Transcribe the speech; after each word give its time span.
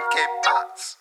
Cape 0.00 0.42
Nuts. 0.44 0.96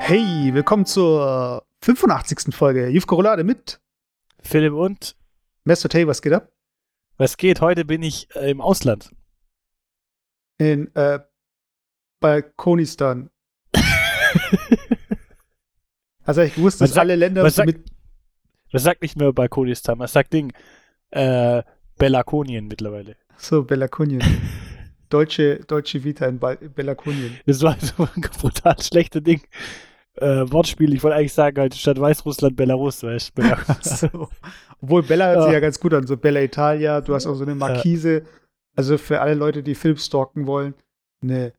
Hey, 0.00 0.52
willkommen 0.52 0.84
zur 0.86 1.64
85. 1.82 2.54
Folge 2.54 2.88
Jufko 2.88 3.14
Roulade 3.16 3.44
mit 3.44 3.80
Philipp 4.42 4.72
und 4.72 5.16
Master 5.64 5.88
Tay, 5.88 6.06
was 6.06 6.20
geht 6.22 6.32
ab? 6.32 6.50
was 7.18 7.36
geht? 7.36 7.60
Heute 7.60 7.84
bin 7.84 8.02
ich 8.02 8.28
äh, 8.34 8.50
im 8.50 8.60
Ausland. 8.60 9.14
In 10.58 10.92
äh, 10.96 11.20
Balkonistan. 12.20 13.30
Hast 16.24 16.36
du 16.36 16.40
eigentlich 16.42 16.54
gewusst, 16.56 16.80
dass 16.80 16.90
sagt- 16.90 17.00
alle 17.00 17.14
Länder 17.16 17.44
was 17.44 17.54
sagt- 17.54 17.66
mit 17.66 17.91
Was 18.72 18.82
sagt 18.84 19.02
nicht 19.02 19.16
mehr 19.16 19.32
Balkonistan, 19.32 19.98
was 19.98 20.12
sagt 20.12 20.32
Ding? 20.32 20.52
Äh, 21.10 21.62
Bellakonien 21.98 22.66
mittlerweile. 22.68 23.16
so 23.36 23.62
Bellakonien. 23.64 24.22
Deutsche, 25.10 25.60
deutsche 25.66 26.02
Vita 26.04 26.24
in 26.26 26.38
Bal 26.38 26.56
Bellakonien. 26.56 27.38
Das 27.44 27.60
war 27.62 27.76
so 27.78 28.04
ein 28.14 28.22
brutal 28.40 28.80
schlechter 28.80 29.20
Ding. 29.20 29.42
Äh, 30.14 30.50
Wortspiel, 30.50 30.94
ich 30.94 31.02
wollte 31.02 31.16
eigentlich 31.18 31.34
sagen, 31.34 31.58
halt 31.60 31.74
statt 31.74 32.00
Weißrussland 32.00 32.56
Belarus, 32.56 33.02
weißt 33.02 33.32
du? 33.36 33.42
So. 33.82 34.28
Obwohl 34.80 35.02
Bella 35.02 35.26
hört 35.26 35.42
sich 35.42 35.48
Ja. 35.48 35.52
ja 35.54 35.60
ganz 35.60 35.78
gut 35.78 35.92
an, 35.92 36.06
so 36.06 36.16
Bella 36.16 36.40
Italia, 36.40 37.00
du 37.02 37.14
hast 37.14 37.26
auch 37.26 37.34
so 37.34 37.44
eine 37.44 37.54
Markise. 37.54 38.24
Also 38.74 38.96
für 38.96 39.20
alle 39.20 39.34
Leute, 39.34 39.62
die 39.62 39.74
Film 39.74 39.98
stalken 39.98 40.46
wollen, 40.46 40.72
eine 41.22 41.52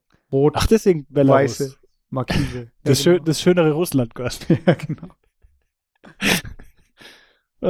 Ach, 0.54 0.66
deswegen 0.66 1.06
Belarus. 1.08 1.60
rot-weiße 1.60 1.76
Markise. 2.10 2.70
Das, 2.82 3.04
ja, 3.04 3.12
schön, 3.14 3.24
das 3.24 3.40
schönere 3.40 3.70
Russland, 3.72 4.14
genau. 4.16 4.48
ja, 4.66 4.74
genau. 4.74 5.08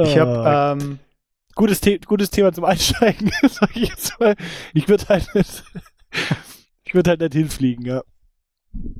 Ich 0.03 0.17
habe 0.17 0.77
ähm, 0.81 0.99
gutes, 1.55 1.81
The 1.81 1.99
gutes 1.99 2.29
Thema 2.29 2.51
zum 2.51 2.65
Einsteigen, 2.65 3.31
sag 3.49 3.75
ich 3.75 3.89
jetzt 3.89 4.19
mal. 4.19 4.35
Ich 4.73 4.87
würde 4.87 5.07
halt 5.07 5.33
nicht, 5.33 5.63
ich 6.83 6.93
würde 6.93 7.11
halt 7.11 7.21
nicht 7.21 7.33
hinfliegen, 7.33 7.85
ja. 7.85 8.03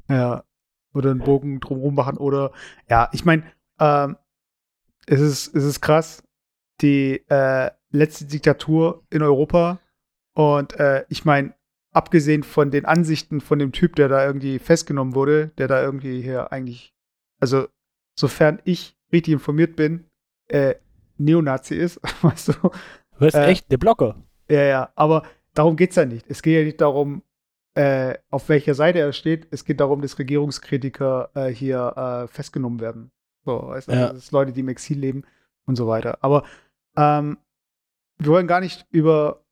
Ja. 0.09 0.43
Oder 0.93 1.11
einen 1.11 1.19
Bogen 1.19 1.59
drumherum 1.59 1.95
machen. 1.95 2.17
Oder 2.17 2.51
ja, 2.89 3.09
ich 3.11 3.25
meine, 3.25 3.43
ähm, 3.79 4.15
es, 5.05 5.19
ist, 5.19 5.53
es 5.53 5.65
ist 5.65 5.81
krass. 5.81 6.23
Die 6.81 7.23
äh, 7.27 7.71
letzte 7.91 8.25
Diktatur 8.25 9.03
in 9.09 9.21
Europa. 9.21 9.79
Und 10.33 10.79
äh, 10.79 11.05
ich 11.09 11.25
meine, 11.25 11.53
abgesehen 11.91 12.43
von 12.43 12.71
den 12.71 12.85
Ansichten 12.85 13.41
von 13.41 13.59
dem 13.59 13.73
Typ, 13.73 13.95
der 13.95 14.07
da 14.07 14.25
irgendwie 14.25 14.59
festgenommen 14.59 15.15
wurde, 15.15 15.49
der 15.57 15.67
da 15.67 15.81
irgendwie 15.81 16.21
hier 16.21 16.51
eigentlich, 16.53 16.93
also 17.41 17.67
sofern 18.17 18.61
ich 18.63 18.97
richtig 19.11 19.33
informiert 19.33 19.75
bin, 19.75 20.05
äh, 20.47 20.75
Neonazi 21.17 21.75
ist, 21.75 21.99
weißt 22.21 22.49
du? 22.49 22.53
Was, 23.19 23.33
Äh, 23.33 23.45
echt? 23.47 23.71
Der 23.71 23.77
Blocker? 23.77 24.15
Ja, 24.49 24.63
ja, 24.63 24.89
aber 24.95 25.23
darum 25.53 25.75
geht 25.75 25.91
es 25.91 25.95
ja 25.95 26.05
nicht. 26.05 26.25
Es 26.29 26.41
geht 26.41 26.57
ja 26.57 26.63
nicht 26.63 26.81
darum, 26.81 27.23
äh, 27.75 28.15
auf 28.29 28.47
welcher 28.49 28.73
Seite 28.75 28.99
er 28.99 29.11
steht. 29.13 29.47
Es 29.51 29.65
geht 29.65 29.79
darum, 29.79 30.01
dass 30.01 30.17
Regierungskritiker 30.19 31.29
äh, 31.33 31.47
hier 31.49 32.25
äh, 32.25 32.27
festgenommen 32.27 32.79
werden. 32.79 33.11
So, 33.43 33.67
weißt 33.67 33.87
du, 33.87 33.91
Ja. 33.93 34.01
also, 34.03 34.13
das 34.15 34.23
sind 34.25 34.31
Leute, 34.31 34.51
die 34.53 34.59
im 34.61 34.69
Exil 34.69 34.99
leben 34.99 35.23
und 35.65 35.75
so 35.75 35.87
weiter. 35.87 36.17
Aber 36.21 36.43
ähm, 36.95 37.37
wir 38.17 38.31
wollen 38.31 38.47
gar 38.47 38.61
nicht 38.61 38.85
über 38.91 39.43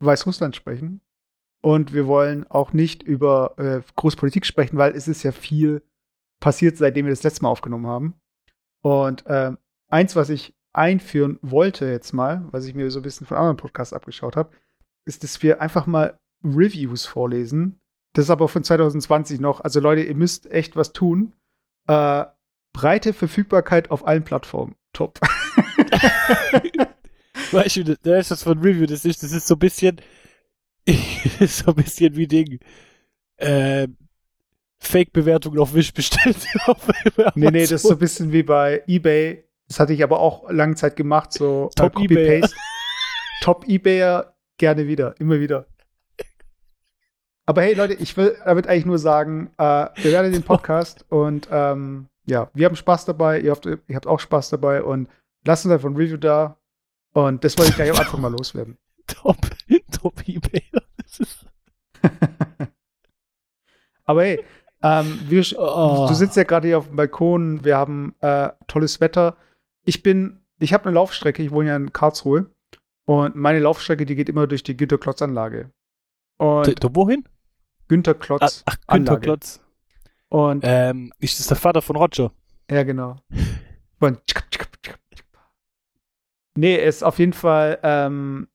Weißrussland 0.00 0.56
sprechen. 0.56 1.00
Und 1.62 1.92
wir 1.92 2.06
wollen 2.06 2.46
auch 2.48 2.72
nicht 2.72 3.02
über 3.02 3.54
äh, 3.58 3.82
Großpolitik 3.94 4.46
sprechen, 4.46 4.78
weil 4.78 4.92
es 4.96 5.08
ist 5.08 5.22
ja 5.22 5.30
viel 5.30 5.82
passiert, 6.40 6.78
seitdem 6.78 7.04
wir 7.04 7.12
das 7.12 7.22
letzte 7.22 7.42
Mal 7.42 7.50
aufgenommen 7.50 7.86
haben. 7.86 8.14
Und 8.80 9.24
ähm, 9.26 9.58
eins, 9.88 10.16
was 10.16 10.30
ich 10.30 10.54
einführen 10.72 11.38
wollte 11.42 11.86
jetzt 11.86 12.12
mal, 12.12 12.46
was 12.50 12.66
ich 12.66 12.74
mir 12.74 12.90
so 12.90 13.00
ein 13.00 13.02
bisschen 13.02 13.26
von 13.26 13.36
anderen 13.36 13.56
Podcasts 13.56 13.92
abgeschaut 13.92 14.36
habe, 14.36 14.50
ist, 15.04 15.24
dass 15.24 15.42
wir 15.42 15.60
einfach 15.60 15.86
mal 15.86 16.18
Reviews 16.44 17.06
vorlesen. 17.06 17.80
Das 18.12 18.26
ist 18.26 18.30
aber 18.30 18.48
von 18.48 18.64
2020 18.64 19.40
noch. 19.40 19.60
Also 19.60 19.80
Leute, 19.80 20.02
ihr 20.02 20.14
müsst 20.14 20.50
echt 20.50 20.76
was 20.76 20.92
tun. 20.92 21.32
Äh, 21.86 22.24
breite 22.72 23.12
Verfügbarkeit 23.12 23.90
auf 23.90 24.06
allen 24.06 24.24
Plattformen. 24.24 24.76
Top. 24.92 25.20
Weißt 27.52 27.76
du, 27.76 27.96
da 28.02 28.18
ist 28.18 28.30
das 28.30 28.42
von 28.42 28.58
Review, 28.58 28.86
das 28.86 29.04
ist, 29.04 29.22
das 29.22 29.32
ist 29.32 29.46
so 29.46 29.54
ein 29.56 29.58
bisschen, 29.58 30.00
so 31.46 31.70
ein 31.70 31.74
bisschen 31.76 32.16
wie 32.16 32.26
Ding, 32.26 32.60
ähm, 33.38 33.96
Fake-Bewertungen 34.78 35.58
auf 35.58 35.74
Wish 35.74 35.92
bestellt. 35.92 36.36
auf 36.66 36.88
nee, 37.34 37.50
nee, 37.50 37.60
das 37.62 37.72
ist 37.72 37.82
so 37.82 37.92
ein 37.92 37.98
bisschen 37.98 38.32
wie 38.32 38.42
bei 38.42 38.82
eBay. 38.86 39.44
Das 39.70 39.78
hatte 39.78 39.92
ich 39.92 40.02
aber 40.02 40.18
auch 40.18 40.50
lange 40.50 40.74
Zeit 40.74 40.96
gemacht, 40.96 41.32
so 41.32 41.70
äh, 41.70 41.74
Top 41.76 41.96
Ebayer. 41.96 42.40
Copy-Paste. 42.40 42.56
Top 43.42 43.68
Ebayer, 43.68 44.34
gerne 44.58 44.88
wieder, 44.88 45.14
immer 45.20 45.38
wieder. 45.38 45.66
Aber 47.46 47.62
hey 47.62 47.74
Leute, 47.74 47.94
ich 47.94 48.16
will 48.16 48.36
damit 48.44 48.66
eigentlich 48.66 48.84
nur 48.84 48.98
sagen, 48.98 49.52
äh, 49.58 49.62
wir 49.94 50.12
werden 50.12 50.32
den 50.32 50.42
Podcast 50.42 51.04
und 51.08 51.48
ähm, 51.52 52.08
ja, 52.26 52.50
wir 52.52 52.66
haben 52.66 52.74
Spaß 52.74 53.04
dabei, 53.04 53.38
ihr 53.40 53.52
habt, 53.52 53.64
ihr 53.64 53.78
habt 53.94 54.08
auch 54.08 54.18
Spaß 54.18 54.50
dabei 54.50 54.82
und 54.82 55.08
lasst 55.44 55.64
uns 55.64 55.72
einfach 55.72 55.88
ein 55.88 55.96
Review 55.96 56.16
da. 56.16 56.56
Und 57.12 57.44
das 57.44 57.56
wollte 57.56 57.70
ich 57.70 57.76
gleich 57.76 57.90
am 57.90 57.96
Anfang 57.98 58.20
mal 58.20 58.32
loswerden. 58.32 58.76
Top, 59.06 59.36
Top 59.92 60.28
Ebay. 60.28 60.64
Das 60.96 61.20
ist, 61.20 61.46
Aber 64.04 64.22
hey, 64.22 64.44
ähm, 64.82 65.20
wir, 65.28 65.44
Oh. 65.58 66.06
du 66.08 66.14
sitzt 66.14 66.36
ja 66.36 66.42
gerade 66.42 66.66
hier 66.66 66.78
auf 66.78 66.88
dem 66.88 66.96
Balkon, 66.96 67.64
wir 67.64 67.76
haben 67.76 68.16
äh, 68.20 68.50
tolles 68.66 69.00
Wetter. 69.00 69.36
Ich 69.84 70.02
bin, 70.02 70.40
ich 70.58 70.72
habe 70.72 70.84
eine 70.86 70.94
Laufstrecke, 70.94 71.42
ich 71.42 71.50
wohne 71.50 71.70
ja 71.70 71.76
in 71.76 71.92
Karlsruhe 71.92 72.50
und 73.06 73.34
meine 73.36 73.58
Laufstrecke, 73.60 74.04
die 74.06 74.14
geht 74.14 74.28
immer 74.28 74.46
durch 74.46 74.62
die 74.62 74.76
Günter-Klotz-Anlage. 74.76 75.70
Und 76.38 76.82
Du, 76.82 76.88
wohin? 76.94 77.24
Ach, 77.26 77.88
Günter-Klotz. 77.88 78.62
ach 78.66 78.74
Günther 78.74 78.92
Anlage. 78.92 79.20
Klotz. 79.20 79.60
Und 80.28 80.62
Ähm, 80.64 81.12
ist 81.18 81.40
das 81.40 81.48
der 81.48 81.56
Vater 81.56 81.82
von 81.82 81.96
Roger? 81.96 82.32
ja, 82.70 82.82
genau. 82.84 83.16
Und 84.00 84.20
nee, 86.56 86.76
ist 86.76 87.02
auf 87.02 87.18
jeden 87.18 87.32
Fall 87.32 87.78
ähm, 87.82 88.48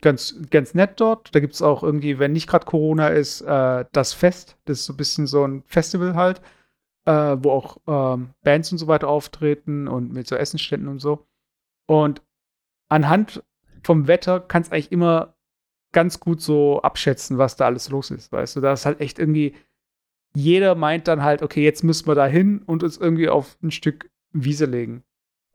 ganz, 0.00 0.36
ganz 0.50 0.74
nett 0.74 1.00
dort. 1.00 1.34
Da 1.34 1.40
gibt 1.40 1.54
es 1.54 1.62
auch 1.62 1.82
irgendwie, 1.82 2.18
wenn 2.18 2.32
nicht 2.32 2.48
gerade 2.48 2.64
Corona 2.66 3.08
ist, 3.08 3.40
äh, 3.42 3.84
das 3.92 4.12
Fest. 4.12 4.56
Das 4.64 4.78
ist 4.80 4.86
so 4.86 4.92
ein 4.92 4.96
bisschen 4.96 5.26
so 5.26 5.44
ein 5.46 5.62
Festival 5.66 6.14
halt, 6.14 6.40
äh, 7.06 7.36
wo 7.40 7.50
auch 7.50 7.78
ähm, 7.86 8.30
Bands 8.42 8.70
und 8.72 8.78
so 8.78 8.86
weiter 8.86 9.08
auftreten 9.08 9.88
und 9.88 10.12
mit 10.12 10.26
so 10.26 10.36
Essenständen 10.36 10.88
und 10.88 10.98
so. 10.98 11.26
Und 11.86 12.22
anhand 12.88 13.42
vom 13.82 14.08
Wetter 14.08 14.40
kannst 14.40 14.72
eigentlich 14.72 14.92
immer 14.92 15.36
ganz 15.92 16.20
gut 16.20 16.42
so 16.42 16.82
abschätzen, 16.82 17.38
was 17.38 17.56
da 17.56 17.66
alles 17.66 17.88
los 17.88 18.10
ist. 18.10 18.32
Weißt 18.32 18.56
du, 18.56 18.60
da 18.60 18.72
ist 18.72 18.84
halt 18.84 19.00
echt 19.00 19.18
irgendwie, 19.18 19.54
jeder 20.34 20.74
meint 20.74 21.08
dann 21.08 21.22
halt, 21.22 21.42
okay, 21.42 21.64
jetzt 21.64 21.84
müssen 21.84 22.06
wir 22.06 22.14
da 22.14 22.26
hin 22.26 22.62
und 22.66 22.82
uns 22.82 22.98
irgendwie 22.98 23.28
auf 23.28 23.56
ein 23.62 23.70
Stück 23.70 24.10
Wiese 24.32 24.66
legen. 24.66 25.04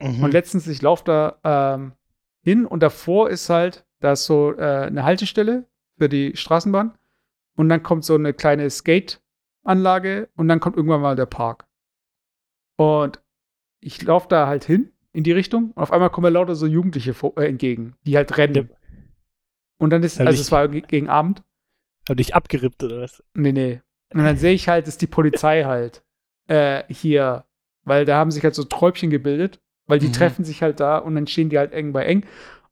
Mhm. 0.00 0.24
Und 0.24 0.32
letztens, 0.32 0.66
ich 0.66 0.82
laufe 0.82 1.04
da 1.04 1.38
ähm, 1.44 1.92
hin 2.42 2.66
und 2.66 2.82
davor 2.82 3.30
ist 3.30 3.48
halt, 3.50 3.86
da 4.00 4.12
ist 4.12 4.24
so 4.24 4.52
äh, 4.56 4.86
eine 4.86 5.04
Haltestelle 5.04 5.68
für 5.98 6.08
die 6.08 6.34
Straßenbahn 6.34 6.98
und 7.56 7.68
dann 7.68 7.82
kommt 7.82 8.04
so 8.04 8.14
eine 8.14 8.32
kleine 8.32 8.64
Skate-Anlage 9.64 10.28
und 10.36 10.48
dann 10.48 10.60
kommt 10.60 10.76
irgendwann 10.76 11.00
mal 11.00 11.16
der 11.16 11.26
Park. 11.26 11.66
Und 12.76 13.20
ich 13.80 14.02
laufe 14.02 14.28
da 14.28 14.46
halt 14.46 14.64
hin 14.64 14.92
in 15.12 15.24
die 15.24 15.32
Richtung 15.32 15.72
und 15.72 15.82
auf 15.82 15.92
einmal 15.92 16.10
kommen 16.10 16.24
mir 16.26 16.30
lauter 16.30 16.54
so 16.54 16.66
Jugendliche 16.66 17.14
vor, 17.14 17.36
äh, 17.36 17.46
entgegen, 17.48 17.94
die 18.04 18.16
halt 18.16 18.36
rennen. 18.38 18.54
Ja. 18.70 18.76
Und 19.78 19.90
dann 19.90 20.02
ist, 20.02 20.20
Hab 20.20 20.26
also 20.26 20.34
ich- 20.40 20.46
es 20.46 20.52
war 20.52 20.68
ge- 20.68 20.82
gegen 20.86 21.08
Abend, 21.08 21.42
Hab 22.08 22.16
dich 22.16 22.34
abgerippt 22.34 22.82
oder 22.82 23.02
was? 23.02 23.22
Nee, 23.34 23.52
nee. 23.52 23.80
Und 24.12 24.24
dann 24.24 24.36
sehe 24.36 24.52
ich 24.54 24.68
halt, 24.68 24.86
dass 24.86 24.98
die 24.98 25.06
Polizei 25.06 25.64
halt 25.64 26.02
äh, 26.48 26.82
hier, 26.92 27.44
weil 27.84 28.04
da 28.04 28.16
haben 28.18 28.30
sich 28.30 28.42
halt 28.42 28.54
so 28.54 28.64
Träubchen 28.64 29.10
gebildet, 29.10 29.60
weil 29.86 29.98
die 29.98 30.08
Mhm. 30.08 30.12
treffen 30.12 30.44
sich 30.44 30.62
halt 30.62 30.80
da 30.80 30.98
und 30.98 31.14
dann 31.14 31.26
stehen 31.26 31.48
die 31.50 31.58
halt 31.58 31.72
eng 31.72 31.92
bei 31.92 32.04
eng. 32.04 32.26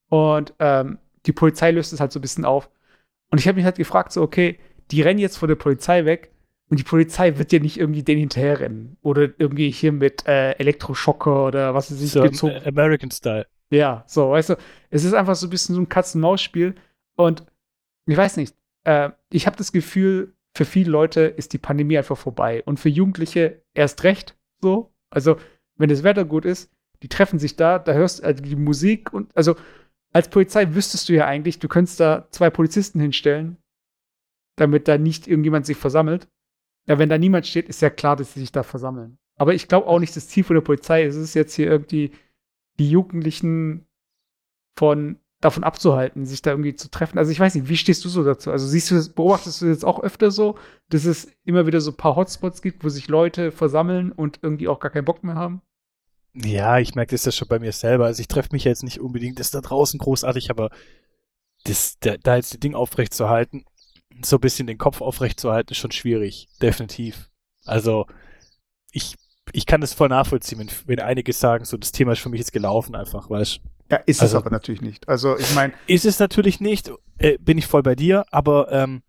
Und 0.08 0.54
ähm, 0.58 0.98
die 1.26 1.32
Polizei 1.32 1.70
löst 1.70 1.92
es 1.92 2.00
halt 2.00 2.10
so 2.12 2.18
ein 2.18 2.22
bisschen 2.22 2.44
auf. 2.44 2.70
Und 3.30 3.38
ich 3.38 3.46
habe 3.46 3.56
mich 3.56 3.64
halt 3.64 3.76
gefragt, 3.76 4.10
so, 4.12 4.22
okay, 4.22 4.58
die 4.90 5.02
rennen 5.02 5.20
jetzt 5.20 5.36
vor 5.38 5.46
der 5.46 5.54
Polizei 5.54 6.04
weg 6.04 6.32
und 6.70 6.78
die 6.78 6.84
Polizei 6.84 7.36
wird 7.36 7.52
ja 7.52 7.58
nicht 7.58 7.78
irgendwie 7.78 8.04
den 8.04 8.18
hinterherrennen. 8.18 8.96
Oder 9.02 9.28
irgendwie 9.38 9.70
hier 9.70 9.90
mit 9.90 10.26
äh, 10.26 10.52
Elektroschocker 10.52 11.46
oder 11.46 11.74
was 11.74 11.90
weiß 11.90 12.00
ich 12.00 12.12
So 12.12 12.22
gezogen. 12.22 12.54
äh, 12.54 12.68
American 12.68 13.10
Style. 13.10 13.46
Ja, 13.70 14.04
so, 14.06 14.30
weißt 14.30 14.50
du, 14.50 14.56
es 14.88 15.04
ist 15.04 15.12
einfach 15.12 15.34
so 15.34 15.48
ein 15.48 15.50
bisschen 15.50 15.74
so 15.74 15.80
ein 15.80 15.88
Katz-und-Maus-Spiel. 15.88 16.76
Und 17.16 17.44
ich 18.06 18.16
weiß 18.16 18.36
nicht, 18.36 18.54
äh, 18.84 19.10
ich 19.32 19.46
habe 19.46 19.56
das 19.56 19.72
Gefühl, 19.72 20.32
für 20.56 20.64
viele 20.64 20.90
Leute 20.90 21.22
ist 21.22 21.52
die 21.52 21.58
Pandemie 21.58 21.98
einfach 21.98 22.16
vorbei. 22.16 22.62
Und 22.64 22.78
für 22.78 22.88
Jugendliche 22.88 23.62
erst 23.74 24.04
recht 24.04 24.36
so. 24.60 24.92
Also, 25.10 25.36
wenn 25.76 25.88
das 25.88 26.04
Wetter 26.04 26.24
gut 26.24 26.44
ist, 26.44 26.70
die 27.02 27.08
treffen 27.08 27.40
sich 27.40 27.56
da, 27.56 27.80
da 27.80 27.94
hörst 27.94 28.20
du 28.20 28.24
also 28.24 28.42
die 28.42 28.56
Musik 28.56 29.12
und 29.12 29.34
also 29.36 29.56
als 30.12 30.28
Polizei 30.28 30.74
wüsstest 30.74 31.08
du 31.08 31.14
ja 31.14 31.26
eigentlich, 31.26 31.58
du 31.58 31.68
könntest 31.68 31.98
da 31.98 32.28
zwei 32.30 32.50
Polizisten 32.50 33.00
hinstellen, 33.00 33.56
damit 34.56 34.86
da 34.86 34.98
nicht 34.98 35.26
irgendjemand 35.26 35.66
sich 35.66 35.76
versammelt. 35.76 36.28
Ja, 36.90 36.98
wenn 36.98 37.08
da 37.08 37.18
niemand 37.18 37.46
steht, 37.46 37.68
ist 37.68 37.82
ja 37.82 37.88
klar, 37.88 38.16
dass 38.16 38.34
sie 38.34 38.40
sich 38.40 38.50
da 38.50 38.64
versammeln. 38.64 39.16
Aber 39.36 39.54
ich 39.54 39.68
glaube 39.68 39.86
auch 39.86 40.00
nicht, 40.00 40.16
das 40.16 40.26
Ziel 40.26 40.42
von 40.42 40.54
der 40.54 40.60
Polizei 40.60 41.04
ist 41.04 41.14
es 41.14 41.34
jetzt 41.34 41.54
hier 41.54 41.68
irgendwie 41.68 42.10
die 42.80 42.90
Jugendlichen 42.90 43.86
von 44.76 45.20
davon 45.40 45.62
abzuhalten, 45.62 46.26
sich 46.26 46.42
da 46.42 46.50
irgendwie 46.50 46.74
zu 46.74 46.90
treffen. 46.90 47.16
Also 47.16 47.30
ich 47.30 47.38
weiß 47.38 47.54
nicht, 47.54 47.68
wie 47.68 47.76
stehst 47.76 48.04
du 48.04 48.08
so 48.08 48.24
dazu? 48.24 48.50
Also 48.50 48.66
siehst 48.66 48.90
du 48.90 48.96
das, 48.96 49.08
beobachtest 49.08 49.62
du 49.62 49.66
jetzt 49.66 49.84
auch 49.84 50.02
öfter 50.02 50.32
so, 50.32 50.58
dass 50.88 51.04
es 51.04 51.30
immer 51.44 51.64
wieder 51.68 51.80
so 51.80 51.92
ein 51.92 51.96
paar 51.96 52.16
Hotspots 52.16 52.60
gibt, 52.60 52.82
wo 52.82 52.88
sich 52.88 53.06
Leute 53.06 53.52
versammeln 53.52 54.10
und 54.10 54.40
irgendwie 54.42 54.66
auch 54.66 54.80
gar 54.80 54.90
keinen 54.90 55.04
Bock 55.04 55.22
mehr 55.22 55.36
haben? 55.36 55.62
Ja, 56.34 56.80
ich 56.80 56.96
merke 56.96 57.12
das 57.12 57.24
ja 57.24 57.30
schon 57.30 57.46
bei 57.46 57.60
mir 57.60 57.70
selber. 57.70 58.06
Also 58.06 58.20
ich 58.20 58.26
treffe 58.26 58.48
mich 58.50 58.64
jetzt 58.64 58.82
nicht 58.82 58.98
unbedingt, 58.98 59.38
ist 59.38 59.54
da 59.54 59.60
draußen 59.60 60.00
großartig, 60.00 60.50
aber 60.50 60.70
das, 61.62 62.00
da, 62.00 62.16
da 62.16 62.34
jetzt 62.34 62.52
die 62.52 62.58
Ding 62.58 62.74
aufrecht 62.74 63.14
zu 63.14 63.28
halten, 63.28 63.64
so 64.24 64.36
ein 64.36 64.40
bisschen 64.40 64.66
den 64.66 64.78
Kopf 64.78 65.00
aufrecht 65.00 65.38
zu 65.40 65.50
halten, 65.52 65.72
ist 65.72 65.78
schon 65.78 65.90
schwierig. 65.92 66.48
Definitiv. 66.62 67.30
Also 67.66 68.06
ich, 68.92 69.16
ich 69.52 69.66
kann 69.66 69.80
das 69.80 69.94
voll 69.94 70.08
nachvollziehen, 70.08 70.58
wenn, 70.58 70.70
wenn 70.86 71.00
einige 71.00 71.32
sagen, 71.32 71.64
so 71.64 71.76
das 71.76 71.92
Thema 71.92 72.12
ist 72.12 72.20
für 72.20 72.28
mich 72.28 72.38
jetzt 72.40 72.52
gelaufen 72.52 72.94
einfach, 72.94 73.28
weißt 73.30 73.56
du? 73.58 73.60
Ja, 73.90 73.96
ist 74.06 74.20
Also- 74.22 74.36
es 74.38 74.42
aber 74.42 74.50
natürlich 74.50 74.80
nicht. 74.82 75.08
Also 75.08 75.36
ich 75.36 75.54
meine, 75.54 75.72
Ist 75.86 76.04
es 76.04 76.18
natürlich 76.18 76.60
nicht, 76.60 76.90
äh, 77.18 77.36
bin 77.38 77.58
ich 77.58 77.66
voll 77.66 77.82
bei 77.82 77.94
dir, 77.96 78.24
aber 78.30 78.70
ähm, 78.70 79.02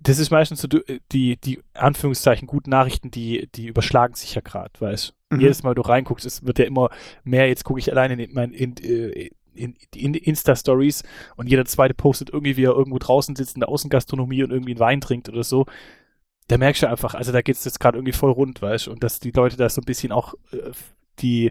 das 0.00 0.18
ist 0.20 0.30
meistens 0.30 0.60
so 0.60 0.68
du- 0.68 0.84
die, 1.10 1.36
die 1.40 1.60
Anführungszeichen 1.74 2.46
guten 2.46 2.70
Nachrichten, 2.70 3.10
die, 3.10 3.48
die 3.54 3.66
überschlagen 3.66 4.14
sich 4.14 4.34
ja 4.34 4.40
gerade, 4.40 4.70
weißt 4.80 5.14
Mhm. 5.30 5.40
Jedes 5.40 5.62
Mal, 5.62 5.74
du 5.74 5.82
reinguckst, 5.82 6.24
es 6.24 6.46
wird 6.46 6.58
ja 6.58 6.64
immer 6.64 6.88
mehr, 7.22 7.48
jetzt 7.48 7.62
gucke 7.64 7.78
ich 7.80 7.90
alleine 7.92 8.22
in, 8.22 8.32
mein, 8.32 8.52
in, 8.52 8.76
äh, 8.78 9.28
in, 9.58 9.76
in 9.94 10.14
Insta-Stories 10.14 11.02
und 11.36 11.48
jeder 11.48 11.64
zweite 11.64 11.94
postet 11.94 12.30
irgendwie, 12.30 12.56
wie 12.56 12.64
er 12.64 12.76
irgendwo 12.76 12.98
draußen 12.98 13.36
sitzt 13.36 13.56
in 13.56 13.60
der 13.60 13.68
Außengastronomie 13.68 14.44
und 14.44 14.50
irgendwie 14.50 14.72
einen 14.72 14.80
Wein 14.80 15.00
trinkt 15.00 15.28
oder 15.28 15.44
so. 15.44 15.66
Da 16.48 16.56
merkst 16.56 16.82
du 16.82 16.88
einfach, 16.88 17.14
also 17.14 17.32
da 17.32 17.42
geht 17.42 17.56
es 17.56 17.64
jetzt 17.64 17.80
gerade 17.80 17.98
irgendwie 17.98 18.12
voll 18.12 18.30
rund, 18.30 18.62
weißt 18.62 18.86
du, 18.86 18.92
und 18.92 19.02
dass 19.02 19.20
die 19.20 19.32
Leute 19.32 19.56
da 19.56 19.68
so 19.68 19.82
ein 19.82 19.84
bisschen 19.84 20.12
auch 20.12 20.34
äh, 20.52 20.70
die 21.20 21.50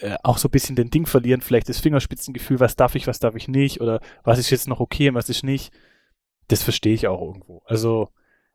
äh, 0.00 0.16
auch 0.22 0.38
so 0.38 0.48
ein 0.48 0.50
bisschen 0.52 0.76
den 0.76 0.90
Ding 0.90 1.06
verlieren, 1.06 1.40
vielleicht 1.40 1.68
das 1.68 1.80
Fingerspitzengefühl, 1.80 2.60
was 2.60 2.76
darf 2.76 2.94
ich, 2.94 3.06
was 3.06 3.18
darf 3.18 3.34
ich 3.34 3.48
nicht, 3.48 3.80
oder 3.80 4.00
was 4.22 4.38
ist 4.38 4.50
jetzt 4.50 4.68
noch 4.68 4.80
okay 4.80 5.08
und 5.08 5.14
was 5.14 5.28
ist 5.28 5.42
nicht. 5.42 5.72
Das 6.48 6.62
verstehe 6.62 6.94
ich 6.94 7.06
auch 7.06 7.20
irgendwo. 7.20 7.62
Also, 7.66 8.08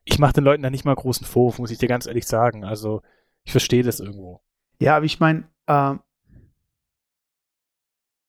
ich 0.03 0.19
mache 0.19 0.33
den 0.33 0.43
Leuten 0.43 0.63
da 0.63 0.69
nicht 0.69 0.85
mal 0.85 0.95
großen 0.95 1.25
Vorwurf, 1.25 1.59
muss 1.59 1.71
ich 1.71 1.77
dir 1.77 1.87
ganz 1.87 2.05
ehrlich 2.05 2.25
sagen. 2.25 2.63
Also, 2.63 3.01
ich 3.43 3.51
verstehe 3.51 3.83
das 3.83 3.99
irgendwo. 3.99 4.41
ja, 4.79 4.95
aber 4.97 5.05
ich 5.05 5.19
meine, 5.19 5.47
ähm, 5.67 5.99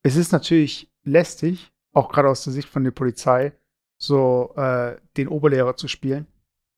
es 0.07 0.15
ist 0.15 0.31
natürlich 0.31 0.89
lästig, 1.03 1.73
auch 1.93 2.09
gerade 2.09 2.29
aus 2.29 2.45
der 2.45 2.53
Sicht 2.53 2.69
von 2.69 2.85
der 2.85 2.93
Polizei, 2.93 3.53
so 3.99 4.55
äh, 4.57 4.97
den 5.17 5.27
Oberlehrer 5.27 5.77
zu 5.77 5.89
spielen. 5.89 6.29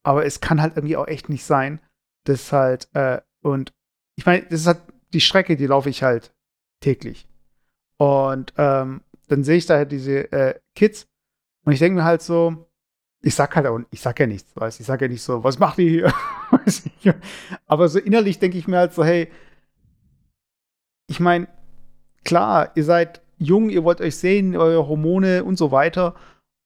Aber 0.02 0.24
es 0.24 0.40
kann 0.40 0.62
halt 0.62 0.76
irgendwie 0.76 0.96
auch 0.96 1.06
echt 1.06 1.28
nicht 1.28 1.44
sein, 1.44 1.80
dass 2.24 2.52
halt, 2.52 2.88
äh, 2.94 3.20
und 3.42 3.74
ich 4.16 4.24
meine, 4.24 4.44
das 4.44 4.60
ist 4.60 4.66
halt 4.66 4.80
die 5.12 5.20
Strecke, 5.20 5.56
die 5.56 5.66
laufe 5.66 5.90
ich 5.90 6.02
halt 6.02 6.34
täglich. 6.80 7.28
Und 7.98 8.54
ähm, 8.56 9.02
dann 9.26 9.44
sehe 9.44 9.58
ich 9.58 9.66
da 9.66 9.76
halt 9.76 9.92
diese 9.92 10.32
äh, 10.32 10.58
Kids 10.74 11.06
und 11.64 11.74
ich 11.74 11.80
denke 11.80 11.96
mir 11.96 12.04
halt 12.04 12.22
so, 12.22 12.66
ich 13.20 13.34
sag 13.34 13.54
halt 13.56 13.66
auch, 13.66 13.80
ich 13.90 14.00
sag 14.00 14.18
ja 14.20 14.26
nichts, 14.26 14.56
weißt 14.56 14.80
Ich 14.80 14.86
sag 14.86 15.02
ja 15.02 15.08
nicht 15.08 15.22
so, 15.22 15.44
was 15.44 15.58
macht 15.58 15.78
ihr 15.80 15.90
hier? 15.90 17.14
Aber 17.66 17.88
so 17.88 17.98
innerlich 17.98 18.38
denke 18.38 18.56
ich 18.56 18.68
mir 18.68 18.78
halt 18.78 18.94
so, 18.94 19.04
hey, 19.04 19.30
ich 21.08 21.20
meine, 21.20 21.48
klar, 22.28 22.72
ihr 22.76 22.84
seid 22.84 23.22
jung, 23.38 23.70
ihr 23.70 23.84
wollt 23.84 24.00
euch 24.00 24.16
sehen, 24.16 24.56
eure 24.56 24.86
Hormone 24.88 25.44
und 25.44 25.56
so 25.56 25.70
weiter, 25.70 26.14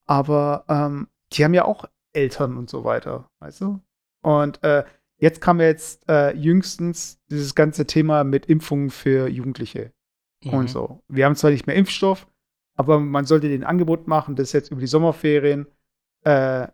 aber 0.05 0.65
ähm, 0.67 1.07
die 1.31 1.43
haben 1.43 1.53
ja 1.53 1.65
auch 1.65 1.85
Eltern 2.13 2.57
und 2.57 2.69
so 2.69 2.83
weiter, 2.83 3.29
weißt 3.39 3.61
du? 3.61 3.79
Und 4.21 4.63
äh, 4.63 4.83
jetzt 5.17 5.41
kam 5.41 5.59
ja 5.59 5.67
jetzt 5.67 6.07
äh, 6.09 6.35
jüngstens 6.35 7.19
dieses 7.29 7.55
ganze 7.55 7.85
Thema 7.85 8.23
mit 8.23 8.45
Impfungen 8.45 8.89
für 8.89 9.27
Jugendliche 9.27 9.91
Mhm. 10.43 10.53
und 10.53 10.69
so. 10.69 11.01
Wir 11.07 11.25
haben 11.25 11.35
zwar 11.35 11.51
nicht 11.51 11.67
mehr 11.67 11.75
Impfstoff, 11.75 12.27
aber 12.75 12.99
man 12.99 13.25
sollte 13.25 13.49
den 13.49 13.63
Angebot 13.63 14.07
machen, 14.07 14.35
dass 14.35 14.51
jetzt 14.51 14.71
über 14.71 14.81
die 14.81 14.87
Sommerferien 14.87 15.67
äh, 16.23 16.67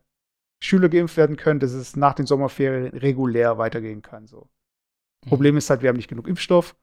Schüler 0.62 0.90
geimpft 0.90 1.18
werden 1.18 1.38
können, 1.38 1.60
dass 1.60 1.72
es 1.72 1.96
nach 1.96 2.14
den 2.14 2.26
Sommerferien 2.26 2.88
regulär 2.98 3.58
weitergehen 3.58 4.02
kann. 4.02 4.28
So. 4.28 4.50
Mhm. 5.26 5.30
Problem 5.30 5.58
ist 5.58 5.70
halt, 5.70 5.82
wir 5.82 5.90
haben 5.90 5.98
nicht 5.98 6.10
genug 6.10 6.28
Impfstoff. 6.28 6.76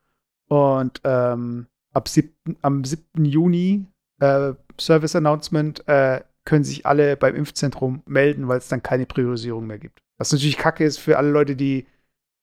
Und 0.48 1.00
ähm, 1.04 1.66
ab 1.96 2.08
7, 2.08 2.34
am 2.62 2.84
7. 2.84 3.24
Juni, 3.24 3.86
äh, 4.20 4.52
Service 4.78 5.16
Announcement, 5.16 5.86
äh, 5.88 6.22
können 6.44 6.62
sich 6.64 6.86
alle 6.86 7.16
beim 7.16 7.34
Impfzentrum 7.34 8.02
melden, 8.06 8.46
weil 8.48 8.58
es 8.58 8.68
dann 8.68 8.82
keine 8.82 9.06
Priorisierung 9.06 9.66
mehr 9.66 9.78
gibt. 9.78 9.98
Was 10.18 10.32
natürlich 10.32 10.58
kacke 10.58 10.84
ist 10.84 10.98
für 10.98 11.18
alle 11.18 11.30
Leute, 11.30 11.56
die 11.56 11.86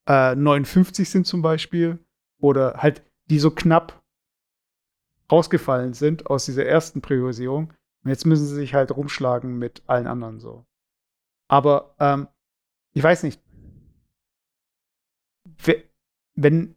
äh, 0.09 0.35
59 0.35 1.09
sind 1.09 1.25
zum 1.25 1.41
Beispiel 1.41 1.99
oder 2.41 2.75
halt 2.77 3.01
die 3.29 3.39
so 3.39 3.51
knapp 3.51 4.03
rausgefallen 5.31 5.93
sind 5.93 6.27
aus 6.27 6.45
dieser 6.45 6.65
ersten 6.65 7.01
Priorisierung. 7.01 7.73
Und 8.03 8.09
jetzt 8.09 8.25
müssen 8.25 8.45
sie 8.45 8.55
sich 8.55 8.73
halt 8.73 8.95
rumschlagen 8.95 9.57
mit 9.57 9.81
allen 9.87 10.07
anderen 10.07 10.39
so. 10.39 10.65
Aber 11.47 11.95
ähm, 11.99 12.27
ich 12.93 13.01
weiß 13.01 13.23
nicht. 13.23 13.41
We- 15.65 15.83
Wenn, 16.35 16.75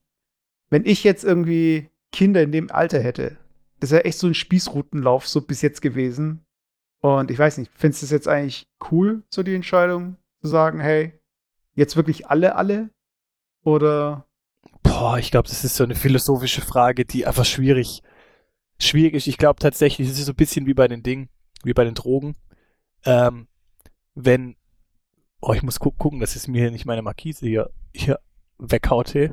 wenn 0.71 0.85
ich 0.85 1.03
jetzt 1.03 1.25
irgendwie 1.25 1.91
Kinder 2.13 2.43
in 2.43 2.53
dem 2.53 2.71
Alter 2.71 3.01
hätte, 3.01 3.37
das 3.81 3.91
wäre 3.91 4.05
echt 4.05 4.19
so 4.19 4.27
ein 4.27 4.35
Spießrutenlauf 4.35 5.29
so 5.29 5.41
bis 5.41 5.63
jetzt 5.63 5.83
gewesen. 5.83 6.45
Und 7.01 7.31
ich 7.31 7.39
weiß 7.39 7.59
nicht, 7.59 7.71
findest 7.75 8.03
du 8.03 8.07
es 8.07 8.11
jetzt 8.11 8.29
eigentlich 8.29 8.67
cool, 8.91 9.23
so 9.31 9.43
die 9.43 9.55
Entscheidung 9.55 10.17
zu 10.41 10.49
sagen, 10.49 10.81
hey, 10.81 11.13
jetzt 11.75 11.97
wirklich 11.97 12.29
alle, 12.29 12.57
alle? 12.57 12.91
Oder 13.63 14.27
Boah, 14.83 15.19
ich 15.19 15.31
glaube, 15.31 15.49
das 15.49 15.65
ist 15.65 15.77
so 15.77 15.85
eine 15.85 15.95
philosophische 15.95 16.63
Frage, 16.63 17.05
die 17.05 17.27
einfach 17.27 17.45
schwierig, 17.45 18.03
schwierig 18.79 19.15
ist. 19.15 19.27
Ich 19.27 19.37
glaube 19.37 19.61
tatsächlich, 19.61 20.09
es 20.09 20.19
ist 20.19 20.27
so 20.27 20.33
ein 20.33 20.37
bisschen 20.37 20.67
wie 20.67 20.75
bei 20.75 20.89
den 20.89 21.03
Dingen, 21.03 21.29
wie 21.65 21.75
bei 21.75 21.85
den 21.85 21.95
Drogen. 21.95 22.37
Ähm, 23.05 23.49
wenn, 24.15 24.57
oh, 25.41 25.53
ich 25.53 25.63
muss 25.63 25.81
gu 25.81 25.91
gucken, 25.91 26.21
dass 26.21 26.37
es 26.37 26.49
mir 26.49 26.71
nicht 26.71 26.87
meine 26.87 27.03
Markise 27.03 27.47
hier, 27.47 27.71
hier 27.95 28.21
weghaut, 28.59 29.13
hey. 29.15 29.33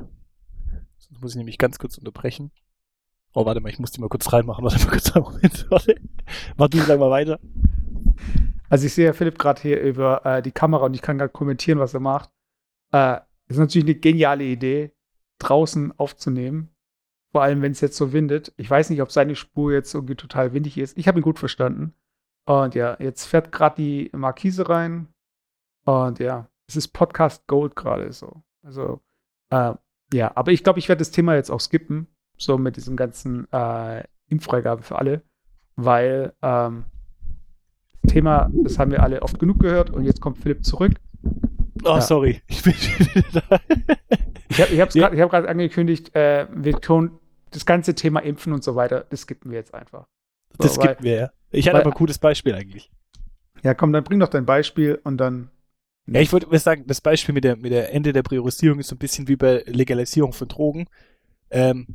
Sonst 0.98 1.20
muss 1.22 1.32
ich 1.32 1.38
nämlich 1.38 1.58
ganz 1.58 1.78
kurz 1.78 1.98
unterbrechen. 1.98 2.50
Oh, 3.34 3.44
warte 3.44 3.60
mal, 3.60 3.68
ich 3.68 3.80
muss 3.80 3.90
die 3.90 4.00
mal 4.00 4.08
kurz 4.08 4.32
reinmachen. 4.32 4.64
Warte 4.64 4.78
mal 4.78 4.90
kurz 4.90 5.10
einen 5.14 5.24
Moment, 5.24 5.70
warte. 5.70 5.96
Mach 6.56 6.68
du 6.68 6.78
sag 6.78 7.00
mal 7.00 7.10
weiter. 7.10 7.40
Also 8.68 8.86
ich 8.86 8.94
sehe 8.94 9.06
ja 9.06 9.12
Philipp 9.12 9.38
gerade 9.38 9.60
hier 9.60 9.80
über 9.80 10.24
äh, 10.24 10.40
die 10.40 10.52
Kamera 10.52 10.84
und 10.84 10.94
ich 10.94 11.02
kann 11.02 11.18
gerade 11.18 11.32
kommentieren, 11.32 11.80
was 11.80 11.94
er 11.94 12.00
macht. 12.00 12.30
Äh, 12.92 13.18
ist 13.48 13.58
natürlich 13.58 13.86
eine 13.86 13.96
geniale 13.96 14.44
Idee, 14.44 14.92
draußen 15.38 15.98
aufzunehmen. 15.98 16.70
Vor 17.32 17.42
allem, 17.42 17.62
wenn 17.62 17.72
es 17.72 17.80
jetzt 17.80 17.96
so 17.96 18.12
windet. 18.12 18.52
Ich 18.56 18.70
weiß 18.70 18.90
nicht, 18.90 19.02
ob 19.02 19.10
seine 19.10 19.34
Spur 19.34 19.72
jetzt 19.72 19.92
irgendwie 19.92 20.14
total 20.14 20.52
windig 20.52 20.78
ist. 20.78 20.96
Ich 20.96 21.08
habe 21.08 21.18
ihn 21.18 21.24
gut 21.24 21.40
verstanden. 21.40 21.92
Und 22.46 22.76
ja, 22.76 22.96
jetzt 23.00 23.24
fährt 23.24 23.50
gerade 23.50 23.76
die 23.76 24.10
Markise 24.12 24.68
rein. 24.68 25.08
Und 25.84 26.20
ja, 26.20 26.48
es 26.68 26.76
ist 26.76 26.88
Podcast 26.88 27.46
Gold 27.48 27.74
gerade 27.74 28.12
so. 28.12 28.42
Also, 28.62 29.00
äh, 29.50 29.74
ja, 30.12 30.32
aber 30.36 30.52
ich 30.52 30.62
glaube, 30.62 30.78
ich 30.78 30.88
werde 30.88 31.00
das 31.00 31.10
Thema 31.10 31.34
jetzt 31.34 31.50
auch 31.50 31.60
skippen. 31.60 32.06
So 32.36 32.58
mit 32.58 32.76
diesem 32.76 32.96
ganzen 32.96 33.46
äh, 33.52 34.02
Impffreigabe 34.28 34.82
für 34.82 34.98
alle. 34.98 35.22
Weil, 35.76 36.32
ähm, 36.42 36.84
Thema, 38.06 38.50
das 38.64 38.78
haben 38.78 38.90
wir 38.90 39.02
alle 39.02 39.22
oft 39.22 39.38
genug 39.38 39.60
gehört 39.60 39.90
und 39.90 40.04
jetzt 40.04 40.20
kommt 40.20 40.38
Philipp 40.38 40.64
zurück. 40.64 40.92
Oh, 41.84 41.88
Ja. 41.96 42.00
sorry. 42.00 42.42
Ich 42.48 42.62
bin 42.62 42.74
wieder 42.74 43.40
da. 43.48 43.60
Ich 44.48 44.60
habe 44.60 44.72
ich 44.74 44.80
hab's 44.80 44.94
Ja. 44.94 45.04
hab 45.10 45.30
gerade 45.30 45.48
angekündigt, 45.48 46.14
äh, 46.14 46.46
wir 46.54 46.74
tun 46.80 47.18
das 47.50 47.64
ganze 47.66 47.94
Thema 47.94 48.20
Impfen 48.20 48.52
und 48.52 48.62
so 48.62 48.74
weiter, 48.76 49.06
das 49.10 49.22
skippen 49.22 49.50
wir 49.50 49.58
jetzt 49.58 49.74
einfach. 49.74 50.06
So, 50.52 50.58
Das 50.68 50.76
weil- 50.78 50.88
gibt 50.88 51.02
mir, 51.02 51.14
ja. 51.16 51.30
Ich 51.50 51.66
hatte 51.66 51.76
weil- 51.76 51.82
aber 51.82 51.90
ein 51.92 51.98
gutes 51.98 52.18
Beispiel 52.18 52.54
eigentlich. 52.54 52.90
Ja, 53.62 53.74
komm, 53.74 53.92
dann 53.92 54.04
bring 54.04 54.20
doch 54.20 54.28
dein 54.28 54.44
Beispiel 54.44 55.00
und 55.04 55.16
dann. 55.18 55.50
Ja, 56.06 56.20
ich 56.20 56.32
wollte 56.32 56.46
mal 56.48 56.58
sagen, 56.58 56.84
das 56.86 57.00
Beispiel 57.00 57.32
mit 57.34 57.44
der, 57.44 57.56
mit 57.56 57.72
der 57.72 57.94
Ende 57.94 58.12
der 58.12 58.22
Priorisierung 58.22 58.78
ist 58.78 58.88
so 58.88 58.94
ein 58.94 58.98
bisschen 58.98 59.26
wie 59.28 59.36
bei 59.36 59.62
Legalisierung 59.66 60.34
von 60.34 60.48
Drogen. 60.48 60.86
Ähm, 61.50 61.86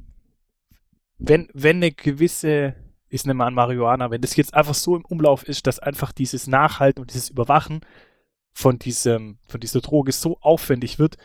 wenn, 1.19 1.49
wenn 1.53 1.77
eine 1.77 1.91
gewisse, 1.91 2.75
ich 3.09 3.25
nehme 3.25 3.39
mal 3.39 3.47
an 3.47 3.53
Marihuana, 3.53 4.09
wenn 4.09 4.21
das 4.21 4.35
jetzt 4.35 4.53
einfach 4.53 4.73
so 4.73 4.95
im 4.95 5.05
Umlauf 5.05 5.43
ist, 5.43 5.67
dass 5.67 5.79
einfach 5.79 6.11
dieses 6.11 6.47
Nachhalten 6.47 7.01
und 7.01 7.13
dieses 7.13 7.29
Überwachen 7.29 7.81
von 8.53 8.79
diesem, 8.79 9.37
von 9.47 9.59
dieser 9.59 9.81
Droge 9.81 10.11
so 10.11 10.37
aufwendig 10.41 10.97
wird, 10.97 11.17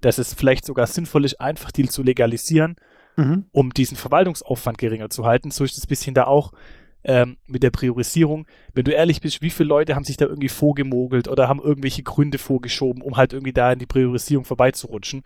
dass 0.00 0.18
es 0.18 0.34
vielleicht 0.34 0.64
sogar 0.64 0.86
sinnvoll 0.86 1.24
ist, 1.24 1.40
einfach 1.40 1.70
die 1.70 1.88
zu 1.88 2.02
legalisieren, 2.02 2.76
Mhm. 3.16 3.44
um 3.52 3.74
diesen 3.74 3.98
Verwaltungsaufwand 3.98 4.78
geringer 4.78 5.10
zu 5.10 5.26
halten. 5.26 5.50
So 5.50 5.64
ist 5.64 5.76
es 5.76 5.84
ein 5.84 5.88
bisschen 5.88 6.14
da 6.14 6.24
auch 6.24 6.52
ähm, 7.04 7.36
mit 7.46 7.62
der 7.62 7.70
Priorisierung. 7.70 8.46
Wenn 8.72 8.84
du 8.84 8.92
ehrlich 8.92 9.20
bist, 9.20 9.42
wie 9.42 9.50
viele 9.50 9.68
Leute 9.68 9.94
haben 9.94 10.04
sich 10.04 10.16
da 10.16 10.24
irgendwie 10.24 10.48
vorgemogelt 10.48 11.28
oder 11.28 11.46
haben 11.48 11.60
irgendwelche 11.60 12.02
Gründe 12.02 12.38
vorgeschoben, 12.38 13.02
um 13.02 13.18
halt 13.18 13.32
irgendwie 13.34 13.52
da 13.52 13.72
in 13.72 13.78
die 13.78 13.86
Priorisierung 13.86 14.44
vorbeizurutschen? 14.46 15.24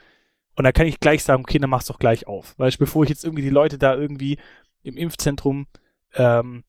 Und 0.57 0.65
dann 0.65 0.73
kann 0.73 0.87
ich 0.87 1.01
gleich 1.01 1.23
sagen, 1.23 1.43
okay, 1.43 1.59
dann 1.59 1.71
mach's 1.71 1.87
doch 1.87 1.99
gleich 1.99 2.27
auf. 2.27 2.55
Weil 2.57 2.71
ich, 2.71 2.79
bevor 2.79 3.05
ich 3.05 3.11
jetzt 3.11 3.25
irgendwie 3.25 3.43
die 3.43 3.51
Leute 3.51 3.79
da 3.79 3.95
irgendwie 3.95 4.39
im 4.83 4.97
Impfzentrum 4.97 5.67
ähm, 6.15 6.65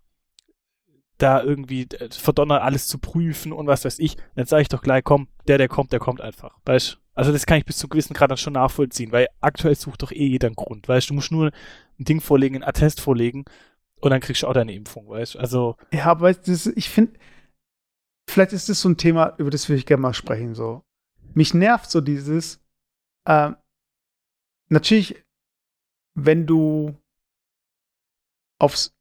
da 1.17 1.41
irgendwie 1.41 1.83
äh, 1.83 2.09
verdonner, 2.11 2.61
alles 2.61 2.87
zu 2.87 2.99
prüfen 2.99 3.51
und 3.51 3.67
was 3.67 3.85
weiß 3.85 3.99
ich, 3.99 4.17
dann 4.35 4.45
sage 4.45 4.63
ich 4.63 4.67
doch 4.69 4.81
gleich, 4.81 5.03
komm, 5.03 5.27
der, 5.47 5.57
der 5.57 5.67
kommt, 5.67 5.91
der 5.91 5.99
kommt 5.99 6.21
einfach. 6.21 6.57
Weißt 6.65 6.99
Also 7.15 7.31
das 7.31 7.45
kann 7.45 7.57
ich 7.57 7.65
bis 7.65 7.77
zu 7.77 7.87
gewissen 7.87 8.13
Grad 8.13 8.29
dann 8.29 8.37
schon 8.37 8.53
nachvollziehen, 8.53 9.11
weil 9.11 9.27
aktuell 9.41 9.75
sucht 9.75 10.03
doch 10.03 10.11
eh 10.11 10.27
jeder 10.27 10.47
einen 10.47 10.55
Grund, 10.55 10.87
weißt 10.87 11.09
du, 11.09 11.13
musst 11.13 11.31
nur 11.31 11.51
ein 11.99 12.05
Ding 12.05 12.21
vorlegen, 12.21 12.57
ein 12.57 12.63
Attest 12.63 13.01
vorlegen 13.01 13.45
und 13.99 14.11
dann 14.11 14.21
kriegst 14.21 14.43
du 14.43 14.47
auch 14.47 14.53
deine 14.53 14.73
Impfung, 14.73 15.09
weißt 15.09 15.35
du, 15.35 15.39
also. 15.39 15.75
Ja, 15.91 16.05
aber 16.05 16.33
das, 16.33 16.67
ich 16.67 16.89
finde, 16.89 17.19
vielleicht 18.29 18.53
ist 18.53 18.69
das 18.69 18.81
so 18.81 18.89
ein 18.89 18.97
Thema, 18.97 19.33
über 19.37 19.49
das 19.49 19.69
würde 19.69 19.79
ich 19.79 19.85
gerne 19.85 20.01
mal 20.01 20.13
sprechen, 20.13 20.53
so. 20.53 20.83
Mich 21.33 21.53
nervt 21.53 21.89
so 21.89 22.01
dieses, 22.01 22.61
äh, 23.25 23.51
natürlich, 24.69 25.23
wenn 26.15 26.45
du 26.45 26.95
aufs, 28.59 28.95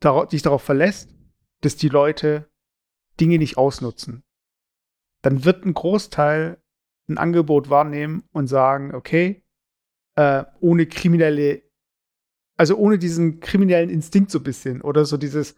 darauf, 0.00 0.28
dich 0.28 0.42
darauf 0.42 0.62
verlässt, 0.62 1.14
dass 1.60 1.76
die 1.76 1.88
Leute 1.88 2.50
Dinge 3.20 3.38
nicht 3.38 3.56
ausnutzen, 3.56 4.24
dann 5.22 5.44
wird 5.44 5.64
ein 5.64 5.74
Großteil 5.74 6.62
ein 7.08 7.18
Angebot 7.18 7.70
wahrnehmen 7.70 8.24
und 8.32 8.46
sagen, 8.46 8.94
okay, 8.94 9.42
äh, 10.16 10.44
ohne 10.60 10.86
kriminelle, 10.86 11.62
also 12.56 12.76
ohne 12.76 12.98
diesen 12.98 13.40
kriminellen 13.40 13.90
Instinkt 13.90 14.30
so 14.30 14.38
ein 14.38 14.44
bisschen 14.44 14.82
oder 14.82 15.04
so 15.04 15.16
dieses, 15.16 15.56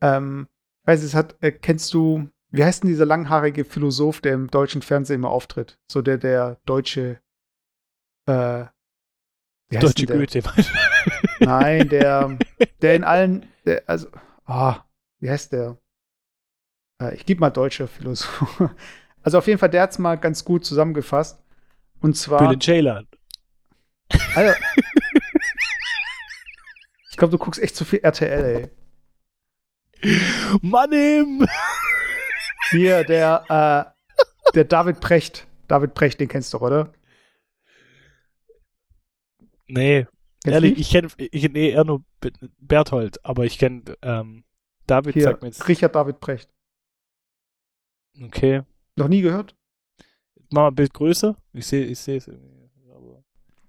ähm, 0.00 0.48
weiß 0.84 1.02
es 1.02 1.14
hat, 1.14 1.36
äh, 1.42 1.52
kennst 1.52 1.94
du, 1.94 2.28
wie 2.50 2.64
heißt 2.64 2.82
denn 2.82 2.90
dieser 2.90 3.06
langhaarige 3.06 3.64
Philosoph, 3.64 4.20
der 4.20 4.34
im 4.34 4.48
deutschen 4.48 4.82
Fernsehen 4.82 5.16
immer 5.16 5.30
auftritt? 5.30 5.78
So 5.90 6.02
der, 6.02 6.18
der 6.18 6.60
deutsche, 6.64 7.20
äh, 8.26 8.64
deutsche 9.70 10.06
Goethe. 10.06 10.42
Nein, 11.40 11.88
der, 11.88 12.38
der 12.82 12.94
in 12.94 13.04
allen, 13.04 13.46
der, 13.64 13.82
also, 13.86 14.08
ah, 14.44 14.76
oh, 14.76 14.82
wie 15.20 15.30
heißt 15.30 15.52
der? 15.52 15.78
Äh, 17.00 17.14
ich 17.14 17.26
gebe 17.26 17.40
mal 17.40 17.50
deutscher 17.50 17.88
Philosoph. 17.88 18.70
Also 19.22 19.36
auf 19.36 19.46
jeden 19.46 19.58
Fall, 19.58 19.68
der 19.68 19.82
hat 19.82 19.90
es 19.90 19.98
mal 19.98 20.16
ganz 20.16 20.46
gut 20.46 20.64
zusammengefasst. 20.64 21.42
Und 22.00 22.16
zwar. 22.16 22.38
Bill 22.38 22.56
Jailer. 22.58 23.04
Also, 24.34 24.54
ich 27.10 27.18
glaube, 27.18 27.32
du 27.32 27.36
guckst 27.36 27.60
echt 27.60 27.76
zu 27.76 27.84
viel 27.84 28.00
RTL, 28.02 28.70
ey. 30.02 30.20
Mann 30.62 30.90
im! 30.92 31.46
Hier, 32.70 33.04
der, 33.04 33.44
äh, 33.50 34.52
der 34.54 34.64
David 34.64 35.00
Precht. 35.00 35.46
David 35.68 35.92
Precht, 35.92 36.18
den 36.18 36.28
kennst 36.28 36.54
du 36.54 36.58
doch, 36.58 36.66
oder? 36.66 36.92
Nee. 39.70 40.06
Kennst 40.42 40.54
Ehrlich, 40.54 40.78
ich 40.78 40.90
kenne 40.90 41.08
ich, 41.18 41.50
nee, 41.50 41.70
eher 41.70 41.84
nur 41.84 42.02
Berthold, 42.58 43.22
aber 43.24 43.44
ich 43.44 43.58
kenne 43.58 43.82
ähm, 44.00 44.44
David, 44.86 45.14
Hier, 45.14 45.24
sag 45.24 45.42
mir 45.42 45.48
jetzt. 45.48 45.68
Richard 45.68 45.94
David 45.94 46.18
Precht. 46.20 46.50
Okay. 48.22 48.62
Noch 48.96 49.08
nie 49.08 49.20
gehört? 49.20 49.54
Mach 50.50 50.62
mal 50.62 50.70
Bild 50.70 50.94
größer. 50.94 51.36
Ich 51.52 51.66
sehe 51.66 51.84
ich 51.84 51.98
sehe 51.98 52.16
es 52.16 52.26
irgendwie. 52.26 52.70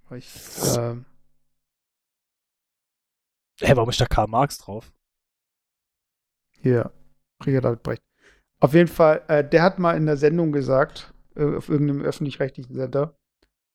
Aber 0.06 0.18
ich, 0.18 0.28
ähm, 0.78 1.06
Hä, 3.62 3.74
warum 3.76 3.90
ist 3.90 4.02
da 4.02 4.06
Karl 4.06 4.28
Marx 4.28 4.58
drauf? 4.58 4.92
Hier, 6.62 6.92
Richard 7.46 7.66
David 7.66 7.84
Brecht. 7.84 8.04
Auf 8.60 8.74
jeden 8.74 8.88
Fall, 8.88 9.24
äh, 9.28 9.48
der 9.48 9.64
hat 9.64 9.80
mal 9.80 9.96
in 9.96 10.06
der 10.06 10.18
Sendung 10.18 10.52
gesagt, 10.52 11.14
äh, 11.36 11.56
auf 11.56 11.70
irgendeinem 11.70 12.02
öffentlich-rechtlichen 12.02 12.74
Sender, 12.74 13.16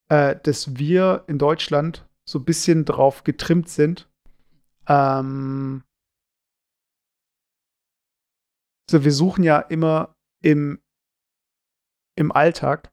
äh, 0.09 0.37
dass 0.43 0.77
wir 0.77 1.25
in 1.27 1.39
Deutschland 1.39 2.06
so 2.29 2.39
ein 2.39 2.45
bisschen 2.45 2.85
drauf 2.85 3.25
getrimmt 3.25 3.69
sind, 3.69 4.09
ähm, 4.89 5.83
so, 8.91 9.05
wir 9.05 9.13
suchen 9.13 9.43
ja 9.43 9.59
immer 9.59 10.15
im 10.43 10.81
im 12.17 12.33
Alltag 12.33 12.91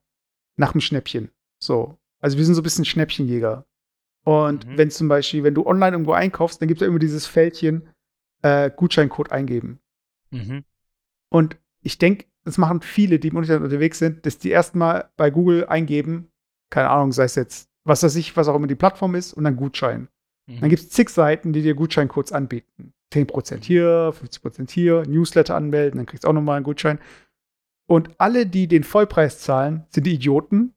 nach 0.56 0.72
einem 0.72 0.80
Schnäppchen. 0.80 1.30
So. 1.62 1.98
Also 2.20 2.36
wir 2.36 2.44
sind 2.44 2.54
so 2.54 2.60
ein 2.60 2.64
bisschen 2.64 2.84
Schnäppchenjäger. 2.84 3.66
Und 4.24 4.66
mhm. 4.66 4.78
wenn 4.78 4.90
zum 4.90 5.08
Beispiel, 5.08 5.42
wenn 5.42 5.54
du 5.54 5.66
online 5.66 5.92
irgendwo 5.92 6.12
einkaufst, 6.12 6.60
dann 6.60 6.68
gibt 6.68 6.80
es 6.80 6.84
ja 6.84 6.88
immer 6.88 6.98
dieses 6.98 7.26
Fältchen 7.26 7.88
äh, 8.42 8.70
Gutscheincode 8.70 9.32
eingeben. 9.32 9.80
Mhm. 10.30 10.64
Und 11.30 11.58
ich 11.80 11.98
denke, 11.98 12.26
das 12.44 12.58
machen 12.58 12.80
viele, 12.82 13.18
die 13.18 13.28
im 13.28 13.36
Internet 13.36 13.62
unterwegs 13.62 13.98
sind, 13.98 14.24
dass 14.26 14.38
die 14.38 14.50
erstmal 14.50 15.10
bei 15.16 15.30
Google 15.30 15.66
eingeben, 15.66 16.30
keine 16.70 16.90
Ahnung, 16.90 17.12
sei 17.12 17.24
es 17.24 17.34
jetzt, 17.34 17.70
was 17.84 18.02
weiß 18.02 18.16
ich, 18.16 18.36
was 18.36 18.48
auch 18.48 18.56
immer 18.56 18.66
die 18.66 18.74
Plattform 18.74 19.14
ist, 19.14 19.32
und 19.32 19.44
dann 19.44 19.56
Gutschein. 19.56 20.08
Mhm. 20.46 20.60
Dann 20.60 20.70
gibt 20.70 20.82
es 20.82 20.90
zig 20.90 21.08
Seiten, 21.10 21.52
die 21.52 21.62
dir 21.62 21.74
Gutscheincodes 21.74 22.32
anbieten. 22.32 22.92
10% 23.12 23.64
hier, 23.64 24.12
50% 24.12 24.70
hier, 24.70 25.04
Newsletter 25.06 25.54
anmelden, 25.54 25.98
dann 25.98 26.06
kriegst 26.06 26.24
du 26.24 26.28
auch 26.28 26.32
nochmal 26.32 26.56
einen 26.56 26.64
Gutschein. 26.64 26.98
Und 27.86 28.10
alle, 28.18 28.46
die 28.46 28.66
den 28.66 28.82
Vollpreis 28.82 29.40
zahlen, 29.40 29.84
sind 29.90 30.06
die 30.06 30.14
Idioten. 30.14 30.74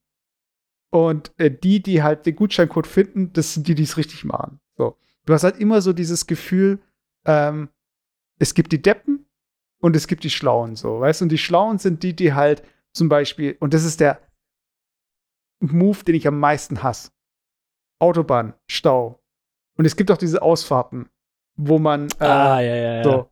Und 0.90 1.32
äh, 1.38 1.52
die, 1.52 1.82
die 1.82 2.04
halt 2.04 2.26
den 2.26 2.36
Gutscheincode 2.36 2.88
finden, 2.88 3.34
das 3.34 3.54
sind 3.54 3.68
die, 3.68 3.76
die 3.76 3.84
es 3.84 3.98
richtig 3.98 4.24
machen. 4.24 4.60
So. 4.78 4.98
Du 5.26 5.34
hast 5.34 5.44
halt 5.44 5.58
immer 5.58 5.82
so 5.82 5.94
dieses 5.94 6.28
Gefühl, 6.28 6.80
ähm, 7.26 7.70
es 8.40 8.54
gibt 8.54 8.72
die 8.72 8.82
Deppen 8.82 9.26
und 9.80 9.96
es 9.96 10.08
gibt 10.08 10.24
die 10.24 10.30
Schlauen, 10.30 10.76
so, 10.76 11.00
weißt 11.00 11.22
du? 11.22 11.26
Und 11.26 11.32
die 11.32 11.38
Schlauen 11.38 11.80
sind 11.80 12.04
die, 12.04 12.16
die 12.16 12.34
halt 12.34 12.64
zum 12.94 13.10
Beispiel, 13.10 13.58
und 13.60 13.74
das 13.74 13.84
ist 13.84 14.00
der 14.00 14.22
Move, 15.60 16.04
den 16.04 16.16
ich 16.16 16.28
am 16.28 16.40
meisten 16.40 16.84
hasse. 16.84 17.12
Autobahn, 18.00 18.54
Stau. 18.68 19.20
Und 19.78 19.86
es 19.86 19.96
gibt 19.96 20.12
auch 20.12 20.18
diese 20.18 20.42
Ausfahrten, 20.42 21.10
wo 21.56 21.80
man 21.80 22.08
äh, 22.20 22.26
ah, 22.26 22.62
ja, 22.62 22.76
ja, 22.76 22.96
ja. 22.98 23.04
so 23.04 23.30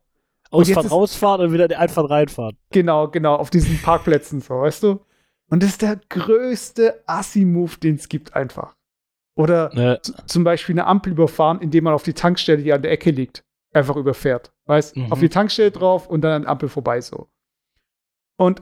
Ausfahrt, 0.51 0.91
rausfahren 0.91 1.41
und 1.41 1.53
wieder 1.53 1.67
die 1.67 1.75
Einfahrt 1.75 2.09
reinfahren. 2.09 2.57
Genau, 2.71 3.09
genau, 3.09 3.35
auf 3.35 3.49
diesen 3.49 3.81
Parkplätzen 3.81 4.41
so, 4.41 4.61
weißt 4.61 4.83
du? 4.83 5.01
Und 5.49 5.61
das 5.61 5.71
ist 5.71 5.81
der 5.81 5.99
größte 6.09 7.03
Assi-Move, 7.05 7.77
den 7.77 7.95
es 7.95 8.09
gibt, 8.09 8.35
einfach. 8.35 8.75
Oder 9.35 9.73
ne. 9.73 9.99
zum 10.25 10.43
Beispiel 10.43 10.73
eine 10.73 10.87
Ampel 10.87 11.11
überfahren, 11.11 11.59
indem 11.59 11.83
man 11.83 11.93
auf 11.93 12.03
die 12.03 12.13
Tankstelle, 12.13 12.63
die 12.63 12.73
an 12.73 12.81
der 12.81 12.91
Ecke 12.91 13.11
liegt, 13.11 13.43
einfach 13.73 13.95
überfährt. 13.95 14.53
Weißt, 14.65 14.95
mhm. 14.95 15.11
auf 15.11 15.19
die 15.19 15.29
Tankstelle 15.29 15.71
drauf 15.71 16.07
und 16.07 16.21
dann 16.21 16.31
an 16.31 16.41
der 16.43 16.51
Ampel 16.51 16.69
vorbei 16.69 17.01
so. 17.01 17.27
Und 18.37 18.61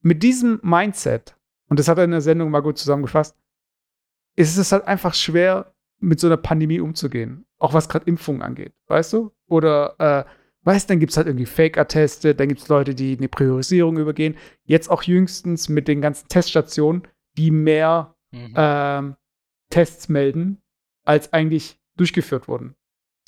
mit 0.00 0.22
diesem 0.22 0.60
Mindset, 0.62 1.35
und 1.68 1.78
das 1.78 1.88
hat 1.88 1.98
er 1.98 2.04
in 2.04 2.10
der 2.10 2.20
Sendung 2.20 2.50
mal 2.50 2.60
gut 2.60 2.78
zusammengefasst, 2.78 3.36
ist 4.36 4.56
es 4.56 4.72
halt 4.72 4.86
einfach 4.86 5.14
schwer, 5.14 5.72
mit 5.98 6.20
so 6.20 6.26
einer 6.26 6.36
Pandemie 6.36 6.80
umzugehen. 6.80 7.46
Auch 7.58 7.72
was 7.72 7.88
gerade 7.88 8.04
Impfungen 8.06 8.42
angeht, 8.42 8.74
weißt 8.86 9.14
du? 9.14 9.32
Oder 9.48 9.94
äh, 9.98 10.30
Weißt, 10.66 10.90
dann 10.90 10.98
gibt 10.98 11.12
es 11.12 11.16
halt 11.16 11.28
irgendwie 11.28 11.46
Fake-Atteste, 11.46 12.34
dann 12.34 12.48
gibt 12.48 12.60
es 12.60 12.66
Leute, 12.66 12.96
die 12.96 13.16
eine 13.16 13.28
Priorisierung 13.28 13.98
übergehen. 13.98 14.36
Jetzt 14.64 14.90
auch 14.90 15.04
jüngstens 15.04 15.68
mit 15.68 15.86
den 15.86 16.00
ganzen 16.00 16.26
Teststationen, 16.26 17.06
die 17.38 17.52
mehr 17.52 18.16
mhm. 18.32 18.52
ähm, 18.56 19.16
Tests 19.70 20.08
melden, 20.08 20.60
als 21.04 21.32
eigentlich 21.32 21.78
durchgeführt 21.96 22.48
wurden. 22.48 22.74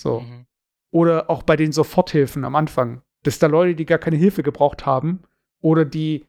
So. 0.01 0.21
Mhm. 0.21 0.47
Oder 0.91 1.31
auch 1.31 1.45
bei 1.45 1.55
den 1.55 1.71
Soforthilfen 1.71 2.45
am 2.45 2.57
Anfang, 2.57 3.03
dass 3.23 3.39
da 3.39 3.47
Leute, 3.47 3.77
die 3.77 3.87
gar 3.87 3.99
keine 3.99 4.17
Hilfe 4.17 4.43
gebraucht 4.43 4.85
haben, 4.85 5.23
oder 5.61 5.85
die 5.85 6.27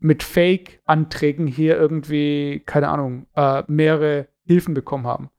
mit 0.00 0.22
Fake-Anträgen 0.22 1.46
hier 1.46 1.76
irgendwie, 1.76 2.62
keine 2.66 2.88
Ahnung, 2.88 3.26
äh, 3.36 3.62
mehrere 3.68 4.28
Hilfen 4.44 4.74
bekommen 4.74 5.06
haben. 5.06 5.30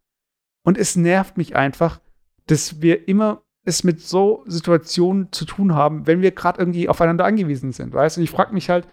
Und 0.63 0.77
es 0.77 0.95
nervt 0.95 1.37
mich 1.37 1.55
einfach, 1.55 1.99
dass 2.45 2.81
wir 2.81 3.07
immer 3.07 3.43
es 3.63 3.83
mit 3.83 4.01
so 4.01 4.43
Situationen 4.47 5.31
zu 5.31 5.45
tun 5.45 5.75
haben, 5.75 6.07
wenn 6.07 6.21
wir 6.21 6.31
gerade 6.31 6.59
irgendwie 6.59 6.89
aufeinander 6.89 7.25
angewiesen 7.25 7.71
sind, 7.71 7.93
weißt 7.93 8.17
du? 8.17 8.21
Und 8.21 8.23
ich 8.23 8.31
frage 8.31 8.53
mich 8.53 8.69
halt, 8.69 8.87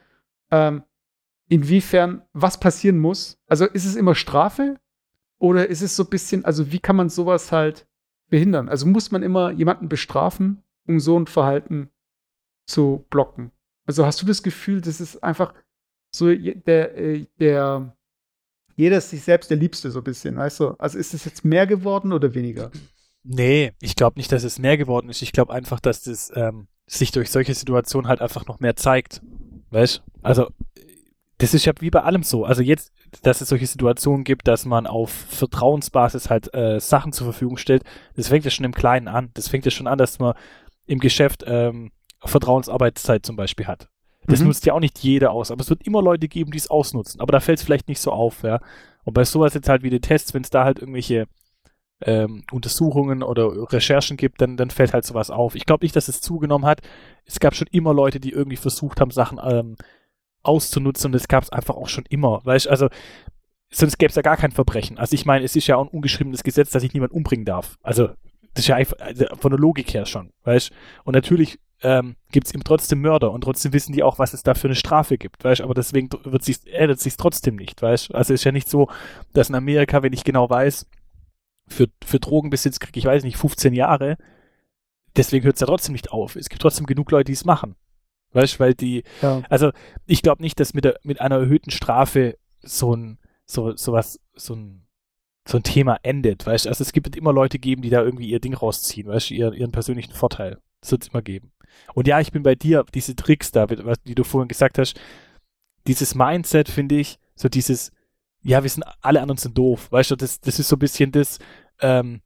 ähm, 0.51 0.83
inwiefern 1.49 2.23
was 2.33 2.61
passieren 2.61 2.99
muss. 2.99 3.39
Also 3.47 3.65
ist 3.67 3.87
es 3.87 3.97
immer 3.97 4.15
Strafe 4.15 4.79
oder 5.39 5.69
ist 5.69 5.83
es 5.83 5.97
so 5.97 6.05
ein 6.05 6.11
bisschen, 6.11 6.45
also 6.45 6.73
wie 6.73 6.79
kann 6.79 6.97
man 6.97 7.09
sowas 7.09 7.53
halt 7.53 7.87
behindern? 8.29 8.69
Also 8.69 8.87
muss 8.87 9.11
man 9.11 9.23
immer 9.23 9.51
jemanden 9.51 9.89
bestrafen, 9.89 10.63
um 10.87 11.01
so 11.01 11.19
ein 11.19 11.27
Verhalten 11.27 11.91
zu 12.67 13.07
blocken? 13.09 13.51
Also 13.89 14.05
hast 14.05 14.21
du 14.21 14.27
das 14.27 14.43
Gefühl, 14.43 14.83
das 14.83 15.01
ist 15.01 15.25
einfach 15.25 15.55
so 16.15 16.27
der, 16.35 16.99
äh, 16.99 17.25
der, 17.41 17.97
jeder 18.77 18.99
ist 18.99 19.09
sich 19.09 19.23
selbst 19.23 19.51
der 19.51 19.57
Liebste 19.57 19.91
so 19.91 20.01
ein 20.01 20.05
bisschen, 20.05 20.37
weißt 20.37 20.61
du? 20.61 20.69
Also 20.79 20.99
ist 20.99 21.15
es 21.15 21.25
jetzt 21.25 21.43
mehr 21.43 21.67
geworden 21.67 22.13
oder 22.13 22.35
weniger? 22.35 22.71
Nee, 23.25 23.73
ich 23.81 23.97
glaube 23.97 24.19
nicht, 24.19 24.31
dass 24.31 24.45
es 24.45 24.59
mehr 24.59 24.77
geworden 24.77 25.09
ist. 25.09 25.23
Ich 25.23 25.33
glaube 25.33 25.55
einfach, 25.55 25.81
dass 25.81 26.03
das 26.03 26.31
ähm, 26.35 26.69
sich 26.87 27.13
durch 27.13 27.31
solche 27.31 27.55
Situationen 27.55 28.09
halt 28.09 28.21
einfach 28.21 28.47
noch 28.47 28.61
mehr 28.61 28.77
zeigt. 28.77 29.23
Weißt 29.71 30.03
Also, 30.21 30.49
das 31.39 31.55
ist 31.55 31.65
ja 31.65 31.73
wie 31.81 31.91
bei 31.91 32.03
allem 32.03 32.25
so. 32.25 32.45
Also 32.45 32.61
jetzt, 32.61 32.93
dass 33.23 33.41
es 33.41 33.49
solche 33.49 33.67
Situationen 33.67 34.23
gibt, 34.23 34.49
dass 34.49 34.67
man 34.67 34.87
auf 34.87 35.11
Vertrauensbasis 35.11 36.29
halt 36.29 36.53
äh, 36.53 36.79
Sachen 36.79 37.13
zur 37.13 37.25
Verfügung 37.27 37.57
stellt, 37.57 37.85
das 38.17 38.29
fängt 38.29 38.45
ja 38.45 38.51
schon 38.51 38.67
im 38.67 38.75
Kleinen 38.75 39.09
an. 39.09 39.31
Das 39.33 39.49
fängt 39.49 39.65
ja 39.65 39.71
schon 39.71 39.87
an, 39.87 39.97
dass 39.97 40.19
man 40.19 40.35
im 40.85 40.99
Geschäft 40.99 41.43
ähm, 41.47 41.91
Vertrauensarbeitszeit 42.25 43.25
zum 43.25 43.37
Beispiel 43.37 43.67
hat. 43.67 43.89
Das 44.27 44.41
mhm. 44.41 44.49
nutzt 44.49 44.67
ja 44.67 44.75
auch 44.75 44.81
nicht 44.81 44.99
jeder 44.99 45.31
aus, 45.33 45.51
aber 45.51 45.63
es 45.63 45.71
wird 45.71 45.87
immer 45.87 46.03
Leute 46.03 46.29
geben, 46.29 46.51
die 46.51 46.59
es 46.59 46.71
ausnutzen. 46.71 47.21
Aber 47.21 47.33
da 47.33 47.41
fällt 47.41 47.59
es 47.59 47.65
vielleicht 47.65 47.89
nicht 47.89 48.01
so 48.01 48.13
auf, 48.13 48.43
ja. 48.43 48.61
Und 49.05 49.15
bei 49.15 49.25
sowas 49.25 49.55
jetzt 49.55 49.69
halt 49.69 49.83
wie 49.83 49.91
die 49.91 50.01
Tests, 50.01 50.35
wenn 50.35 50.43
es 50.43 50.51
da 50.51 50.65
halt 50.65 50.81
irgendwelche 50.81 51.27
ähm, 52.03 52.45
Untersuchungen 52.53 53.23
oder 53.23 53.73
Recherchen 53.73 54.17
gibt, 54.17 54.41
dann, 54.41 54.57
dann 54.57 54.71
fällt 54.71 54.93
halt 54.93 55.05
sowas 55.05 55.31
auf. 55.31 55.55
Ich 55.55 55.65
glaube 55.65 55.85
nicht, 55.85 55.97
dass 55.97 56.09
es 56.09 56.21
zugenommen 56.21 56.67
hat. 56.67 56.83
Es 57.25 57.41
gab 57.41 57.55
schon 57.55 57.69
immer 57.71 57.95
Leute, 57.95 58.21
die 58.21 58.31
irgendwie 58.31 58.57
versucht 58.57 59.01
haben, 59.01 59.11
Sachen 59.11 59.41
ähm, 59.43 59.77
auszunutzen 60.43 61.09
und 61.09 61.13
das 61.13 61.29
gab 61.29 61.43
es 61.43 61.51
einfach 61.51 61.77
auch 61.77 61.89
schon 61.89 62.05
immer. 62.09 62.41
Weißt 62.45 62.69
also 62.69 62.89
sonst 63.71 63.99
gäbe 63.99 64.11
es 64.11 64.17
ja 64.17 64.23
gar 64.23 64.37
kein 64.37 64.53
Verbrechen. 64.53 64.99
Also 64.99 65.15
ich 65.15 65.27
meine, 65.27 65.45
es 65.45 65.57
ist 65.57 65.67
ja 65.67 65.77
auch 65.77 65.85
ein 65.85 65.89
ungeschriebenes 65.89 66.43
Gesetz, 66.43 66.71
dass 66.71 66.83
ich 66.83 66.95
niemand 66.95 67.13
umbringen 67.13 67.45
darf. 67.45 67.79
Also 67.83 68.09
das 68.55 68.65
ist 68.65 68.69
ja 68.69 68.77
einfach 68.77 68.99
also 69.01 69.27
von 69.39 69.51
der 69.51 69.61
Logik 69.61 69.93
her 69.93 70.07
schon, 70.07 70.33
weißt 70.45 70.71
Und 71.05 71.15
natürlich 71.15 71.59
ähm, 71.83 72.17
gibt 72.33 72.47
es 72.47 72.55
eben 72.55 72.65
trotzdem 72.65 73.01
Mörder 73.01 73.31
und 73.31 73.43
trotzdem 73.43 73.73
wissen 73.73 73.93
die 73.93 74.03
auch, 74.03 74.19
was 74.19 74.35
es 74.35 74.43
da 74.43 74.55
für 74.55 74.69
eine 74.69 74.75
Strafe 74.75 75.17
gibt, 75.17 75.45
weißt 75.45 75.61
Aber 75.61 75.75
deswegen 75.75 76.11
wird 76.25 76.45
sich, 76.45 76.67
ändert 76.73 77.01
sich 77.01 77.17
trotzdem 77.17 77.57
nicht, 77.57 77.81
weißt 77.81 78.15
Also 78.15 78.35
ist 78.35 78.45
ja 78.45 78.53
nicht 78.53 78.69
so, 78.69 78.89
dass 79.33 79.49
in 79.49 79.55
Amerika, 79.55 80.03
wenn 80.03 80.13
ich 80.13 80.25
genau 80.25 80.51
weiß, 80.51 80.87
für, 81.69 81.87
für 82.05 82.19
Drogenbesitz 82.19 82.81
kriege 82.81 82.99
ich, 82.99 83.05
weiß 83.05 83.23
nicht, 83.23 83.37
15 83.37 83.75
Jahre, 83.75 84.17
deswegen 85.17 85.45
hört 85.45 85.57
es 85.57 85.61
ja 85.61 85.67
trotzdem 85.67 85.93
nicht 85.93 86.11
auf. 86.11 86.35
Es 86.35 86.49
gibt 86.49 86.63
trotzdem 86.63 86.87
genug 86.87 87.11
Leute, 87.11 87.25
die 87.25 87.33
es 87.33 87.45
machen. 87.45 87.77
Weißt 88.33 88.61
weil 88.61 88.75
die, 88.75 89.05
ja. 89.23 89.43
also 89.49 89.71
ich 90.07 90.23
glaube 90.23 90.43
nicht, 90.43 90.61
dass 90.61 90.75
mit, 90.75 90.85
der, 90.85 90.99
mit 91.03 91.21
einer 91.21 91.37
erhöhten 91.37 91.71
Strafe 91.71 92.37
so 92.61 92.95
ein, 92.95 93.19
so, 93.47 93.75
so 93.77 93.93
was, 93.93 94.21
so 94.35 94.55
ein, 94.55 94.87
so 95.47 95.57
ein 95.57 95.63
Thema 95.63 95.99
endet, 96.03 96.47
weißt 96.47 96.67
Also 96.67 96.83
es 96.83 96.93
gibt 96.93 97.17
immer 97.17 97.33
Leute 97.33 97.59
geben, 97.59 97.81
die 97.81 97.89
da 97.89 98.03
irgendwie 98.03 98.29
ihr 98.29 98.41
Ding 98.41 98.53
rausziehen, 98.53 99.09
weißt 99.09 99.31
ihren, 99.31 99.55
ihren 99.55 99.73
persönlichen 99.73 100.13
Vorteil. 100.13 100.59
Das 100.81 100.93
wird 100.93 101.03
es 101.03 101.09
immer 101.09 101.23
geben. 101.23 101.53
Und 101.95 102.09
ja, 102.09 102.21
ich 102.21 102.33
bin 102.33 102.43
bei 102.43 102.55
dir, 102.55 102.85
diese 102.95 103.17
Tricks 103.17 103.53
da, 103.53 103.67
die 103.67 104.15
du 104.15 104.25
vorhin 104.25 104.49
gesagt 104.49 104.79
hast, 104.79 104.99
dieses 105.87 106.15
Mindset, 106.15 106.69
finde 106.69 106.97
ich, 106.97 107.19
so 107.35 107.49
dieses, 107.49 107.93
ja, 108.43 108.63
wir 108.63 108.71
sind, 108.71 108.85
alle 109.01 109.21
anderen 109.21 109.39
sind 109.39 109.57
doof, 109.57 109.91
weißt 109.91 110.13
du, 110.13 110.17
das, 110.17 110.41
das 110.41 110.59
ist 110.59 110.69
so 110.69 110.77
ein 110.77 110.81
bisschen 110.81 111.13
das, 111.13 111.39
ähm, 111.81 112.21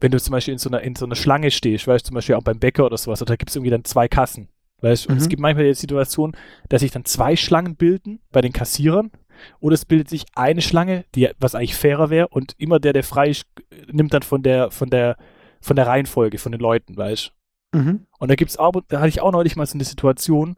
wenn 0.00 0.12
du 0.12 0.20
zum 0.20 0.32
Beispiel 0.32 0.52
in 0.52 0.58
so 0.58 0.70
einer, 0.70 0.80
in 0.80 0.96
so 0.96 1.04
einer 1.04 1.16
Schlange 1.16 1.50
stehst, 1.50 1.86
weißt 1.86 2.06
du, 2.06 2.08
zum 2.08 2.14
Beispiel 2.14 2.34
auch 2.34 2.42
beim 2.42 2.58
Bäcker 2.58 2.86
oder 2.86 2.96
sowas, 2.96 3.20
oder 3.20 3.30
da 3.30 3.36
gibt 3.36 3.50
es 3.50 3.56
irgendwie 3.56 3.70
dann 3.70 3.84
zwei 3.84 4.08
Kassen, 4.08 4.48
weißt 4.80 5.04
du, 5.04 5.08
mhm. 5.08 5.12
und 5.12 5.18
es 5.18 5.24
mhm. 5.24 5.30
gibt 5.30 5.42
manchmal 5.42 5.64
die 5.64 5.74
Situation, 5.74 6.36
dass 6.68 6.80
sich 6.80 6.90
dann 6.90 7.04
zwei 7.04 7.36
Schlangen 7.36 7.76
bilden 7.76 8.20
bei 8.30 8.40
den 8.40 8.52
Kassierern, 8.52 9.10
oder 9.58 9.74
es 9.74 9.84
bildet 9.84 10.08
sich 10.08 10.24
eine 10.34 10.60
Schlange, 10.62 11.04
die, 11.14 11.30
was 11.38 11.54
eigentlich 11.54 11.74
fairer 11.74 12.10
wäre, 12.10 12.28
und 12.28 12.54
immer 12.58 12.78
der, 12.78 12.92
der 12.92 13.04
frei 13.04 13.30
ist, 13.30 13.44
nimmt 13.90 14.14
dann 14.14 14.22
von 14.22 14.42
der, 14.42 14.70
von 14.70 14.90
der, 14.90 15.16
von 15.60 15.76
der 15.76 15.86
Reihenfolge 15.86 16.38
von 16.38 16.52
den 16.52 16.60
Leuten, 16.60 16.96
weißt 16.96 17.28
du. 17.28 17.39
Mhm. 17.72 18.06
Und 18.18 18.30
da 18.30 18.34
gibt's 18.34 18.58
auch, 18.58 18.72
da 18.88 18.98
hatte 18.98 19.08
ich 19.08 19.20
auch 19.20 19.32
neulich 19.32 19.56
mal 19.56 19.66
so 19.66 19.74
eine 19.74 19.84
Situation, 19.84 20.56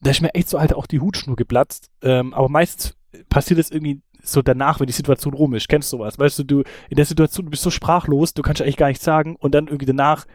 da 0.00 0.10
ist 0.10 0.20
mir 0.20 0.34
echt 0.34 0.48
so 0.48 0.60
halt 0.60 0.74
auch 0.74 0.86
die 0.86 1.00
Hutschnur 1.00 1.36
geplatzt, 1.36 1.90
ähm, 2.02 2.34
aber 2.34 2.48
meistens 2.48 2.96
passiert 3.28 3.60
es 3.60 3.70
irgendwie 3.70 4.02
so 4.22 4.42
danach, 4.42 4.80
wenn 4.80 4.86
die 4.86 4.92
Situation 4.92 5.34
rum 5.34 5.54
ist. 5.54 5.68
Kennst 5.68 5.92
du 5.92 5.98
sowas? 5.98 6.18
Weißt 6.18 6.38
du, 6.38 6.44
du 6.44 6.62
in 6.88 6.96
der 6.96 7.04
Situation, 7.04 7.46
du 7.46 7.50
bist 7.50 7.62
so 7.62 7.70
sprachlos, 7.70 8.34
du 8.34 8.42
kannst 8.42 8.62
eigentlich 8.62 8.76
gar 8.76 8.88
nichts 8.88 9.04
sagen 9.04 9.36
und 9.36 9.54
dann 9.54 9.66
irgendwie 9.66 9.86
danach, 9.86 10.26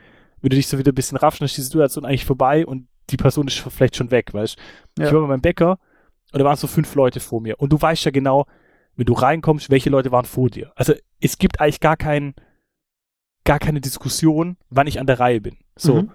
wenn 0.42 0.50
du 0.50 0.56
dich 0.56 0.68
so 0.68 0.78
wieder 0.78 0.92
ein 0.92 0.96
bisschen 0.96 1.18
raffst, 1.18 1.42
dann 1.42 1.46
ist 1.46 1.58
die 1.58 1.62
Situation 1.62 2.06
eigentlich 2.06 2.26
vorbei 2.26 2.66
und 2.66 2.88
die 3.10 3.18
Person 3.18 3.48
ist 3.48 3.58
vielleicht 3.58 3.96
schon 3.96 4.12
weg, 4.12 4.34
weißt 4.34 4.58
du? 4.96 5.02
Ja. 5.02 5.08
Ich 5.08 5.14
war 5.14 5.22
bei 5.22 5.28
meinem 5.28 5.42
Bäcker 5.42 5.80
und 6.34 6.40
da 6.40 6.46
waren 6.46 6.58
so 6.58 6.68
fünf 6.68 6.94
Leute 6.96 7.20
vor 7.20 7.42
mir 7.42 7.60
und 7.60 7.72
du 7.72 7.82
weißt 7.82 8.04
ja 8.06 8.12
genau, 8.12 8.46
wenn 8.96 9.06
du 9.06 9.14
reinkommst, 9.14 9.70
welche 9.70 9.90
Leute 9.90 10.12
waren 10.12 10.26
vor 10.26 10.50
dir. 10.50 10.72
Also 10.76 10.94
es 11.22 11.38
gibt 11.38 11.62
eigentlich 11.62 11.80
gar 11.80 11.96
keinen, 11.96 12.36
gar 13.46 13.60
keine 13.60 13.80
Diskussion, 13.80 14.58
wann 14.70 14.88
ich 14.88 15.00
an 15.00 15.08
der 15.08 15.20
Reihe 15.20 15.40
bin. 15.40 15.58
So. 15.78 16.04
Mhm. 16.04 16.12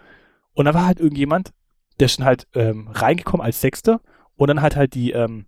Und 0.54 0.64
da 0.66 0.74
war 0.74 0.86
halt 0.86 1.00
irgendjemand, 1.00 1.52
der 1.98 2.06
ist 2.06 2.14
schon 2.14 2.24
halt 2.24 2.46
ähm, 2.54 2.88
reingekommen 2.88 3.44
als 3.44 3.60
Sechster 3.60 4.00
und 4.36 4.48
dann 4.48 4.62
hat 4.62 4.76
halt 4.76 4.94
die, 4.94 5.12
ähm, 5.12 5.46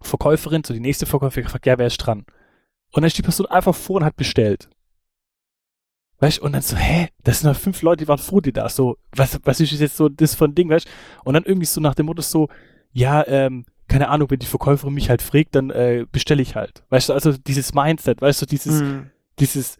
Verkäuferin, 0.00 0.64
so 0.64 0.74
die 0.74 0.80
nächste 0.80 1.06
Verkäuferin 1.06 1.44
gefragt, 1.44 1.66
ja, 1.66 1.78
wer 1.78 1.86
ist 1.86 1.98
dran? 1.98 2.20
Und 2.92 3.02
dann 3.02 3.04
ist 3.04 3.18
die 3.18 3.22
Person 3.22 3.46
einfach 3.46 3.74
vor 3.74 3.96
und 3.96 4.04
hat 4.04 4.16
bestellt. 4.16 4.68
Weißt 6.20 6.38
du, 6.38 6.42
und 6.42 6.52
dann 6.52 6.62
so, 6.62 6.76
hä, 6.76 7.08
das 7.22 7.40
sind 7.40 7.48
halt 7.48 7.58
fünf 7.58 7.82
Leute, 7.82 8.04
die 8.04 8.08
waren 8.08 8.18
vor 8.18 8.42
dir 8.42 8.52
da, 8.52 8.68
so, 8.68 8.96
was, 9.12 9.38
was 9.44 9.60
ist 9.60 9.72
jetzt 9.72 9.96
so 9.96 10.08
das 10.08 10.34
von 10.34 10.54
Ding, 10.54 10.68
weißt 10.68 10.86
du? 10.86 10.90
Und 11.24 11.34
dann 11.34 11.44
irgendwie 11.44 11.66
so 11.66 11.80
nach 11.80 11.94
dem 11.94 12.06
Motto 12.06 12.22
so, 12.22 12.48
ja, 12.92 13.26
ähm, 13.26 13.66
keine 13.86 14.08
Ahnung, 14.08 14.30
wenn 14.30 14.38
die 14.38 14.46
Verkäuferin 14.46 14.94
mich 14.94 15.10
halt 15.10 15.22
fragt, 15.22 15.54
dann 15.54 15.70
äh, 15.70 16.06
bestelle 16.10 16.42
ich 16.42 16.56
halt. 16.56 16.84
Weißt 16.90 17.08
du, 17.08 17.12
also 17.12 17.32
dieses 17.32 17.72
Mindset, 17.72 18.20
weißt 18.20 18.42
du, 18.42 18.46
dieses, 18.46 18.82
mhm. 18.82 19.10
dieses, 19.38 19.78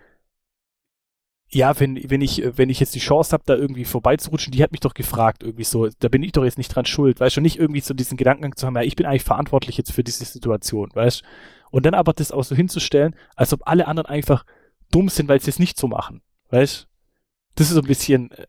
ja, 1.51 1.79
wenn, 1.81 1.99
wenn 2.11 2.21
ich, 2.21 2.43
wenn 2.57 2.69
ich 2.69 2.79
jetzt 2.79 2.95
die 2.95 3.01
Chance 3.01 3.33
habe, 3.33 3.45
da 3.47 3.55
irgendwie 3.55 3.87
vorbeizurutschen, 3.87 4.53
die 4.53 4.63
hat 4.63 4.71
mich 4.71 4.81
doch 4.81 4.93
gefragt, 4.93 5.43
irgendwie 5.43 5.65
so, 5.65 5.89
da 5.99 6.09
bin 6.09 6.23
ich 6.23 6.33
doch 6.33 6.45
jetzt 6.45 6.59
nicht 6.59 6.75
dran 6.75 6.85
schuld, 6.85 7.21
weißt 7.21 7.39
du, 7.39 7.41
nicht 7.41 7.59
irgendwie 7.59 7.81
so 7.81 7.95
diesen 7.95 8.19
Gedanken 8.19 8.55
zu 8.55 8.67
haben, 8.67 8.77
ja, 8.77 8.83
ich 8.83 8.97
bin 8.97 9.07
eigentlich 9.07 9.25
verantwortlich 9.25 9.79
jetzt 9.79 9.93
für 9.93 10.05
diese 10.05 10.25
Situation, 10.27 10.91
weißt. 10.93 11.23
Und 11.71 11.87
dann 11.87 11.95
aber 11.95 12.13
das 12.13 12.33
auch 12.33 12.45
so 12.45 12.55
hinzustellen, 12.55 13.17
als 13.35 13.53
ob 13.55 13.67
alle 13.67 13.89
anderen 13.89 14.09
einfach 14.09 14.45
dumm 14.91 15.09
sind, 15.09 15.29
weil 15.29 15.41
sie 15.41 15.51
es 15.51 15.59
nicht 15.59 15.79
so 15.79 15.89
machen, 15.89 16.21
weißt. 16.51 16.87
Das 17.55 17.69
ist 17.69 17.75
so 17.75 17.81
ein 17.81 17.87
bisschen, 17.87 18.31
äh, 18.33 18.47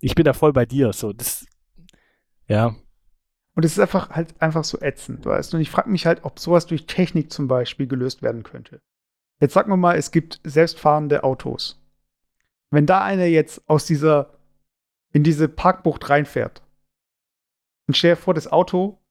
ich 0.00 0.14
bin 0.14 0.24
da 0.24 0.32
voll 0.32 0.52
bei 0.52 0.66
dir, 0.66 0.92
so, 0.92 1.12
das, 1.12 1.44
ja. 2.46 2.76
Und 3.56 3.64
es 3.64 3.72
ist 3.72 3.80
einfach 3.80 4.10
halt 4.10 4.40
einfach 4.40 4.64
so 4.64 4.80
ätzend, 4.80 5.26
weißt 5.26 5.52
du. 5.52 5.56
Und 5.56 5.62
ich 5.62 5.70
frage 5.70 5.90
mich 5.90 6.06
halt, 6.06 6.24
ob 6.24 6.38
sowas 6.38 6.66
durch 6.66 6.86
Technik 6.86 7.32
zum 7.32 7.48
Beispiel 7.48 7.86
gelöst 7.86 8.22
werden 8.22 8.44
könnte. 8.44 8.80
Jetzt 9.44 9.52
sagen 9.52 9.70
wir 9.70 9.76
mal, 9.76 9.98
es 9.98 10.10
gibt 10.10 10.40
selbstfahrende 10.42 11.22
Autos. 11.22 11.78
Wenn 12.70 12.86
da 12.86 13.04
einer 13.04 13.26
jetzt 13.26 13.60
aus 13.68 13.84
dieser, 13.84 14.38
in 15.12 15.22
diese 15.22 15.50
Parkbucht 15.50 16.08
reinfährt 16.08 16.62
und 17.86 17.94
stell 17.94 18.12
dir 18.12 18.16
vor, 18.16 18.32
das 18.32 18.50
Auto 18.50 19.02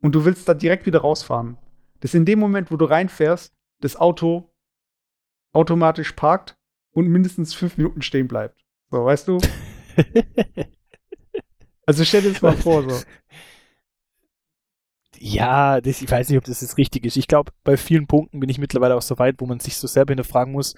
und 0.00 0.14
du 0.14 0.24
willst 0.24 0.48
da 0.48 0.54
direkt 0.54 0.86
wieder 0.86 1.00
rausfahren, 1.00 1.58
dass 2.00 2.14
in 2.14 2.24
dem 2.24 2.38
Moment, 2.38 2.70
wo 2.70 2.78
du 2.78 2.86
reinfährst, 2.86 3.54
das 3.80 3.96
Auto 3.96 4.50
automatisch 5.52 6.12
parkt 6.12 6.56
und 6.92 7.08
mindestens 7.08 7.52
fünf 7.52 7.76
Minuten 7.76 8.00
stehen 8.00 8.26
bleibt. 8.26 8.64
So, 8.90 9.04
weißt 9.04 9.28
du? 9.28 9.38
also 11.84 12.06
stell 12.06 12.22
dir 12.22 12.32
das 12.32 12.40
mal 12.40 12.56
vor, 12.56 12.88
so. 12.88 13.04
Ja, 15.26 15.80
das, 15.80 16.02
ich 16.02 16.10
weiß 16.10 16.28
nicht, 16.28 16.36
ob 16.36 16.44
das 16.44 16.60
jetzt 16.60 16.76
richtig 16.76 17.06
ist. 17.06 17.16
Ich 17.16 17.28
glaube, 17.28 17.50
bei 17.64 17.78
vielen 17.78 18.06
Punkten 18.06 18.40
bin 18.40 18.50
ich 18.50 18.58
mittlerweile 18.58 18.94
auch 18.94 19.00
so 19.00 19.18
weit, 19.18 19.36
wo 19.38 19.46
man 19.46 19.58
sich 19.58 19.78
so 19.78 19.86
selber 19.86 20.10
hinterfragen 20.10 20.52
muss, 20.52 20.74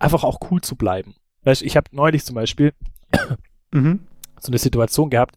einfach 0.00 0.24
auch 0.24 0.40
cool 0.50 0.60
zu 0.60 0.74
bleiben. 0.74 1.14
Weißt, 1.44 1.62
ich 1.62 1.76
habe 1.76 1.86
neulich 1.92 2.24
zum 2.24 2.34
Beispiel 2.34 2.74
mhm. 3.70 4.08
so 4.40 4.48
eine 4.48 4.58
Situation 4.58 5.08
gehabt. 5.08 5.36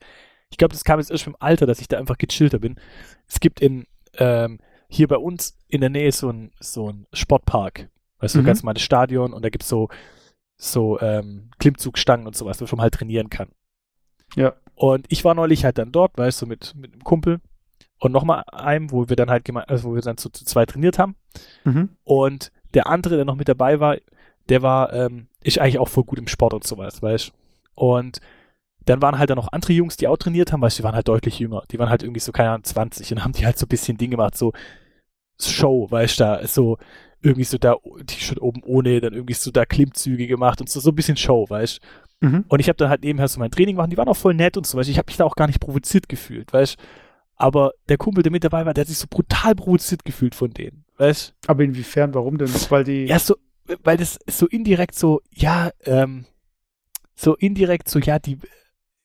Ich 0.50 0.58
glaube, 0.58 0.74
das 0.74 0.84
kam 0.84 1.00
jetzt 1.00 1.12
erst 1.12 1.28
im 1.28 1.36
Alter, 1.40 1.68
dass 1.68 1.80
ich 1.80 1.88
da 1.88 2.00
einfach 2.00 2.18
gechillter 2.18 2.58
bin. 2.58 2.80
Es 3.28 3.40
gibt 3.40 3.60
in 3.60 3.86
ähm, 4.18 4.58
hier 4.90 5.08
bei 5.08 5.18
uns 5.18 5.56
in 5.68 5.82
der 5.82 5.92
Nähe 5.92 6.12
so 6.12 6.32
ein 6.32 6.54
so 6.60 6.90
ein 6.90 7.06
Sportpark, 7.14 7.88
weißt 8.18 8.34
du, 8.34 8.40
mhm. 8.40 8.46
ganz 8.46 8.64
normales 8.64 8.82
Stadion 8.82 9.34
und 9.34 9.46
da 9.46 9.50
gibt's 9.50 9.70
so 9.70 9.90
so 10.58 11.00
ähm, 11.02 11.52
Klimmzugstangen 11.60 12.26
und 12.26 12.36
sowas, 12.36 12.60
wo 12.60 12.76
man 12.76 12.82
halt 12.82 12.96
trainieren 12.96 13.30
kann. 13.30 13.50
Ja. 14.36 14.56
Und 14.74 15.06
ich 15.10 15.24
war 15.24 15.36
neulich 15.36 15.66
halt 15.66 15.78
dann 15.78 15.92
dort, 15.92 16.18
weißt 16.18 16.42
du, 16.42 16.48
mit 16.48 16.74
mit 16.76 16.94
einem 16.94 17.04
Kumpel 17.04 17.40
und 18.04 18.12
nochmal 18.12 18.44
einem, 18.52 18.92
wo 18.92 19.08
wir 19.08 19.16
dann 19.16 19.30
halt 19.30 19.46
gemeint, 19.46 19.70
also 19.70 19.90
wo 19.90 19.96
wir 19.96 20.02
dann 20.02 20.18
zu, 20.18 20.30
zu 20.30 20.44
zwei 20.44 20.66
trainiert 20.66 21.00
haben. 21.00 21.16
Mhm. 21.64 21.90
Und 22.04 22.52
der 22.74 22.88
andere, 22.88 23.16
der 23.16 23.24
noch 23.24 23.38
mit 23.38 23.48
dabei 23.48 23.80
war, 23.80 23.96
der 24.50 24.62
war, 24.62 24.92
ähm, 24.92 25.28
ist 25.42 25.58
eigentlich 25.58 25.80
auch 25.80 25.88
voll 25.88 26.04
gut 26.04 26.20
im 26.20 26.28
Sport 26.28 26.54
und 26.54 26.68
sowas, 26.68 27.02
weißt 27.02 27.32
Und 27.76 28.20
dann 28.84 29.02
waren 29.02 29.18
halt 29.18 29.30
dann 29.30 29.38
noch 29.38 29.54
andere 29.54 29.72
Jungs, 29.72 29.96
die 29.96 30.10
auch 30.10 30.18
trainiert 30.18 30.52
haben, 30.52 30.62
weißt 30.62 30.78
du, 30.78 30.82
die 30.82 30.84
waren 30.84 30.96
halt 30.96 31.08
deutlich 31.08 31.40
jünger. 31.40 31.64
Die 31.72 31.80
waren 31.80 31.90
halt 31.90 32.04
irgendwie 32.04 32.20
so, 32.20 32.34
keine 32.34 32.50
Ahnung, 32.50 32.66
20 32.66 33.10
und 33.14 33.24
haben 33.24 33.32
die 33.32 33.46
halt 33.46 33.58
so 33.58 33.66
ein 33.66 33.70
bisschen 33.70 33.98
Ding 33.98 34.12
gemacht, 34.12 34.36
so 34.36 34.52
Show, 35.40 35.88
weißt 35.90 36.20
du, 36.20 36.24
da, 36.26 36.46
so 36.46 36.78
irgendwie 37.22 37.46
so 37.46 37.58
da 37.58 37.78
T-Shirt 38.06 38.42
oben 38.42 38.64
ohne, 38.66 39.00
dann 39.00 39.14
irgendwie 39.14 39.34
so 39.34 39.50
da 39.50 39.66
Klimmzüge 39.66 40.28
gemacht 40.28 40.60
und 40.60 40.68
so, 40.68 40.82
so 40.82 40.90
ein 40.90 40.96
bisschen 40.96 41.16
Show, 41.16 41.46
weißt 41.48 41.80
mhm. 42.20 42.44
Und 42.50 42.60
ich 42.60 42.68
habe 42.68 42.76
dann 42.76 42.90
halt 42.90 43.02
nebenher 43.02 43.30
so 43.30 43.40
mein 43.40 43.50
Training 43.50 43.76
gemacht, 43.78 43.94
die 43.94 43.98
waren 43.98 44.10
auch 44.10 44.18
voll 44.18 44.34
nett 44.34 44.58
und 44.58 44.68
so, 44.68 44.78
weißt 44.78 44.90
Ich 44.90 44.98
habe 44.98 45.08
mich 45.08 45.16
da 45.16 45.24
auch 45.24 45.38
gar 45.38 45.48
nicht 45.48 45.62
provoziert 45.62 46.10
gefühlt, 46.10 46.52
weißt 46.52 46.78
aber 47.44 47.74
der 47.90 47.98
Kumpel, 47.98 48.24
der 48.24 48.32
mit 48.32 48.46
dabei 48.46 48.66
war, 48.66 48.74
der 48.74 48.84
hat 48.84 48.88
sich 48.88 48.98
so 48.98 49.08
brutal 49.10 49.54
provoziert 49.54 50.06
gefühlt 50.06 50.34
von 50.34 50.52
denen. 50.52 50.86
Weißt 50.98 51.36
Aber 51.46 51.64
inwiefern, 51.64 52.14
warum 52.14 52.38
denn? 52.38 52.48
Weil 52.70 52.86
die. 52.86 53.04
Ja, 53.04 53.20
so, 53.20 53.36
weil 53.84 53.98
das 53.98 54.18
so 54.30 54.48
indirekt 54.48 54.96
so, 54.96 55.22
ja, 55.30 55.72
ähm, 55.84 56.24
so 57.16 57.36
indirekt 57.36 57.90
so, 57.90 58.00
ja, 58.00 58.18
die, 58.18 58.40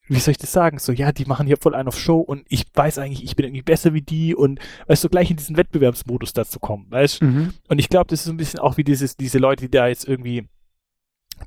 wie 0.07 0.20
soll 0.20 0.31
ich 0.31 0.38
das 0.38 0.53
sagen? 0.53 0.79
So, 0.79 0.92
ja, 0.92 1.11
die 1.11 1.24
machen 1.24 1.48
hier 1.48 1.57
voll 1.57 1.74
einen 1.74 1.88
auf 1.88 1.98
Show 1.98 2.20
und 2.20 2.44
ich 2.48 2.64
weiß 2.72 2.98
eigentlich, 2.98 3.24
ich 3.24 3.35
bin 3.35 3.44
irgendwie 3.44 3.62
besser 3.62 3.92
wie 3.92 4.03
die 4.03 4.37
und 4.37 4.61
weißt 4.87 5.03
du, 5.03 5.09
gleich 5.09 5.33
in 5.33 5.37
diesen 5.37 5.57
Wettbewerbsmodus 5.57 6.33
dazu 6.33 6.61
kommen, 6.61 6.87
weißt 6.90 7.22
mhm. 7.22 7.55
Und 7.68 7.81
ich 7.81 7.88
glaube, 7.88 8.07
das 8.07 8.20
ist 8.20 8.27
so 8.27 8.33
ein 8.33 8.37
bisschen 8.37 8.61
auch 8.61 8.77
wie 8.77 8.85
dieses, 8.85 9.16
diese 9.16 9.38
Leute, 9.38 9.64
die 9.64 9.70
da 9.72 9.88
jetzt 9.88 10.07
irgendwie 10.07 10.46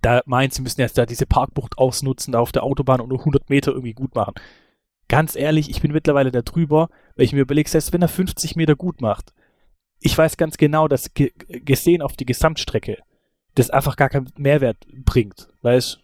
da 0.02 0.22
meinen, 0.26 0.52
sie 0.52 0.62
müssen 0.62 0.82
jetzt 0.82 0.98
da 0.98 1.06
diese 1.06 1.26
Parkbucht 1.26 1.78
ausnutzen, 1.78 2.34
da 2.34 2.40
auf 2.40 2.52
der 2.52 2.64
Autobahn 2.64 3.00
und 3.00 3.08
nur 3.08 3.20
100 3.20 3.50
Meter 3.50 3.72
irgendwie 3.72 3.94
gut 3.94 4.14
machen 4.14 4.34
ganz 5.12 5.36
ehrlich, 5.36 5.70
ich 5.70 5.82
bin 5.82 5.92
mittlerweile 5.92 6.32
da 6.32 6.42
drüber, 6.42 6.88
weil 7.18 7.26
ich 7.26 7.34
mir 7.34 7.42
überlege, 7.42 7.70
selbst 7.70 7.92
wenn 7.92 8.02
er 8.02 8.08
50 8.08 8.56
Meter 8.56 8.78
gut 8.78 9.02
macht, 9.02 9.34
ich 10.00 10.18
weiß 10.18 10.38
ganz 10.38 10.56
genau, 10.56 10.88
dass 10.88 11.14
ge 11.14 11.34
gesehen 11.50 12.02
auf 12.02 12.16
die 12.16 12.26
Gesamtstrecke 12.26 12.98
das 13.56 13.70
einfach 13.72 13.98
gar 13.98 14.08
keinen 14.08 14.32
Mehrwert 14.38 14.78
bringt, 15.04 15.50
weil 15.62 15.76
es 15.76 16.00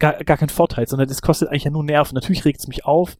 gar, 0.00 0.14
gar 0.24 0.36
kein 0.36 0.48
Vorteil, 0.48 0.88
sondern 0.88 1.08
das 1.08 1.22
kostet 1.22 1.50
eigentlich 1.50 1.64
ja 1.64 1.70
nur 1.70 1.84
Nerven. 1.84 2.16
Natürlich 2.16 2.44
regt 2.44 2.58
es 2.58 2.66
mich 2.66 2.84
auf, 2.84 3.16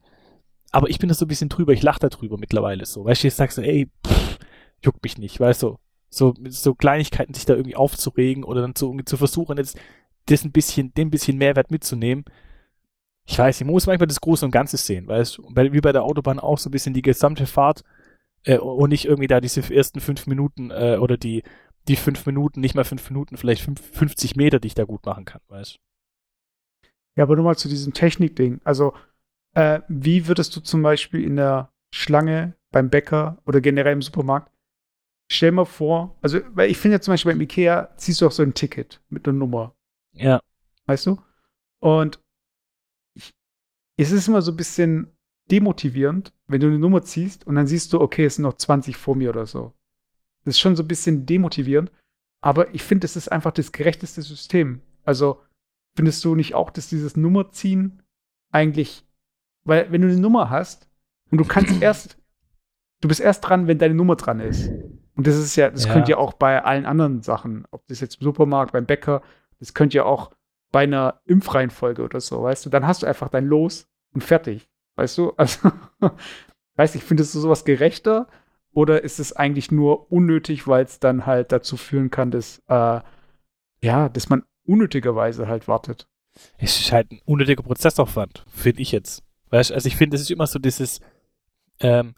aber 0.71 0.89
ich 0.89 0.99
bin 0.99 1.07
da 1.07 1.15
so 1.15 1.23
ein 1.23 1.29
bisschen 1.29 1.47
drüber, 1.47 1.71
ich 1.71 1.83
lache 1.83 2.01
da 2.01 2.09
drüber 2.09 2.37
mittlerweile 2.37 2.85
so. 2.85 3.05
Weißt 3.05 3.23
du, 3.23 3.29
ich 3.29 3.33
sag 3.33 3.53
so, 3.53 3.61
ey, 3.61 3.89
pff, 4.05 4.39
juckt 4.83 5.01
mich 5.03 5.17
nicht, 5.17 5.39
weißt 5.39 5.63
du, 5.63 5.77
so, 6.09 6.33
so 6.49 6.75
Kleinigkeiten 6.75 7.33
sich 7.33 7.45
da 7.45 7.53
irgendwie 7.53 7.77
aufzuregen 7.77 8.43
oder 8.43 8.59
dann 8.59 8.75
zu, 8.75 8.93
zu 9.05 9.15
versuchen, 9.15 9.55
jetzt 9.55 9.79
das 10.25 10.43
ein 10.43 10.51
bisschen, 10.51 10.93
den 10.95 11.09
bisschen 11.09 11.37
Mehrwert 11.37 11.71
mitzunehmen, 11.71 12.25
ich 13.29 13.37
weiß, 13.37 13.61
ich 13.61 13.67
muss 13.67 13.85
manchmal 13.85 14.07
das 14.07 14.21
Große 14.21 14.43
und 14.43 14.49
Ganze 14.49 14.77
sehen, 14.77 15.07
weil 15.07 15.21
es 15.21 15.37
wie 15.37 15.81
bei 15.81 15.91
der 15.91 16.03
Autobahn 16.03 16.39
auch 16.39 16.57
so 16.57 16.67
ein 16.67 16.71
bisschen 16.71 16.95
die 16.95 17.03
gesamte 17.03 17.45
Fahrt 17.45 17.83
äh, 18.43 18.57
und 18.57 18.89
nicht 18.89 19.05
irgendwie 19.05 19.27
da 19.27 19.39
diese 19.39 19.61
ersten 19.71 19.99
fünf 19.99 20.25
Minuten 20.25 20.71
äh, 20.71 20.97
oder 20.99 21.15
die, 21.15 21.43
die 21.87 21.95
fünf 21.95 22.25
Minuten, 22.25 22.59
nicht 22.59 22.73
mal 22.73 22.85
fünf 22.85 23.07
Minuten, 23.07 23.37
vielleicht 23.37 23.61
fünf, 23.61 23.81
50 23.95 24.35
Meter, 24.35 24.59
die 24.59 24.67
ich 24.67 24.73
da 24.73 24.83
gut 24.83 25.05
machen 25.05 25.25
kann, 25.25 25.41
weißt 25.47 25.77
Ja, 27.17 27.23
aber 27.23 27.35
nochmal 27.35 27.55
zu 27.55 27.69
diesem 27.69 27.93
Technikding. 27.93 28.61
Also, 28.63 28.93
äh, 29.53 29.81
wie 29.87 30.27
würdest 30.27 30.55
du 30.55 30.61
zum 30.61 30.81
Beispiel 30.81 31.23
in 31.23 31.35
der 31.35 31.71
Schlange 31.93 32.55
beim 32.71 32.89
Bäcker 32.89 33.37
oder 33.45 33.61
generell 33.61 33.93
im 33.93 34.01
Supermarkt, 34.01 34.51
stell 35.31 35.51
mal 35.51 35.65
vor, 35.65 36.17
also, 36.23 36.39
weil 36.55 36.71
ich 36.71 36.79
finde 36.79 36.95
ja 36.95 37.01
zum 37.01 37.13
Beispiel 37.13 37.33
beim 37.33 37.41
Ikea 37.41 37.95
ziehst 37.95 38.21
du 38.21 38.25
auch 38.25 38.31
so 38.31 38.41
ein 38.41 38.55
Ticket 38.55 39.03
mit 39.09 39.27
einer 39.27 39.37
Nummer. 39.37 39.75
Ja. 40.13 40.41
Weißt 40.87 41.05
du? 41.05 41.21
Und 41.79 42.19
es 44.03 44.11
ist 44.11 44.27
immer 44.27 44.41
so 44.41 44.51
ein 44.51 44.57
bisschen 44.57 45.07
demotivierend, 45.51 46.33
wenn 46.47 46.61
du 46.61 46.67
eine 46.67 46.79
Nummer 46.79 47.03
ziehst 47.03 47.45
und 47.45 47.55
dann 47.55 47.67
siehst 47.67 47.91
du, 47.91 47.99
okay, 47.99 48.25
es 48.25 48.35
sind 48.35 48.43
noch 48.43 48.53
20 48.53 48.95
vor 48.95 49.15
mir 49.15 49.29
oder 49.29 49.45
so. 49.45 49.73
Das 50.45 50.55
ist 50.55 50.59
schon 50.59 50.75
so 50.75 50.83
ein 50.83 50.87
bisschen 50.87 51.25
demotivierend, 51.25 51.91
aber 52.41 52.73
ich 52.73 52.83
finde, 52.83 53.05
es 53.05 53.15
ist 53.15 53.31
einfach 53.31 53.51
das 53.51 53.71
gerechteste 53.71 54.21
System. 54.21 54.81
Also 55.03 55.41
findest 55.95 56.23
du 56.23 56.35
nicht 56.35 56.55
auch, 56.55 56.69
dass 56.69 56.87
dieses 56.87 57.17
Nummerziehen 57.17 58.01
eigentlich, 58.51 59.05
weil 59.65 59.91
wenn 59.91 60.01
du 60.01 60.07
eine 60.07 60.19
Nummer 60.19 60.49
hast 60.49 60.89
und 61.31 61.39
du 61.39 61.45
kannst 61.45 61.81
erst, 61.81 62.17
du 63.01 63.07
bist 63.07 63.19
erst 63.19 63.41
dran, 63.41 63.67
wenn 63.67 63.79
deine 63.79 63.95
Nummer 63.95 64.15
dran 64.15 64.39
ist. 64.39 64.69
Und 65.15 65.27
das 65.27 65.35
ist 65.35 65.57
ja, 65.57 65.69
das 65.69 65.85
ja. 65.85 65.93
könnt 65.93 66.07
ihr 66.07 66.17
auch 66.17 66.33
bei 66.33 66.63
allen 66.63 66.85
anderen 66.85 67.21
Sachen, 67.21 67.65
ob 67.71 67.85
das 67.87 67.99
jetzt 67.99 68.21
im 68.21 68.23
Supermarkt, 68.23 68.71
beim 68.71 68.85
Bäcker, 68.85 69.21
das 69.59 69.73
könnt 69.73 69.93
ihr 69.93 70.05
auch 70.05 70.31
bei 70.71 70.83
einer 70.83 71.21
Impfreihenfolge 71.25 72.03
oder 72.03 72.19
so, 72.19 72.43
weißt 72.43 72.65
du, 72.65 72.69
dann 72.69 72.85
hast 72.85 73.03
du 73.03 73.07
einfach 73.07 73.29
dein 73.29 73.45
Los 73.45 73.87
und 74.13 74.23
fertig. 74.23 74.69
Weißt 74.95 75.17
du? 75.17 75.33
Also, 75.37 75.71
weiß 76.75 76.95
ich, 76.95 77.03
findest 77.03 77.33
du 77.33 77.39
sowas 77.39 77.65
gerechter 77.65 78.27
oder 78.71 79.03
ist 79.03 79.19
es 79.19 79.33
eigentlich 79.33 79.71
nur 79.71 80.11
unnötig, 80.11 80.67
weil 80.67 80.85
es 80.85 80.99
dann 80.99 81.25
halt 81.25 81.51
dazu 81.51 81.77
führen 81.77 82.11
kann, 82.11 82.31
dass, 82.31 82.61
äh, 82.67 83.01
ja, 83.81 84.09
dass 84.09 84.29
man 84.29 84.43
unnötigerweise 84.65 85.47
halt 85.47 85.67
wartet? 85.67 86.07
Es 86.57 86.79
ist 86.79 86.91
halt 86.91 87.11
ein 87.11 87.21
unnötiger 87.25 87.63
Prozessaufwand, 87.63 88.45
finde 88.47 88.81
ich 88.81 88.91
jetzt. 88.91 89.23
Weißt 89.49 89.71
also 89.71 89.87
ich 89.87 89.95
finde, 89.95 90.15
es 90.15 90.21
ist 90.21 90.31
immer 90.31 90.47
so 90.47 90.59
dieses, 90.59 90.99
ähm, 91.79 92.13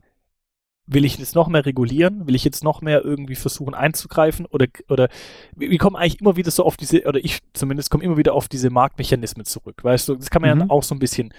will 0.93 1.05
ich 1.05 1.17
jetzt 1.17 1.35
noch 1.35 1.47
mehr 1.47 1.65
regulieren? 1.65 2.27
Will 2.27 2.35
ich 2.35 2.43
jetzt 2.43 2.63
noch 2.63 2.81
mehr 2.81 3.03
irgendwie 3.03 3.35
versuchen 3.35 3.73
einzugreifen? 3.73 4.45
Oder, 4.45 4.67
oder 4.89 5.09
wir 5.55 5.77
kommen 5.77 5.95
eigentlich 5.95 6.19
immer 6.21 6.35
wieder 6.35 6.51
so 6.51 6.65
auf 6.65 6.77
diese, 6.77 7.03
oder 7.05 7.23
ich 7.23 7.39
zumindest 7.53 7.89
komme 7.89 8.03
immer 8.03 8.17
wieder 8.17 8.33
auf 8.33 8.47
diese 8.47 8.69
Marktmechanismen 8.69 9.45
zurück. 9.45 9.83
Weißt 9.83 10.09
du, 10.09 10.15
das 10.15 10.29
kann 10.29 10.41
man 10.41 10.53
mhm. 10.53 10.61
ja 10.61 10.69
auch 10.69 10.83
so 10.83 10.93
ein 10.93 10.99
bisschen 10.99 11.33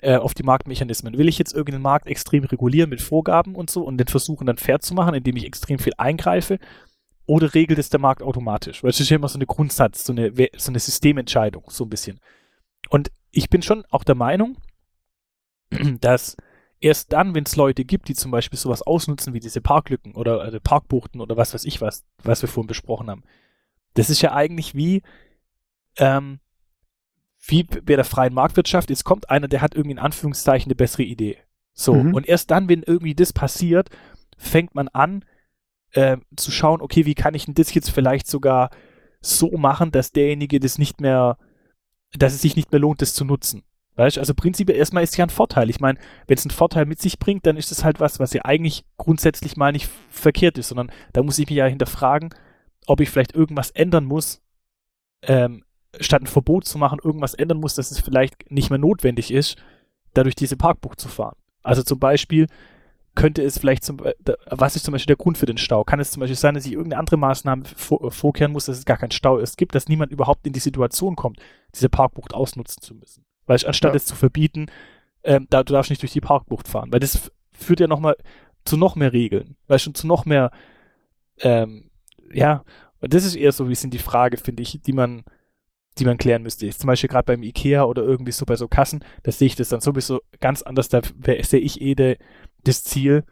äh, 0.00 0.16
auf 0.16 0.34
die 0.34 0.42
Marktmechanismen. 0.42 1.16
Will 1.16 1.28
ich 1.28 1.38
jetzt 1.38 1.54
irgendeinen 1.54 1.82
Markt 1.82 2.08
extrem 2.08 2.44
regulieren 2.44 2.90
mit 2.90 3.00
Vorgaben 3.00 3.54
und 3.54 3.70
so 3.70 3.84
und 3.84 3.98
den 3.98 4.08
versuchen 4.08 4.46
dann 4.46 4.58
fair 4.58 4.80
zu 4.80 4.94
machen, 4.94 5.14
indem 5.14 5.36
ich 5.36 5.46
extrem 5.46 5.78
viel 5.78 5.94
eingreife? 5.96 6.58
Oder 7.26 7.54
regelt 7.54 7.78
es 7.78 7.90
der 7.90 8.00
Markt 8.00 8.22
automatisch? 8.22 8.82
Weil 8.82 8.90
es 8.90 9.00
ist 9.00 9.08
ja 9.08 9.16
immer 9.16 9.28
so 9.28 9.38
eine 9.38 9.46
Grundsatz, 9.46 10.04
so 10.04 10.12
eine, 10.12 10.32
so 10.56 10.70
eine 10.70 10.78
Systementscheidung, 10.78 11.64
so 11.68 11.84
ein 11.84 11.90
bisschen. 11.90 12.20
Und 12.88 13.10
ich 13.30 13.50
bin 13.50 13.62
schon 13.62 13.84
auch 13.90 14.04
der 14.04 14.14
Meinung, 14.14 14.56
dass 16.00 16.36
erst 16.80 17.12
dann, 17.12 17.34
wenn 17.34 17.44
es 17.44 17.56
Leute 17.56 17.84
gibt, 17.84 18.08
die 18.08 18.14
zum 18.14 18.30
Beispiel 18.30 18.58
sowas 18.58 18.82
ausnutzen 18.82 19.34
wie 19.34 19.40
diese 19.40 19.60
Parklücken 19.60 20.14
oder 20.14 20.40
also 20.40 20.58
Parkbuchten 20.60 21.20
oder 21.20 21.36
was 21.36 21.54
weiß 21.54 21.64
ich 21.64 21.80
was, 21.80 22.04
was 22.22 22.42
wir 22.42 22.48
vorhin 22.48 22.68
besprochen 22.68 23.10
haben, 23.10 23.24
das 23.94 24.10
ist 24.10 24.22
ja 24.22 24.32
eigentlich 24.32 24.74
wie, 24.74 25.02
ähm, 25.96 26.40
wie 27.46 27.62
bei 27.62 27.96
der 27.96 28.04
freien 28.04 28.34
Marktwirtschaft, 28.34 28.90
jetzt 28.90 29.04
kommt 29.04 29.30
einer, 29.30 29.48
der 29.48 29.62
hat 29.62 29.74
irgendwie 29.74 29.92
in 29.92 29.98
Anführungszeichen 29.98 30.68
eine 30.68 30.76
bessere 30.76 31.04
Idee. 31.04 31.38
So, 31.72 31.94
mhm. 31.94 32.14
und 32.14 32.26
erst 32.26 32.50
dann, 32.50 32.68
wenn 32.68 32.82
irgendwie 32.82 33.14
das 33.14 33.32
passiert, 33.32 33.90
fängt 34.38 34.74
man 34.74 34.88
an 34.88 35.24
äh, 35.92 36.18
zu 36.36 36.50
schauen, 36.50 36.80
okay, 36.80 37.06
wie 37.06 37.14
kann 37.14 37.34
ich 37.34 37.46
denn 37.46 37.54
das 37.54 37.72
jetzt 37.74 37.90
vielleicht 37.90 38.26
sogar 38.26 38.70
so 39.20 39.56
machen, 39.56 39.90
dass 39.90 40.12
derjenige 40.12 40.60
das 40.60 40.78
nicht 40.78 41.00
mehr, 41.00 41.38
dass 42.12 42.34
es 42.34 42.42
sich 42.42 42.56
nicht 42.56 42.72
mehr 42.72 42.80
lohnt, 42.80 43.02
das 43.02 43.14
zu 43.14 43.24
nutzen. 43.24 43.62
Weißt 43.96 44.18
also 44.18 44.34
prinzipiell 44.34 44.78
erstmal 44.78 45.02
ist 45.02 45.16
ja 45.16 45.24
ein 45.24 45.30
Vorteil. 45.30 45.70
Ich 45.70 45.80
meine, 45.80 45.98
wenn 46.26 46.36
es 46.36 46.44
einen 46.44 46.50
Vorteil 46.50 46.84
mit 46.84 47.00
sich 47.00 47.18
bringt, 47.18 47.46
dann 47.46 47.56
ist 47.56 47.72
es 47.72 47.82
halt 47.82 47.98
was, 47.98 48.20
was 48.20 48.34
ja 48.34 48.44
eigentlich 48.44 48.84
grundsätzlich 48.98 49.56
mal 49.56 49.72
nicht 49.72 49.88
verkehrt 50.10 50.58
ist, 50.58 50.68
sondern 50.68 50.92
da 51.14 51.22
muss 51.22 51.38
ich 51.38 51.48
mich 51.48 51.56
ja 51.56 51.66
hinterfragen, 51.66 52.34
ob 52.86 53.00
ich 53.00 53.08
vielleicht 53.08 53.34
irgendwas 53.34 53.70
ändern 53.70 54.04
muss, 54.04 54.42
ähm, 55.22 55.64
statt 55.98 56.22
ein 56.22 56.26
Verbot 56.26 56.66
zu 56.66 56.76
machen, 56.76 57.00
irgendwas 57.02 57.32
ändern 57.32 57.58
muss, 57.58 57.74
dass 57.74 57.90
es 57.90 57.98
vielleicht 57.98 58.50
nicht 58.50 58.68
mehr 58.68 58.78
notwendig 58.78 59.32
ist, 59.32 59.56
dadurch 60.12 60.34
diese 60.34 60.58
Parkbucht 60.58 61.00
zu 61.00 61.08
fahren. 61.08 61.36
Also 61.62 61.82
zum 61.82 61.98
Beispiel 61.98 62.48
könnte 63.14 63.42
es 63.42 63.58
vielleicht 63.58 63.82
zum, 63.82 63.98
was 64.50 64.76
ist 64.76 64.84
zum 64.84 64.92
Beispiel 64.92 65.16
der 65.16 65.22
Grund 65.22 65.38
für 65.38 65.46
den 65.46 65.56
Stau? 65.56 65.84
Kann 65.84 66.00
es 66.00 66.10
zum 66.10 66.20
Beispiel 66.20 66.36
sein, 66.36 66.54
dass 66.54 66.66
ich 66.66 66.72
irgendeine 66.72 67.00
andere 67.00 67.16
Maßnahme 67.16 67.64
vor, 67.64 68.04
äh, 68.04 68.10
vorkehren 68.10 68.52
muss, 68.52 68.66
dass 68.66 68.76
es 68.76 68.84
gar 68.84 68.98
keinen 68.98 69.10
Stau 69.10 69.38
ist, 69.38 69.56
gibt, 69.56 69.74
dass 69.74 69.88
niemand 69.88 70.12
überhaupt 70.12 70.46
in 70.46 70.52
die 70.52 70.60
Situation 70.60 71.16
kommt, 71.16 71.40
diese 71.74 71.88
Parkbucht 71.88 72.34
ausnutzen 72.34 72.82
zu 72.82 72.94
müssen? 72.94 73.24
Weil 73.46 73.56
ich, 73.56 73.66
anstatt 73.66 73.92
ja. 73.92 73.96
es 73.96 74.06
zu 74.06 74.14
verbieten, 74.14 74.66
ähm, 75.22 75.46
da, 75.50 75.62
du 75.62 75.72
darfst 75.72 75.90
nicht 75.90 76.02
durch 76.02 76.12
die 76.12 76.20
Parkbucht 76.20 76.68
fahren, 76.68 76.92
weil 76.92 77.00
das 77.00 77.30
führt 77.52 77.80
ja 77.80 77.86
nochmal 77.86 78.16
zu 78.64 78.76
noch 78.76 78.96
mehr 78.96 79.12
Regeln, 79.12 79.56
weil 79.66 79.78
schon 79.78 79.94
zu 79.94 80.06
noch 80.06 80.24
mehr, 80.24 80.50
ähm, 81.38 81.90
ja, 82.32 82.64
und 83.00 83.14
das 83.14 83.24
ist 83.24 83.36
eher 83.36 83.52
so 83.52 83.64
ein 83.64 83.68
bisschen 83.68 83.90
die 83.90 83.98
Frage, 83.98 84.36
finde 84.36 84.62
ich, 84.62 84.80
die 84.82 84.92
man, 84.92 85.24
die 85.98 86.04
man 86.04 86.18
klären 86.18 86.42
müsste. 86.42 86.68
Zum 86.70 86.88
Beispiel 86.88 87.08
gerade 87.08 87.26
beim 87.26 87.42
Ikea 87.42 87.84
oder 87.84 88.02
irgendwie 88.02 88.32
so 88.32 88.46
bei 88.46 88.56
so 88.56 88.68
Kassen, 88.68 89.04
da 89.22 89.32
sehe 89.32 89.46
ich 89.46 89.56
das 89.56 89.68
dann 89.68 89.80
sowieso 89.80 90.20
ganz 90.40 90.62
anders. 90.62 90.88
Da 90.88 91.00
sehe 91.42 91.60
ich 91.60 91.80
eh 91.80 91.94
de, 91.94 92.18
das 92.64 92.84
Ziel, 92.84 93.24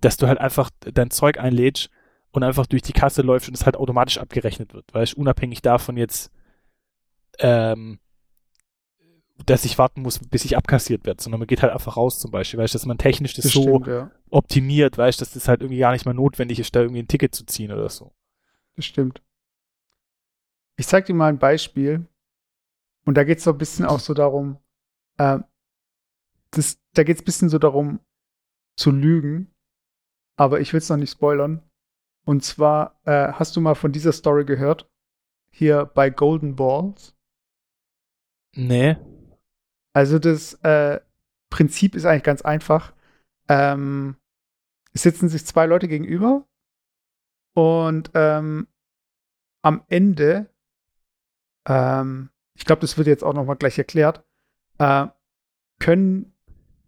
dass 0.00 0.16
du 0.16 0.26
halt 0.26 0.38
einfach 0.38 0.70
dein 0.80 1.10
Zeug 1.10 1.38
einlädst 1.38 1.90
und 2.30 2.42
einfach 2.42 2.66
durch 2.66 2.82
die 2.82 2.92
Kasse 2.92 3.22
läufst 3.22 3.48
und 3.48 3.54
es 3.54 3.64
halt 3.64 3.76
automatisch 3.76 4.18
abgerechnet 4.18 4.74
wird. 4.74 4.84
Weil 4.92 5.04
ich 5.04 5.16
unabhängig 5.16 5.62
davon 5.62 5.96
jetzt, 5.96 6.30
ähm, 7.38 7.98
dass 9.44 9.64
ich 9.64 9.78
warten 9.78 10.02
muss, 10.02 10.18
bis 10.18 10.44
ich 10.44 10.56
abkassiert 10.56 11.04
werde, 11.04 11.22
sondern 11.22 11.40
man 11.40 11.46
geht 11.46 11.62
halt 11.62 11.72
einfach 11.72 11.96
raus 11.96 12.18
zum 12.18 12.30
Beispiel, 12.30 12.58
weißt 12.58 12.74
du, 12.74 12.78
dass 12.78 12.86
man 12.86 12.98
technisch 12.98 13.34
das, 13.34 13.44
das 13.44 13.52
so 13.52 13.62
stimmt, 13.62 13.86
ja. 13.86 14.10
optimiert, 14.30 14.96
weißt 14.96 15.20
du, 15.20 15.24
dass 15.24 15.34
das 15.34 15.48
halt 15.48 15.60
irgendwie 15.60 15.80
gar 15.80 15.92
nicht 15.92 16.06
mehr 16.06 16.14
notwendig 16.14 16.58
ist, 16.58 16.74
da 16.74 16.80
irgendwie 16.80 17.02
ein 17.02 17.08
Ticket 17.08 17.34
zu 17.34 17.44
ziehen 17.44 17.70
oder 17.70 17.88
so. 17.88 18.12
Das 18.76 18.84
stimmt. 18.84 19.22
Ich 20.78 20.86
zeig 20.86 21.06
dir 21.06 21.14
mal 21.14 21.28
ein 21.28 21.38
Beispiel. 21.38 22.06
Und 23.04 23.16
da 23.16 23.24
geht 23.24 23.38
es 23.38 23.44
so 23.44 23.52
ein 23.52 23.58
bisschen 23.58 23.86
auch 23.86 24.00
so 24.00 24.14
darum, 24.14 24.58
äh, 25.18 25.38
das, 26.50 26.78
da 26.94 27.04
geht 27.04 27.16
es 27.16 27.22
ein 27.22 27.24
bisschen 27.24 27.48
so 27.48 27.58
darum, 27.58 28.00
zu 28.76 28.90
lügen. 28.90 29.54
Aber 30.36 30.60
ich 30.60 30.72
will 30.72 30.78
es 30.78 30.88
noch 30.88 30.96
nicht 30.96 31.12
spoilern. 31.12 31.62
Und 32.24 32.44
zwar, 32.44 33.00
äh, 33.04 33.32
hast 33.32 33.56
du 33.56 33.60
mal 33.60 33.74
von 33.74 33.92
dieser 33.92 34.12
Story 34.12 34.44
gehört? 34.44 34.90
Hier 35.50 35.86
bei 35.86 36.10
Golden 36.10 36.56
Balls? 36.56 37.14
Nee. 38.54 38.96
Also 39.96 40.18
das 40.18 40.54
äh, 40.62 41.00
Prinzip 41.48 41.94
ist 41.94 42.04
eigentlich 42.04 42.22
ganz 42.22 42.42
einfach. 42.42 42.92
Ähm, 43.48 44.16
es 44.92 45.02
sitzen 45.02 45.30
sich 45.30 45.46
zwei 45.46 45.64
Leute 45.64 45.88
gegenüber 45.88 46.46
und 47.54 48.10
ähm, 48.12 48.66
am 49.62 49.82
Ende 49.88 50.50
ähm, 51.66 52.28
ich 52.54 52.66
glaube, 52.66 52.80
das 52.80 52.98
wird 52.98 53.06
jetzt 53.06 53.24
auch 53.24 53.32
noch 53.32 53.46
mal 53.46 53.54
gleich 53.54 53.78
erklärt, 53.78 54.22
äh, 54.76 55.06
können, 55.78 56.34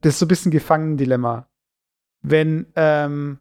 das 0.03 0.15
ist 0.15 0.19
so 0.19 0.27
ein 0.27 0.29
bisschen 0.29 0.53
Gefangenendilemma. 0.53 1.49
Wenn 2.21 2.67
ähm, 2.77 3.41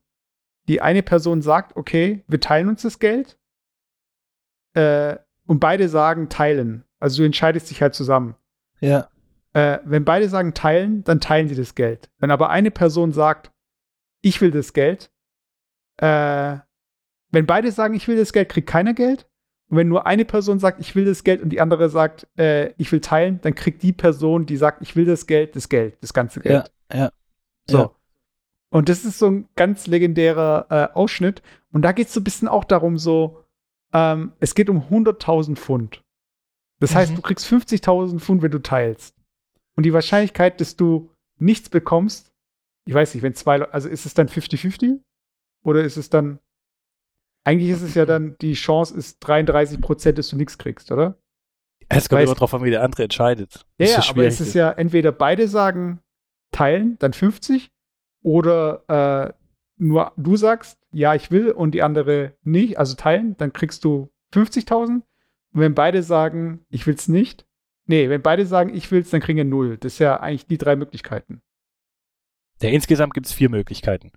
die 0.69 0.81
eine 0.81 1.03
Person 1.03 1.41
sagt, 1.41 1.75
okay, 1.75 2.23
wir 2.27 2.39
teilen 2.39 2.69
uns 2.69 2.83
das 2.83 2.99
Geld, 2.99 3.37
äh, 4.75 5.17
und 5.45 5.59
beide 5.59 5.89
sagen 5.89 6.29
teilen, 6.29 6.85
also 6.99 7.17
du 7.17 7.25
entscheidest 7.25 7.69
dich 7.69 7.81
halt 7.81 7.95
zusammen. 7.95 8.35
Ja. 8.79 9.09
Äh, 9.57 9.79
wenn 9.85 10.05
beide 10.05 10.29
sagen 10.29 10.53
teilen, 10.53 11.03
dann 11.03 11.19
teilen 11.19 11.47
sie 11.47 11.55
das 11.55 11.73
Geld. 11.73 12.11
Wenn 12.19 12.29
aber 12.29 12.51
eine 12.51 12.69
Person 12.69 13.11
sagt, 13.11 13.51
ich 14.21 14.39
will 14.39 14.51
das 14.51 14.71
Geld, 14.71 15.09
äh, 15.97 16.57
wenn 17.31 17.47
beide 17.47 17.71
sagen, 17.71 17.95
ich 17.95 18.07
will 18.07 18.17
das 18.17 18.33
Geld, 18.33 18.49
kriegt 18.49 18.69
keiner 18.69 18.93
Geld. 18.93 19.27
Und 19.69 19.77
wenn 19.77 19.87
nur 19.87 20.05
eine 20.05 20.25
Person 20.25 20.59
sagt, 20.59 20.79
ich 20.79 20.93
will 20.93 21.05
das 21.05 21.23
Geld 21.23 21.41
und 21.41 21.49
die 21.49 21.59
andere 21.59 21.89
sagt, 21.89 22.27
äh, 22.37 22.71
ich 22.77 22.91
will 22.91 23.01
teilen, 23.01 23.41
dann 23.41 23.55
kriegt 23.55 23.81
die 23.81 23.93
Person, 23.93 24.45
die 24.45 24.57
sagt, 24.57 24.83
ich 24.83 24.95
will 24.95 25.05
das 25.05 25.25
Geld, 25.25 25.55
das 25.55 25.69
Geld, 25.69 25.97
das 26.01 26.13
ganze 26.13 26.39
Geld. 26.39 26.71
Ja, 26.93 26.97
ja. 26.99 27.11
So. 27.67 27.77
Ja. 27.79 27.91
Und 28.69 28.89
das 28.89 29.05
ist 29.05 29.17
so 29.17 29.25
ein 29.25 29.49
ganz 29.55 29.87
legendärer 29.87 30.67
äh, 30.69 30.95
Ausschnitt. 30.95 31.41
Und 31.71 31.81
da 31.81 31.93
geht 31.93 32.09
es 32.09 32.13
so 32.13 32.19
ein 32.19 32.23
bisschen 32.23 32.47
auch 32.47 32.63
darum, 32.63 32.99
so, 32.99 33.43
ähm, 33.91 34.33
es 34.39 34.53
geht 34.53 34.69
um 34.69 34.83
100.000 34.83 35.55
Pfund. 35.55 36.03
Das 36.79 36.91
mhm. 36.91 36.95
heißt, 36.95 37.17
du 37.17 37.21
kriegst 37.23 37.47
50.000 37.47 38.19
Pfund, 38.19 38.43
wenn 38.43 38.51
du 38.51 38.59
teilst. 38.59 39.16
Und 39.77 39.83
die 39.83 39.93
Wahrscheinlichkeit, 39.93 40.59
dass 40.59 40.75
du 40.75 41.11
nichts 41.39 41.69
bekommst, 41.69 42.33
ich 42.85 42.93
weiß 42.93 43.13
nicht, 43.13 43.23
wenn 43.23 43.35
zwei, 43.35 43.61
also 43.61 43.87
ist 43.87 44.05
es 44.05 44.13
dann 44.13 44.27
50-50? 44.27 44.99
Oder 45.63 45.83
ist 45.83 45.97
es 45.97 46.09
dann 46.09 46.39
eigentlich 47.47 47.69
ist 47.69 47.81
es 47.81 47.95
ja 47.95 48.05
dann, 48.05 48.35
die 48.41 48.55
Chance 48.55 48.93
ist 48.97 49.19
33 49.21 49.79
Prozent, 49.79 50.17
dass 50.17 50.27
du 50.27 50.35
nichts 50.35 50.57
kriegst, 50.57 50.91
oder? 50.91 51.17
Es 51.87 52.09
kommt 52.09 52.23
immer 52.23 52.35
drauf 52.35 52.53
an, 52.53 52.61
wie 52.65 52.71
der 52.71 52.83
andere 52.83 53.03
entscheidet. 53.03 53.65
Ja, 53.77 53.87
ja, 53.87 54.03
aber 54.09 54.25
es 54.25 54.41
ist 54.41 54.53
ja 54.53 54.69
entweder 54.69 55.13
beide 55.13 55.47
sagen 55.47 56.01
teilen, 56.51 56.97
dann 56.99 57.13
50, 57.13 57.69
oder 58.21 58.83
äh, 58.89 59.33
nur 59.77 60.11
du 60.17 60.35
sagst, 60.35 60.77
ja, 60.91 61.15
ich 61.15 61.31
will, 61.31 61.51
und 61.51 61.71
die 61.71 61.83
andere 61.83 62.33
nicht, 62.43 62.79
also 62.79 62.95
teilen, 62.95 63.37
dann 63.37 63.53
kriegst 63.53 63.85
du 63.85 64.09
50.000. 64.33 64.89
Und 64.89 65.03
wenn 65.53 65.73
beide 65.73 66.03
sagen, 66.03 66.65
ich 66.67 66.85
will's 66.85 67.07
nicht, 67.07 67.45
nee, 67.87 68.09
wenn 68.09 68.21
beide 68.21 68.45
sagen, 68.45 68.73
ich 68.73 68.91
will's, 68.91 69.09
dann 69.09 69.21
kriegen 69.21 69.37
wir 69.37 69.45
null. 69.45 69.77
Das 69.77 69.93
ist 69.93 69.99
ja 69.99 70.19
eigentlich 70.19 70.45
die 70.47 70.57
drei 70.57 70.75
Möglichkeiten. 70.75 71.41
Ja, 72.61 72.69
insgesamt 72.69 73.13
gibt 73.13 73.25
es 73.27 73.33
vier 73.33 73.49
Möglichkeiten. 73.49 74.11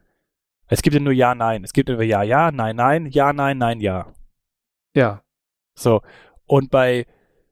Es 0.66 0.82
gibt 0.82 0.94
ja 0.94 1.00
nur 1.00 1.12
Ja, 1.12 1.34
Nein. 1.34 1.64
Es 1.64 1.72
gibt 1.72 1.88
entweder 1.88 2.08
Ja, 2.08 2.22
Ja, 2.22 2.50
Nein, 2.52 2.76
Nein, 2.76 3.06
Ja, 3.06 3.32
Nein, 3.32 3.58
Nein, 3.58 3.80
Ja. 3.80 4.12
Ja, 4.94 5.22
So. 5.74 6.00
Und 6.46 6.70
bei, 6.70 7.06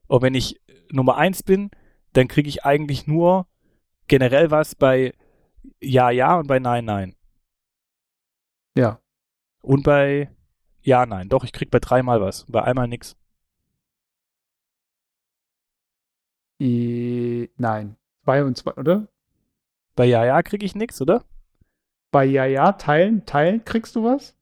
und 0.06 0.22
wenn 0.22 0.34
ich 0.34 0.60
Nummer 0.90 1.16
eins 1.16 1.42
bin, 1.42 1.70
dann 2.14 2.28
kriege 2.28 2.48
ich 2.48 2.64
eigentlich 2.64 3.06
nur 3.06 3.46
generell 4.06 4.50
was 4.50 4.74
bei 4.74 5.14
Ja, 5.80 6.10
Ja 6.10 6.36
und 6.38 6.46
bei 6.46 6.58
Nein, 6.58 6.84
Nein. 6.84 7.16
ja. 8.76 9.00
Und 9.60 9.82
bei 9.82 10.30
Ja, 10.82 11.04
Nein. 11.04 11.28
Doch, 11.28 11.44
ich 11.44 11.52
krieg 11.52 11.70
bei 11.70 11.80
dreimal 11.80 12.20
was. 12.20 12.46
Bei 12.48 12.62
einmal 12.62 12.88
nix. 12.88 13.16
I, 16.60 17.50
nein. 17.56 17.96
Zwei 18.24 18.44
und 18.44 18.56
zwei, 18.56 18.72
oder? 18.72 19.08
Bei 19.94 20.04
Ja, 20.04 20.24
Ja 20.24 20.42
krieg 20.42 20.62
ich 20.62 20.74
nix, 20.74 21.00
oder? 21.00 21.24
Bei 22.10 22.24
Ja, 22.24 22.44
ja, 22.44 22.72
teilen, 22.72 23.26
teilen 23.26 23.64
kriegst 23.64 23.96
du 23.96 24.04
was. 24.04 24.34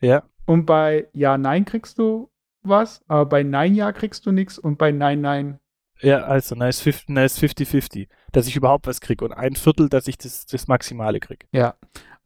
Ja. 0.00 0.24
Und 0.46 0.66
bei 0.66 1.08
Ja, 1.12 1.38
nein 1.38 1.64
kriegst 1.64 1.98
du 1.98 2.30
was. 2.62 3.02
Aber 3.08 3.26
bei 3.26 3.42
Nein, 3.42 3.74
ja 3.74 3.92
kriegst 3.92 4.26
du 4.26 4.32
nichts. 4.32 4.58
Und 4.58 4.78
bei 4.78 4.92
Nein, 4.92 5.20
nein 5.20 5.58
Ja, 6.00 6.22
also, 6.22 6.54
na 6.54 6.68
ist 6.68 6.80
50, 6.80 7.08
na 7.08 7.24
ist 7.24 7.38
50-50. 7.38 8.08
Dass 8.32 8.46
ich 8.46 8.56
überhaupt 8.56 8.86
was 8.86 9.00
krieg. 9.00 9.22
Und 9.22 9.32
ein 9.32 9.54
Viertel, 9.54 9.88
dass 9.88 10.08
ich 10.08 10.18
das, 10.18 10.46
das 10.46 10.68
Maximale 10.68 11.20
krieg. 11.20 11.46
Ja. 11.52 11.74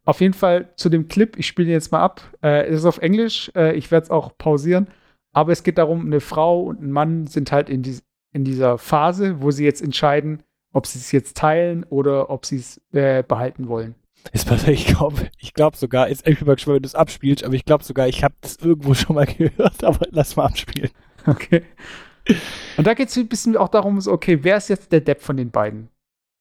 Auf 0.05 0.21
jeden 0.21 0.33
Fall 0.33 0.73
zu 0.77 0.89
dem 0.89 1.09
Clip, 1.09 1.37
ich 1.37 1.47
spiele 1.47 1.69
jetzt 1.69 1.91
mal 1.91 2.01
ab. 2.01 2.21
Äh, 2.41 2.67
es 2.67 2.77
ist 2.79 2.85
auf 2.85 2.99
Englisch, 2.99 3.51
äh, 3.55 3.73
ich 3.75 3.91
werde 3.91 4.05
es 4.05 4.09
auch 4.09 4.37
pausieren. 4.37 4.87
Aber 5.33 5.51
es 5.51 5.63
geht 5.63 5.77
darum, 5.77 6.05
eine 6.05 6.21
Frau 6.21 6.63
und 6.63 6.81
ein 6.81 6.91
Mann 6.91 7.27
sind 7.27 7.51
halt 7.51 7.69
in, 7.69 7.83
dies, 7.83 8.03
in 8.37 8.43
dieser 8.45 8.77
Phase, 8.77 9.41
wo 9.41 9.51
sie 9.51 9.65
jetzt 9.65 9.81
entscheiden, 9.81 10.43
ob 10.73 10.85
sie 10.85 10.99
es 10.99 11.11
jetzt 11.11 11.35
teilen 11.37 11.83
oder 11.85 12.29
ob 12.29 12.45
sie 12.45 12.57
es 12.57 12.79
äh, 12.93 13.23
behalten 13.23 13.67
wollen. 13.67 13.95
Ist 14.31 14.47
pass- 14.47 14.67
ich 14.67 14.85
glaube 14.85 15.29
ich 15.39 15.53
glaub 15.53 15.75
sogar, 15.75 16.07
ist 16.09 16.25
echt 16.27 16.45
mal 16.45 16.53
gespannt, 16.55 16.75
wenn 16.75 16.83
du 16.83 16.87
es 16.87 16.95
abspielst, 16.95 17.43
aber 17.43 17.53
ich 17.55 17.65
glaube 17.65 17.83
sogar, 17.83 18.07
ich 18.07 18.23
habe 18.23 18.35
das 18.41 18.57
irgendwo 18.57 18.93
schon 18.93 19.15
mal 19.15 19.25
gehört, 19.37 19.83
aber 19.83 20.05
lass 20.11 20.35
mal 20.35 20.45
abspielen. 20.45 20.91
Okay. 21.25 21.63
Und 22.77 22.85
da 22.85 22.93
geht 22.93 23.09
es 23.09 23.15
ein 23.17 23.27
bisschen 23.27 23.55
auch 23.57 23.69
darum, 23.69 23.99
so, 24.01 24.11
okay, 24.11 24.39
wer 24.43 24.57
ist 24.57 24.67
jetzt 24.69 24.91
der 24.91 25.01
Depp 25.01 25.21
von 25.21 25.37
den 25.37 25.49
beiden? 25.49 25.89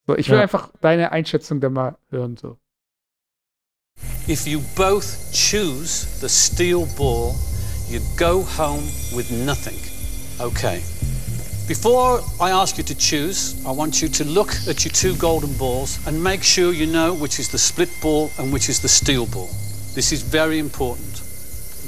So, 0.07 0.17
ich 0.17 0.29
will 0.29 0.37
Ja. 0.37 0.43
einfach 0.43 0.71
deine 0.81 1.13
Einschätzung 1.13 1.61
da 1.61 1.71
mal 1.71 1.97
hören. 2.11 2.37
So. 2.37 2.59
If 4.29 4.47
you 4.47 4.61
both 4.77 5.05
choose 5.33 6.07
the 6.21 6.29
steel 6.29 6.87
ball, 6.99 7.35
you 7.89 8.01
go 8.19 8.45
home 8.59 8.83
with 9.15 9.31
nothing. 9.31 9.79
Okay. 10.41 10.83
Before 11.69 12.21
I 12.41 12.51
ask 12.53 12.79
you 12.79 12.85
to 12.85 12.95
choose, 12.95 13.57
I 13.67 13.71
want 13.77 14.01
you 14.01 14.09
to 14.09 14.25
look 14.25 14.51
at 14.69 14.85
your 14.85 14.93
two 14.93 15.15
golden 15.19 15.53
balls 15.59 15.99
and 16.07 16.23
make 16.23 16.45
sure 16.45 16.73
you 16.73 16.87
know 16.87 17.13
which 17.13 17.41
is 17.41 17.49
the 17.51 17.59
split 17.59 17.89
ball 18.01 18.31
and 18.39 18.53
which 18.53 18.69
is 18.69 18.81
the 18.81 18.89
steel 18.89 19.27
ball. 19.27 19.49
This 19.95 20.13
is 20.13 20.23
very 20.23 20.61
important. 20.61 21.23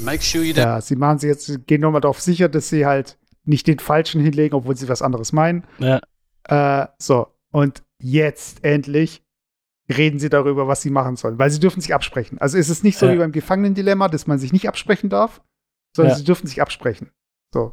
Make 0.03 0.21
sure 0.21 0.43
you 0.43 0.53
don't. 0.53 0.65
Ja, 0.65 0.81
sie 0.81 0.95
machen 0.97 1.19
sich 1.19 1.29
jetzt, 1.29 1.65
gehen 1.67 1.79
nochmal 1.81 2.01
darauf 2.01 2.19
sicher, 2.19 2.49
dass 2.49 2.67
sie 2.67 2.85
halt 2.85 3.17
nicht 3.45 3.67
den 3.67 3.79
falschen 3.79 4.21
hinlegen, 4.21 4.53
obwohl 4.55 4.75
sie 4.75 4.89
was 4.89 5.01
anderes 5.01 5.31
meinen. 5.31 5.63
Ja. 5.77 6.01
Äh, 6.49 6.87
so, 6.97 7.27
und 7.51 7.81
jetzt 8.01 8.63
endlich 8.65 9.23
reden 9.89 10.19
sie 10.19 10.29
darüber, 10.29 10.67
was 10.67 10.81
sie 10.81 10.89
machen 10.89 11.15
sollen, 11.15 11.39
weil 11.39 11.49
sie 11.51 11.59
dürfen 11.59 11.79
sich 11.79 11.93
absprechen. 11.93 12.37
Also 12.39 12.57
ist 12.57 12.69
es 12.69 12.83
nicht 12.83 12.97
so 12.97 13.05
Ja. 13.05 13.13
wie 13.13 13.17
beim 13.17 13.31
Gefangenendilemma, 13.31 14.09
dass 14.09 14.27
man 14.27 14.39
sich 14.39 14.51
nicht 14.51 14.67
absprechen 14.67 15.09
darf, 15.09 15.41
sondern 15.95 16.11
Ja. 16.11 16.17
sie 16.17 16.25
dürfen 16.25 16.47
sich 16.47 16.61
absprechen. 16.61 17.11
So. 17.53 17.71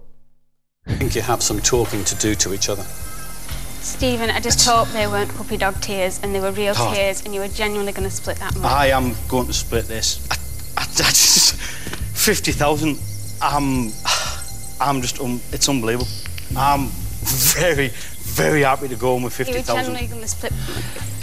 Think 0.94 1.14
you 1.14 1.22
have 1.22 1.42
some 1.42 1.60
talking 1.60 2.04
to 2.04 2.14
do 2.16 2.34
to 2.34 2.54
each 2.54 2.68
other. 2.68 2.82
Stephen, 2.82 4.30
I 4.30 4.40
just 4.40 4.66
hope 4.66 4.88
they 4.88 5.06
weren't 5.06 5.32
puppy 5.34 5.56
dog 5.56 5.80
tears 5.80 6.20
and 6.22 6.34
they 6.34 6.40
were 6.40 6.50
real 6.52 6.74
Oh. 6.76 6.92
tears 6.94 7.24
and 7.24 7.34
you 7.34 7.40
were 7.40 7.48
genuinely 7.48 7.92
going 7.92 8.08
to 8.08 8.14
split 8.14 8.38
that 8.38 8.54
money. 8.56 8.66
I 8.66 8.86
am 8.88 9.14
going 9.28 9.46
to 9.46 9.52
split 9.52 9.86
this. 9.86 10.26
I, 10.30 10.34
I, 10.80 10.84
I 10.84 10.86
just 11.10 11.54
fifty 11.54 12.52
thousand. 12.52 12.98
I'm, 13.40 13.92
I'm 14.80 15.02
just, 15.02 15.20
um, 15.20 15.40
it's 15.52 15.68
unbelievable. 15.68 16.08
I'm 16.56 16.88
very, 17.22 17.88
very 17.88 18.62
happy 18.62 18.88
to 18.88 18.96
go 18.96 19.14
on 19.16 19.22
with 19.22 19.38
you 19.38 19.44
were 19.54 19.60
genuinely 19.60 20.06
going 20.06 20.22
to 20.22 20.28
split. 20.28 20.52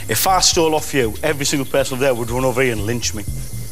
If 0.09 0.27
I 0.27 0.39
stole 0.41 0.75
off 0.75 0.93
you, 0.93 1.13
every 1.23 1.45
single 1.45 1.65
person 1.65 1.99
there 1.99 2.13
would 2.13 2.29
run 2.29 2.45
over 2.45 2.61
here 2.61 2.73
and 2.73 2.85
lynch 2.85 3.13
me. 3.15 3.23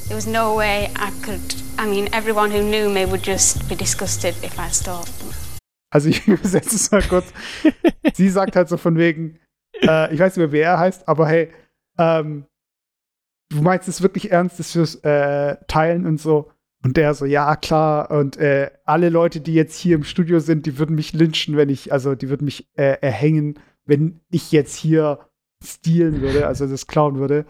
There 0.08 0.16
was 0.16 0.28
no 0.28 0.56
way 0.56 0.92
I 0.96 1.12
could. 1.22 1.56
I 1.78 1.86
mean, 1.86 2.10
everyone 2.14 2.52
who 2.52 2.64
knew 2.64 2.90
me 2.90 3.06
would 3.06 3.22
just 3.24 3.70
be 3.70 3.76
disgusted 3.76 4.36
if 4.44 4.60
I 4.60 4.70
stole. 4.70 5.06
Also 5.92 6.10
ich 6.10 6.28
übersetze 6.28 6.76
es 6.76 6.90
mal 6.92 7.04
kurz. 7.04 7.32
sie 8.14 8.30
sagt 8.30 8.56
halt 8.56 8.70
so 8.70 8.78
von 8.78 8.98
wegen, 8.98 9.38
äh, 9.84 10.12
ich 10.14 10.20
weiß 10.20 10.36
nicht 10.36 10.44
mehr, 10.44 10.52
wer 10.52 10.70
er 10.72 10.80
heißt, 10.80 11.08
aber 11.08 11.28
hey, 11.28 11.50
ähm, 12.00 12.46
du 13.50 13.62
meinst 13.62 13.88
es 13.88 14.02
wirklich 14.02 14.32
ernst, 14.32 14.60
das 14.60 14.72
fürs 14.72 14.96
äh, 15.04 15.58
Teilen 15.68 16.06
und 16.08 16.20
so. 16.20 16.52
Und 16.84 16.98
der 16.98 17.14
so, 17.14 17.26
ja, 17.26 17.56
klar. 17.56 18.10
Und 18.10 18.38
äh, 18.38 18.72
alle 18.86 19.10
Leute, 19.10 19.40
die 19.40 19.54
jetzt 19.54 19.78
hier 19.78 19.96
im 19.96 20.04
Studio 20.04 20.40
sind, 20.40 20.66
die 20.66 20.80
würden 20.80 20.96
mich 20.96 21.14
lynchen, 21.14 21.56
wenn 21.56 21.70
ich, 21.70 21.94
also 21.94 22.16
die 22.16 22.30
würden 22.30 22.46
mich 22.46 22.68
äh, 22.76 22.98
erhängen, 23.02 23.60
wenn 23.86 24.22
ich 24.32 24.52
jetzt 24.52 24.76
hier 24.76 25.20
stehlen 25.64 26.22
würde, 26.22 26.48
also 26.48 26.66
das 26.66 26.88
klauen 26.88 27.20
würde. 27.20 27.46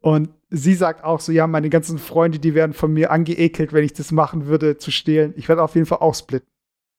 Und 0.00 0.30
sie 0.50 0.74
sagt 0.74 1.02
auch 1.02 1.20
so, 1.20 1.32
ja, 1.32 1.46
meine 1.46 1.68
ganzen 1.68 1.98
Freunde, 1.98 2.38
die 2.38 2.54
werden 2.54 2.74
von 2.74 2.92
mir 2.92 3.10
angeekelt, 3.10 3.72
wenn 3.72 3.84
ich 3.84 3.92
das 3.92 4.12
machen 4.12 4.46
würde, 4.46 4.78
zu 4.78 4.90
stehlen. 4.90 5.34
Ich 5.36 5.48
werde 5.48 5.62
auf 5.62 5.74
jeden 5.74 5.86
Fall 5.86 5.98
auch 5.98 6.14
splitten. 6.14 6.50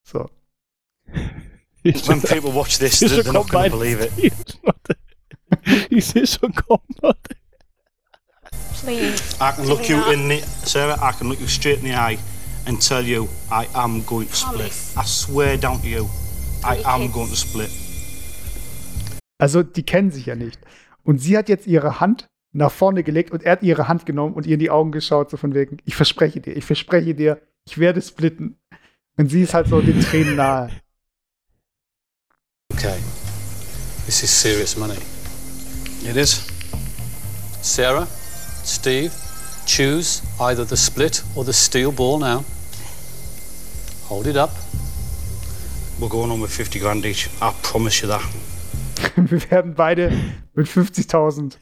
So. 0.03 0.27
When 1.83 2.21
people 2.21 2.53
watch 2.53 2.77
this, 2.79 3.01
Ich 3.01 3.11
they're, 3.11 3.23
they're 3.23 3.33
not 3.33 3.49
going 3.49 3.71
to 3.71 3.77
believe 3.77 4.01
it. 4.01 4.11
Ich 5.89 6.05
sehe 6.05 6.27
schon 6.27 6.53
kommen. 6.53 6.83
Leute. 7.01 7.35
Please. 8.81 9.35
I 9.39 9.51
can 9.51 9.67
look 9.67 9.87
you 9.89 9.97
not. 9.97 10.13
in 10.13 10.29
the 10.29 10.41
Sarah. 10.65 10.97
I 11.01 11.11
can 11.11 11.29
look 11.29 11.39
you 11.39 11.47
straight 11.47 11.79
in 11.79 11.85
the 11.85 11.95
eye 11.95 12.17
and 12.65 12.81
tell 12.81 13.03
you 13.03 13.27
I 13.51 13.67
am 13.73 14.03
going 14.05 14.27
to 14.27 14.35
split. 14.35 14.71
I 14.97 15.05
swear 15.05 15.57
down 15.57 15.81
to 15.81 15.87
you, 15.87 16.09
I 16.63 16.81
am 16.85 17.01
kids. 17.01 17.13
going 17.13 17.29
to 17.29 17.35
split. 17.35 17.69
Also, 19.39 19.63
die 19.63 19.83
kennen 19.83 20.11
sich 20.11 20.25
ja 20.25 20.35
nicht. 20.35 20.59
Und 21.03 21.19
sie 21.19 21.37
hat 21.37 21.47
jetzt 21.49 21.67
ihre 21.67 21.99
Hand 21.99 22.27
nach 22.53 22.71
vorne 22.71 23.03
gelegt 23.03 23.31
und 23.31 23.43
er 23.43 23.53
hat 23.53 23.63
ihre 23.63 23.87
Hand 23.87 24.05
genommen 24.05 24.33
und 24.33 24.45
ihr 24.45 24.55
in 24.55 24.59
die 24.59 24.69
Augen 24.69 24.91
geschaut, 24.91 25.29
so 25.29 25.37
von 25.37 25.53
wegen, 25.53 25.77
ich 25.85 25.95
verspreche 25.95 26.41
dir, 26.41 26.57
ich 26.57 26.65
verspreche 26.65 27.13
dir, 27.13 27.41
ich 27.65 27.77
werde 27.77 28.01
splitten. 28.01 28.57
Und 29.17 29.29
sie 29.29 29.43
ist 29.43 29.53
halt 29.53 29.67
so 29.67 29.81
den 29.81 29.99
Tränen 30.01 30.35
nahe. 30.35 30.69
This 34.07 34.23
is 34.23 34.29
serious 34.29 34.77
money. 34.77 34.95
It 36.09 36.15
is. 36.15 36.47
Sarah, 37.61 38.07
Steve, 38.63 39.13
choose 39.65 40.21
either 40.39 40.63
the 40.63 40.77
split 40.77 41.21
or 41.35 41.43
the 41.43 41.51
steel 41.51 41.91
ball 41.91 42.17
now. 42.17 42.45
Hold 44.05 44.27
it 44.27 44.37
up. 44.37 44.51
We're 45.99 46.07
going 46.07 46.31
on 46.31 46.39
with 46.39 46.51
50 46.51 46.79
grand 46.79 47.05
each. 47.05 47.29
I 47.41 47.51
promise 47.63 48.01
you 48.01 48.07
that. 48.07 48.23
Wir 49.17 49.51
werden 49.51 49.75
beide 49.75 50.13
mit 50.55 50.67
50.000 50.67 51.57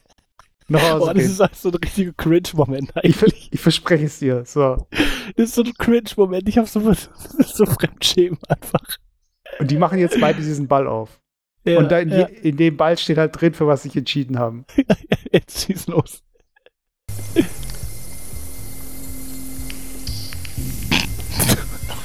nach 0.68 0.82
Hause 0.84 1.00
Boah, 1.00 1.14
das 1.16 1.26
ist 1.26 1.40
halt 1.40 1.56
so 1.56 1.70
ein 1.70 1.76
richtiger 1.76 2.14
Cringe-Moment 2.14 2.92
Ich, 3.02 3.18
eigentlich. 3.18 3.50
ich 3.54 3.60
verspreche 3.60 4.06
es 4.06 4.20
dir. 4.20 4.46
So. 4.46 4.86
Das 5.36 5.50
ist 5.50 5.56
so 5.56 5.64
ein 5.64 5.74
Cringe-Moment. 5.74 6.48
Ich 6.48 6.60
hab 6.60 6.68
so 6.68 6.80
so 7.40 7.66
Fremdschämen 7.66 8.38
einfach. 8.48 9.00
Und 9.58 9.72
die 9.72 9.78
machen 9.78 9.98
jetzt 9.98 10.22
beide 10.22 10.44
diesen 10.44 10.68
Ball 10.68 10.88
auf. 10.88 11.20
Ja, 11.66 11.80
und 11.80 11.92
da 11.92 12.00
in, 12.00 12.10
ja. 12.10 12.26
in 12.26 12.58
dem 12.58 12.78
Ball 12.78 12.96
steht 12.98 13.18
halt 13.18 13.40
drin, 13.40 13.56
für 13.56 13.66
was 13.66 13.82
sie 13.82 13.90
sich 13.90 13.98
entschieden 13.98 14.38
haben. 14.38 14.66
Jetzt 15.32 15.66
schieß 15.66 15.88
los. 15.88 16.22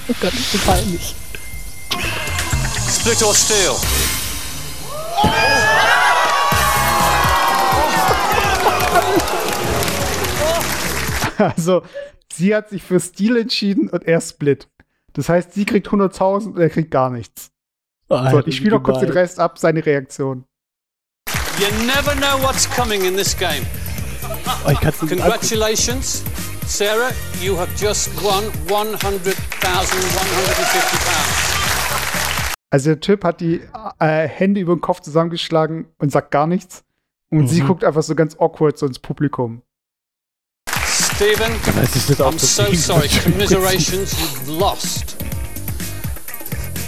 oh 0.09 0.15
Gott, 0.21 0.33
ist 0.33 0.53
so 0.53 0.59
peinlich. 0.59 1.15
Split 2.89 3.23
or 3.23 3.35
steel? 3.35 3.75
Also, 11.39 11.83
sie 12.31 12.55
hat 12.55 12.69
sich 12.69 12.83
für 12.83 13.01
Stil 13.01 13.39
entschieden 13.39 13.89
und 13.89 14.05
er 14.05 14.21
split. 14.21 14.69
Das 15.15 15.31
heißt, 15.31 15.55
sie 15.55 15.65
kriegt 15.65 15.89
100.000 15.89 16.49
und 16.49 16.59
er 16.59 16.69
kriegt 16.69 16.91
gar 16.91 17.09
nichts. 17.09 17.51
So, 18.11 18.17
Alter, 18.17 18.49
ich 18.49 18.57
spiele 18.57 18.73
noch 18.73 18.83
kurz 18.83 18.99
den. 19.01 19.11
Rest 19.11 19.39
ab, 19.39 19.57
seine 19.57 19.87
Reaktion. 19.87 20.45
You 21.61 21.67
never 21.87 22.13
know 22.17 22.43
what's 22.43 22.69
coming 22.69 23.05
in 23.05 23.15
this 23.17 23.37
game. 23.39 23.65
Oh, 24.67 24.71
ich 24.73 24.81
kann's 24.81 25.01
nicht 25.01 25.13
angucken. 25.13 25.31
Congratulations, 25.31 26.25
Sarah. 26.67 27.13
You 27.41 27.57
have 27.57 27.71
just 27.79 28.11
won 28.21 28.45
100,150 28.69 29.37
pounds. 29.61 29.93
Also 32.73 32.91
der 32.91 33.01
Typ 33.01 33.23
hat 33.23 33.41
die 33.41 33.61
äh, 34.01 34.27
Hände 34.29 34.61
über 34.61 34.75
den 34.75 34.81
Kopf 34.81 35.01
zusammengeschlagen 35.01 35.87
und 35.99 36.11
sagt 36.11 36.33
gar 36.33 36.49
nichts. 36.49 36.83
Und 37.31 37.43
Mhm. 37.43 37.49
sie 37.49 37.61
guckt 37.61 37.85
einfach 37.85 38.03
so 38.03 38.17
ganz 38.17 38.35
awkward 38.41 38.77
so 38.77 38.87
ins 38.87 38.99
Publikum. 38.99 39.63
Stephen, 40.69 41.53
I'm 41.63 42.39
so 42.39 42.73
sorry. 42.75 43.09
Commiserations, 43.23 44.15
you've 44.19 44.59
lost. 44.59 45.17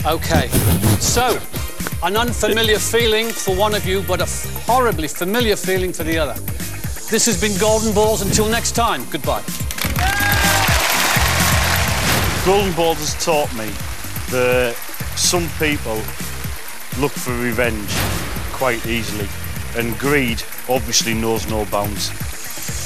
Okay, 0.04 0.48
so 0.98 1.38
an 2.02 2.16
unfamiliar 2.16 2.80
feeling 2.80 3.28
for 3.28 3.54
one 3.54 3.72
of 3.72 3.86
you, 3.86 4.02
but 4.02 4.20
a 4.20 4.26
horribly 4.66 5.06
familiar 5.06 5.54
feeling 5.54 5.92
for 5.92 6.02
the 6.02 6.18
other. 6.18 6.34
This 7.08 7.24
has 7.26 7.40
been 7.40 7.56
Golden 7.60 7.94
Balls. 7.94 8.20
Until 8.20 8.48
next 8.48 8.72
time, 8.72 9.04
goodbye. 9.10 9.44
Golden 12.44 12.72
Balls 12.72 12.98
has 12.98 13.24
taught 13.24 13.54
me 13.54 13.70
that 14.32 14.74
some 15.14 15.48
people 15.60 15.94
look 17.00 17.12
for 17.12 17.32
revenge 17.38 17.92
quite 18.50 18.84
easily, 18.86 19.28
and 19.76 19.96
greed 20.00 20.42
obviously 20.68 21.14
knows 21.14 21.48
no 21.48 21.64
bounds. 21.66 22.08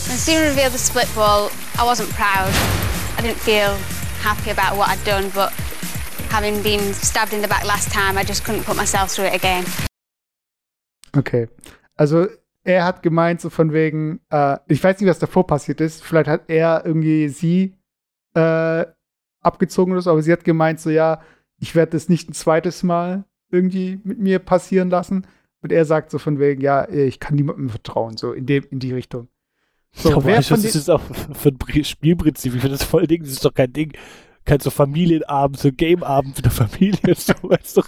When 0.06 0.18
Stephen 0.18 0.48
revealed 0.48 0.74
the 0.74 0.78
split 0.78 1.08
ball, 1.14 1.50
I 1.78 1.84
wasn't 1.84 2.10
proud. 2.10 2.50
I 3.16 3.22
didn't 3.22 3.38
feel 3.38 3.74
happy 4.20 4.50
about 4.50 4.76
what 4.76 4.90
I'd 4.90 5.02
done, 5.04 5.30
but 5.34 5.54
having 6.36 6.62
been 6.62 6.92
stabbed 6.94 7.32
in 7.32 7.40
the 7.42 7.48
back 7.48 7.64
last 7.64 7.90
time, 7.92 8.20
I 8.20 8.24
just 8.26 8.44
couldn't 8.44 8.64
put 8.64 8.76
myself 8.76 9.10
through 9.10 9.26
it 9.28 9.34
again. 9.34 9.64
Okay. 11.16 11.48
Also 11.96 12.26
er 12.64 12.84
hat 12.84 13.02
gemeint, 13.02 13.40
so 13.40 13.48
von 13.50 13.72
wegen, 13.72 14.20
äh, 14.30 14.58
ich 14.68 14.82
weiß 14.82 15.00
nicht, 15.00 15.08
was 15.08 15.18
davor 15.18 15.46
passiert 15.46 15.80
ist. 15.80 16.02
Vielleicht 16.02 16.28
hat 16.28 16.42
er 16.48 16.82
irgendwie 16.84 17.28
sie 17.28 17.74
äh, 18.34 18.84
abgezogen 19.40 19.92
oder 19.92 20.02
so, 20.02 20.10
aber 20.10 20.22
sie 20.22 20.32
hat 20.32 20.44
gemeint, 20.44 20.80
so 20.80 20.90
ja, 20.90 21.20
ich 21.58 21.74
werde 21.74 21.92
das 21.92 22.08
nicht 22.08 22.28
ein 22.28 22.32
zweites 22.34 22.82
Mal 22.82 23.24
irgendwie 23.50 24.00
mit 24.04 24.18
mir 24.18 24.38
passieren 24.40 24.90
lassen. 24.90 25.26
Und 25.62 25.72
er 25.72 25.84
sagt 25.84 26.10
so 26.10 26.18
von 26.18 26.38
wegen, 26.38 26.60
ja, 26.60 26.88
ich 26.88 27.18
kann 27.18 27.34
niemandem 27.36 27.70
vertrauen, 27.70 28.16
so 28.16 28.32
in, 28.32 28.44
dem, 28.46 28.64
in 28.70 28.78
die 28.78 28.92
Richtung. 28.92 29.28
So, 29.92 30.10
So, 30.10 30.24
wer 30.24 30.38
was 30.38 30.48
den- 30.48 30.56
ist 30.64 30.74
das 30.74 30.88
auch 30.90 31.00
für 31.32 31.48
ein 31.48 31.58
Pri- 31.58 31.84
Spielprinzip? 31.84 32.54
Ich 32.54 32.60
finde 32.60 32.76
das 32.76 32.86
voll 32.86 33.06
Ding, 33.06 33.22
das 33.22 33.32
ist 33.32 33.44
doch 33.44 33.54
kein 33.54 33.72
Ding. 33.72 33.92
Kein 34.46 34.60
so 34.60 34.70
Familienabend, 34.70 35.58
so 35.58 35.70
Gameabend 35.72 36.36
mit 36.36 36.44
der 36.44 36.52
Familie. 36.52 37.14
So, 37.14 37.34
weißt 37.42 37.76
du, 37.76 37.82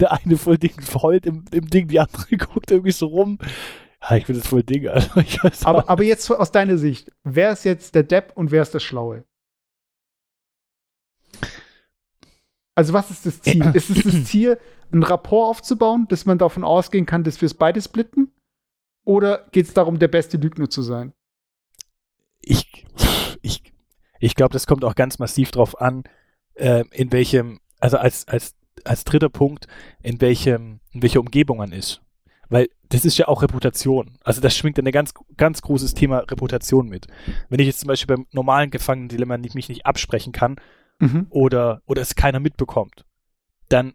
der 0.00 0.12
eine 0.12 0.36
voll 0.36 0.58
Ding 0.58 0.74
heult 0.94 1.26
im, 1.26 1.44
im 1.52 1.70
Ding, 1.70 1.86
die 1.88 2.00
andere 2.00 2.36
guckt 2.36 2.70
irgendwie 2.70 2.90
so 2.90 3.06
rum. 3.06 3.38
Ja, 4.02 4.16
ich 4.16 4.26
finde 4.26 4.40
das 4.40 4.48
voll 4.48 4.62
Ding, 4.62 4.88
Alter. 4.88 5.20
Ich 5.20 5.42
weiß 5.42 5.64
auch 5.64 5.68
aber, 5.68 5.88
aber 5.88 6.02
jetzt 6.02 6.30
aus 6.30 6.50
deiner 6.50 6.78
Sicht, 6.78 7.12
wer 7.22 7.52
ist 7.52 7.64
jetzt 7.64 7.94
der 7.94 8.02
Depp 8.02 8.32
und 8.34 8.50
wer 8.50 8.62
ist 8.62 8.74
der 8.74 8.80
Schlaue? 8.80 9.24
Also 12.74 12.92
was 12.92 13.10
ist 13.10 13.26
das 13.26 13.40
Ziel? 13.42 13.64
ist 13.74 13.90
es 13.90 14.02
das 14.02 14.24
Ziel, 14.26 14.58
ein 14.92 15.02
Rapport 15.02 15.50
aufzubauen, 15.50 16.06
dass 16.08 16.26
man 16.26 16.38
davon 16.38 16.64
ausgehen 16.64 17.06
kann, 17.06 17.24
dass 17.24 17.40
wir 17.40 17.46
es 17.46 17.54
beide 17.54 17.80
splitten? 17.80 18.32
Oder 19.04 19.46
geht 19.52 19.66
es 19.66 19.74
darum, 19.74 19.98
der 19.98 20.08
beste 20.08 20.36
Lügner 20.36 20.70
zu 20.70 20.82
sein? 20.82 21.12
ich, 22.48 22.86
ich, 23.42 23.62
ich 24.20 24.34
glaube, 24.34 24.52
das 24.52 24.66
kommt 24.66 24.84
auch 24.84 24.94
ganz 24.94 25.18
massiv 25.18 25.50
drauf 25.50 25.80
an, 25.80 26.04
äh, 26.54 26.84
in 26.92 27.12
welchem, 27.12 27.60
also 27.80 27.98
als, 27.98 28.26
als, 28.28 28.54
als 28.84 29.04
dritter 29.04 29.28
Punkt, 29.28 29.66
in 30.02 30.20
welchem, 30.20 30.80
in 30.92 31.02
welcher 31.02 31.20
Umgebung 31.20 31.58
man 31.58 31.72
ist. 31.72 32.02
Weil 32.48 32.68
das 32.88 33.04
ist 33.04 33.18
ja 33.18 33.28
auch 33.28 33.42
Reputation. 33.42 34.18
Also 34.22 34.40
das 34.40 34.56
schwingt 34.56 34.78
ein 34.78 34.90
ganz, 34.90 35.12
ganz 35.36 35.60
großes 35.60 35.92
Thema 35.94 36.20
Reputation 36.20 36.88
mit. 36.88 37.06
Wenn 37.50 37.60
ich 37.60 37.66
jetzt 37.66 37.80
zum 37.80 37.88
Beispiel 37.88 38.16
beim 38.16 38.26
normalen 38.32 38.70
Gefangenen-Dilemma 38.70 39.36
mich 39.36 39.68
nicht 39.68 39.84
absprechen 39.84 40.32
kann 40.32 40.56
Mhm. 41.00 41.26
oder, 41.30 41.82
oder 41.86 42.02
es 42.02 42.14
keiner 42.16 42.40
mitbekommt, 42.40 43.04
dann 43.68 43.94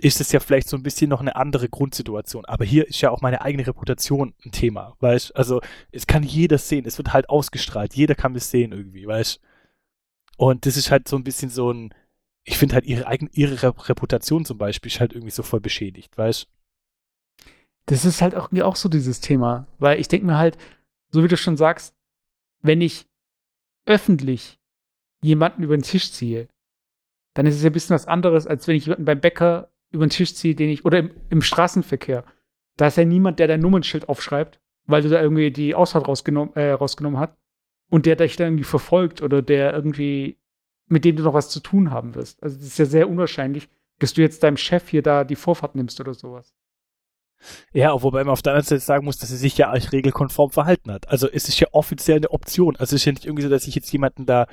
ist 0.00 0.20
es 0.20 0.32
ja 0.32 0.40
vielleicht 0.40 0.68
so 0.68 0.76
ein 0.76 0.82
bisschen 0.82 1.10
noch 1.10 1.20
eine 1.20 1.36
andere 1.36 1.68
Grundsituation. 1.68 2.44
Aber 2.44 2.64
hier 2.64 2.86
ist 2.86 3.00
ja 3.00 3.10
auch 3.10 3.20
meine 3.20 3.42
eigene 3.42 3.66
Reputation 3.66 4.32
ein 4.44 4.52
Thema, 4.52 4.96
weißt 5.00 5.36
Also 5.36 5.60
es 5.90 6.06
kann 6.06 6.22
jeder 6.22 6.58
sehen, 6.58 6.86
es 6.86 6.98
wird 6.98 7.12
halt 7.12 7.28
ausgestrahlt, 7.28 7.94
jeder 7.94 8.14
kann 8.14 8.34
es 8.36 8.50
sehen 8.50 8.72
irgendwie, 8.72 9.06
weißt 9.06 9.40
Und 10.38 10.66
das 10.66 10.76
ist 10.76 10.90
halt 10.92 11.08
so 11.08 11.16
ein 11.16 11.24
bisschen 11.24 11.50
so 11.50 11.72
ein, 11.72 11.92
ich 12.44 12.56
finde 12.58 12.76
halt 12.76 12.86
ihre 12.86 13.06
eigene, 13.08 13.28
ihre 13.34 13.60
Re- 13.62 13.88
Reputation 13.88 14.44
zum 14.44 14.56
Beispiel 14.56 14.90
ist 14.90 15.00
halt 15.00 15.12
irgendwie 15.12 15.32
so 15.32 15.42
voll 15.42 15.60
beschädigt, 15.60 16.16
weißt 16.16 16.46
Das 17.86 18.04
ist 18.04 18.22
halt 18.22 18.36
auch, 18.36 18.52
auch 18.52 18.76
so 18.76 18.88
dieses 18.88 19.20
Thema. 19.20 19.66
Weil 19.78 20.00
ich 20.00 20.06
denke 20.06 20.26
mir 20.26 20.38
halt, 20.38 20.56
so 21.10 21.24
wie 21.24 21.28
du 21.28 21.36
schon 21.36 21.56
sagst, 21.56 21.92
wenn 22.62 22.80
ich 22.80 23.06
öffentlich 23.84 24.60
jemanden 25.22 25.64
über 25.64 25.76
den 25.76 25.82
Tisch 25.82 26.12
ziehe, 26.12 26.48
dann 27.34 27.46
ist 27.46 27.56
es 27.56 27.62
ja 27.62 27.70
ein 27.70 27.72
bisschen 27.72 27.94
was 27.94 28.06
anderes, 28.06 28.46
als 28.46 28.68
wenn 28.68 28.76
ich 28.76 28.86
jemanden 28.86 29.06
beim 29.06 29.20
Bäcker 29.20 29.70
über 29.90 30.06
den 30.06 30.10
Tisch 30.10 30.34
ziehe, 30.34 30.54
den 30.54 30.70
ich, 30.70 30.84
oder 30.84 31.00
im, 31.00 31.10
im 31.30 31.42
Straßenverkehr. 31.42 32.24
Da 32.76 32.86
ist 32.86 32.96
ja 32.96 33.04
niemand, 33.04 33.40
der 33.40 33.48
dein 33.48 33.60
Nummernschild 33.60 34.08
aufschreibt, 34.08 34.60
weil 34.86 35.02
du 35.02 35.08
da 35.08 35.20
irgendwie 35.20 35.50
die 35.50 35.74
Ausfahrt 35.74 36.06
rausgenommen, 36.06 36.54
äh, 36.54 36.70
rausgenommen 36.70 37.18
hast 37.18 37.32
und 37.90 38.06
der 38.06 38.16
dich 38.16 38.36
dann 38.36 38.48
irgendwie 38.48 38.64
verfolgt 38.64 39.22
oder 39.22 39.42
der 39.42 39.72
irgendwie, 39.72 40.38
mit 40.86 41.04
dem 41.04 41.16
du 41.16 41.22
noch 41.22 41.34
was 41.34 41.50
zu 41.50 41.60
tun 41.60 41.90
haben 41.90 42.14
wirst. 42.14 42.42
Also, 42.42 42.56
das 42.56 42.66
ist 42.66 42.78
ja 42.78 42.84
sehr 42.84 43.08
unwahrscheinlich, 43.08 43.68
dass 43.98 44.14
du 44.14 44.20
jetzt 44.20 44.42
deinem 44.42 44.56
Chef 44.56 44.88
hier 44.88 45.02
da 45.02 45.24
die 45.24 45.36
Vorfahrt 45.36 45.74
nimmst 45.74 46.00
oder 46.00 46.14
sowas. 46.14 46.54
Ja, 47.72 48.02
wobei 48.02 48.24
man 48.24 48.32
auf 48.32 48.42
der 48.42 48.52
anderen 48.52 48.66
Seite 48.66 48.80
sagen 48.80 49.04
muss, 49.04 49.18
dass 49.18 49.30
er 49.30 49.36
sich 49.36 49.56
ja 49.58 49.70
als 49.70 49.92
regelkonform 49.92 50.50
verhalten 50.50 50.90
hat. 50.90 51.08
Also 51.08 51.28
es 51.30 51.48
ist 51.48 51.60
ja 51.60 51.68
offiziell 51.72 52.16
eine 52.16 52.30
Option. 52.30 52.76
Also 52.76 52.96
es 52.96 53.02
ist 53.02 53.04
ja 53.04 53.12
nicht 53.12 53.24
irgendwie 53.26 53.42
so, 53.42 53.48
dass 53.48 53.66
ich 53.66 53.74
jetzt 53.74 53.92
jemanden 53.92 54.26
da, 54.26 54.46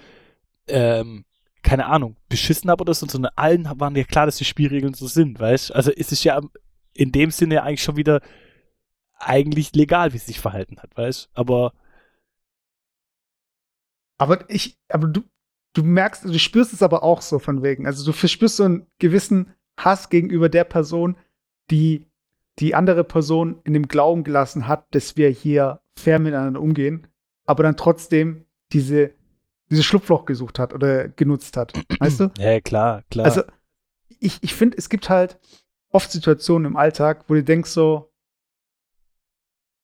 ähm, 0.67 1.26
keine 1.63 1.88
Ahnung, 1.88 2.15
beschissen 2.30 2.69
habe 2.69 2.82
oder 2.82 2.93
so, 2.93 3.08
sondern 3.08 3.32
allen 3.36 3.67
waren 3.80 3.95
ja 3.95 4.04
klar, 4.04 4.28
dass 4.28 4.38
die 4.38 4.45
Spielregeln 4.45 4.93
so 4.93 5.08
sind, 5.08 5.39
weißt 5.39 5.74
Also 5.74 5.91
es 5.91 6.12
ist 6.12 6.24
ja 6.24 6.39
in 6.93 7.12
dem 7.12 7.32
Sinne 7.32 7.63
eigentlich 7.63 7.84
schon 7.84 7.98
wieder 7.98 8.21
eigentlich 9.17 9.74
legal, 9.74 10.13
wie 10.13 10.17
es 10.17 10.28
sich 10.28 10.39
verhalten 10.39 10.78
hat, 10.80 10.95
weißt 10.95 11.30
Aber 11.34 11.74
Aber 14.17 14.49
ich, 14.49 14.78
aber 14.89 15.08
du, 15.08 15.21
du 15.73 15.84
merkst, 15.84 16.25
du 16.25 16.39
spürst 16.39 16.73
es 16.73 16.82
aber 16.82 17.04
auch 17.04 17.21
so 17.21 17.39
von 17.39 17.63
wegen. 17.63 17.86
Also 17.86 18.06
du 18.06 18.13
verspürst 18.13 18.58
so 18.58 18.63
einen 18.63 18.88
gewissen 18.99 19.54
Hass 19.78 20.10
gegenüber 20.10 20.49
der 20.49 20.63
Person, 20.63 21.17
die 21.69 22.08
die 22.60 22.75
andere 22.75 23.04
Person 23.04 23.60
in 23.63 23.73
dem 23.73 23.88
Glauben 23.88 24.23
gelassen 24.23 24.67
hat, 24.67 24.88
dass 24.91 25.17
wir 25.17 25.30
hier 25.30 25.82
fair 25.97 26.19
miteinander 26.19 26.62
umgehen, 26.62 27.08
aber 27.45 27.63
dann 27.63 27.75
trotzdem 27.75 28.45
diese, 28.71 29.12
diese 29.69 29.84
Schlupfloch 29.84 30.25
gesucht 30.25 30.60
hat 30.60 30.73
oder 30.73 31.10
genutzt 31.10 31.58
hat. 31.58 31.73
Weißt 31.99 32.19
du? 32.21 32.32
ja, 32.38 32.60
klar, 32.62 33.04
klar. 33.10 33.25
Also, 33.25 33.43
ich, 34.19 34.41
ich 34.41 34.54
finde, 34.54 34.78
es 34.78 34.89
gibt 34.89 35.10
halt 35.10 35.38
oft 35.89 36.12
Situationen 36.12 36.71
im 36.71 36.78
Alltag, 36.78 37.25
wo 37.28 37.34
du 37.34 37.43
denkst 37.43 37.69
so, 37.69 38.12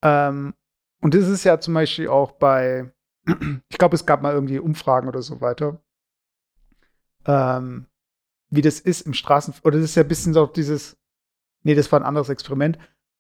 ähm, 0.04 0.54
und 1.02 1.13
das 1.13 1.28
ist 1.28 1.44
ja 1.44 1.60
zum 1.60 1.74
Beispiel 1.74 2.08
auch 2.08 2.32
bei, 2.34 2.91
ich 3.25 3.77
glaube, 3.77 3.95
es 3.95 4.05
gab 4.05 4.21
mal 4.21 4.34
irgendwie 4.34 4.60
Umfragen 4.60 5.07
oder 5.07 5.21
so 5.21 5.41
weiter, 5.41 5.81
ähm, 7.25 7.86
wie 8.49 8.62
das 8.62 8.79
ist 8.79 9.01
im 9.01 9.13
Straßen, 9.13 9.53
oder 9.63 9.77
das 9.77 9.86
ist 9.91 9.95
ja 9.95 10.03
ein 10.03 10.07
bisschen 10.10 10.34
so 10.34 10.45
dieses, 10.47 10.97
nee, 11.63 11.75
das 11.75 11.91
war 11.91 11.99
ein 11.99 12.05
anderes 12.05 12.29
Experiment, 12.29 12.77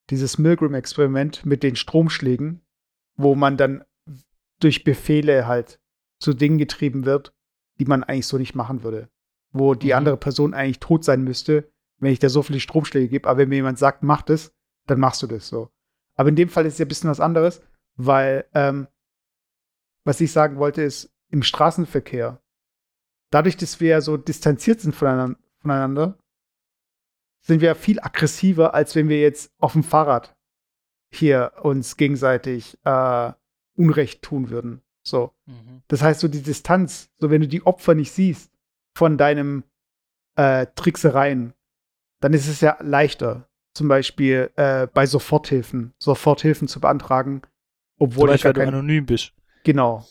dieses 0.09 0.37
Milgram-Experiment 0.37 1.45
mit 1.45 1.63
den 1.63 1.75
Stromschlägen, 1.75 2.61
wo 3.15 3.35
man 3.35 3.57
dann 3.57 3.83
durch 4.59 4.83
Befehle 4.83 5.47
halt 5.47 5.79
zu 6.19 6.33
Dingen 6.33 6.57
getrieben 6.57 7.05
wird, 7.05 7.33
die 7.79 7.85
man 7.85 8.03
eigentlich 8.03 8.27
so 8.27 8.37
nicht 8.37 8.55
machen 8.55 8.83
würde 8.83 9.09
wo 9.53 9.75
die 9.75 9.87
Mhm. 9.87 9.93
andere 9.93 10.17
Person 10.17 10.53
eigentlich 10.53 10.79
tot 10.79 11.03
sein 11.03 11.23
müsste, 11.23 11.69
wenn 11.99 12.13
ich 12.13 12.19
da 12.19 12.29
so 12.29 12.41
viele 12.41 12.59
Stromschläge 12.59 13.09
gebe. 13.09 13.27
Aber 13.27 13.39
wenn 13.39 13.49
mir 13.49 13.55
jemand 13.55 13.77
sagt, 13.77 14.01
mach 14.01 14.21
das, 14.21 14.53
dann 14.87 14.99
machst 14.99 15.21
du 15.21 15.27
das 15.27 15.47
so. 15.47 15.69
Aber 16.15 16.29
in 16.29 16.35
dem 16.35 16.49
Fall 16.49 16.65
ist 16.65 16.73
es 16.73 16.79
ja 16.79 16.85
ein 16.85 16.87
bisschen 16.87 17.09
was 17.09 17.19
anderes, 17.19 17.61
weil 17.95 18.45
ähm, 18.53 18.87
was 20.03 20.21
ich 20.21 20.31
sagen 20.31 20.57
wollte, 20.57 20.81
ist, 20.81 21.11
im 21.29 21.43
Straßenverkehr, 21.43 22.41
dadurch, 23.31 23.57
dass 23.57 23.79
wir 23.79 23.89
ja 23.89 24.01
so 24.01 24.17
distanziert 24.17 24.81
sind 24.81 24.93
voneinander, 24.93 26.17
sind 27.41 27.61
wir 27.61 27.75
viel 27.75 27.99
aggressiver, 27.99 28.73
als 28.73 28.95
wenn 28.95 29.09
wir 29.09 29.19
jetzt 29.19 29.51
auf 29.59 29.73
dem 29.73 29.83
Fahrrad 29.83 30.35
hier 31.13 31.53
uns 31.63 31.97
gegenseitig 31.97 32.77
äh, 32.83 33.31
Unrecht 33.75 34.21
tun 34.21 34.49
würden. 34.49 34.81
So. 35.03 35.33
mhm. 35.45 35.81
Das 35.87 36.01
heißt, 36.01 36.19
so 36.19 36.27
die 36.27 36.43
Distanz, 36.43 37.09
so 37.17 37.29
wenn 37.29 37.41
du 37.41 37.47
die 37.47 37.65
Opfer 37.65 37.95
nicht 37.95 38.11
siehst 38.11 38.51
von 38.95 39.17
deinem 39.17 39.63
äh, 40.35 40.67
Tricksereien, 40.75 41.53
dann 42.19 42.33
ist 42.33 42.47
es 42.47 42.61
ja 42.61 42.77
leichter, 42.81 43.49
zum 43.73 43.87
Beispiel 43.87 44.51
äh, 44.55 44.87
bei 44.87 45.05
Soforthilfen, 45.05 45.93
Soforthilfen 45.97 46.67
zu 46.67 46.79
beantragen, 46.79 47.41
obwohl 47.97 48.27
Zum 48.27 48.33
Beispiel, 48.33 48.49
weil 48.49 48.65
du 48.65 48.67
anonym 48.67 49.05
bist. 49.05 49.33
Genau. 49.63 50.05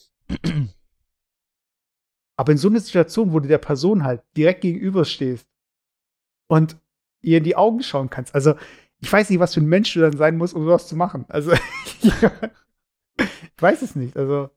Aber 2.37 2.53
in 2.53 2.59
so 2.59 2.69
einer 2.69 2.81
Situation, 2.81 3.33
wo 3.33 3.41
du 3.41 3.49
der 3.49 3.59
Person 3.59 4.05
halt 4.05 4.23
direkt 4.37 4.63
gegenüber 4.63 5.05
stehst 5.05 5.47
und 6.49 6.77
ihr 7.21 7.39
in 7.39 7.45
die 7.45 7.57
Augen 7.57 7.83
schauen 7.83 8.11
kannst, 8.11 8.35
also 8.35 8.55
ich 9.01 9.13
weiß 9.13 9.31
nicht, 9.31 9.41
was 9.41 9.55
für 9.55 9.61
ein 9.61 9.67
Mensch 9.67 9.93
du 9.95 10.01
dann 10.01 10.17
sein 10.17 10.37
musst, 10.37 10.55
um 10.55 10.65
sowas 10.65 10.89
zu 10.89 10.97
machen. 10.97 11.25
Also 11.29 11.53
ich 12.03 12.13
weiß 13.59 13.83
es 13.83 13.95
nicht. 13.95 14.17
Also 14.17 14.51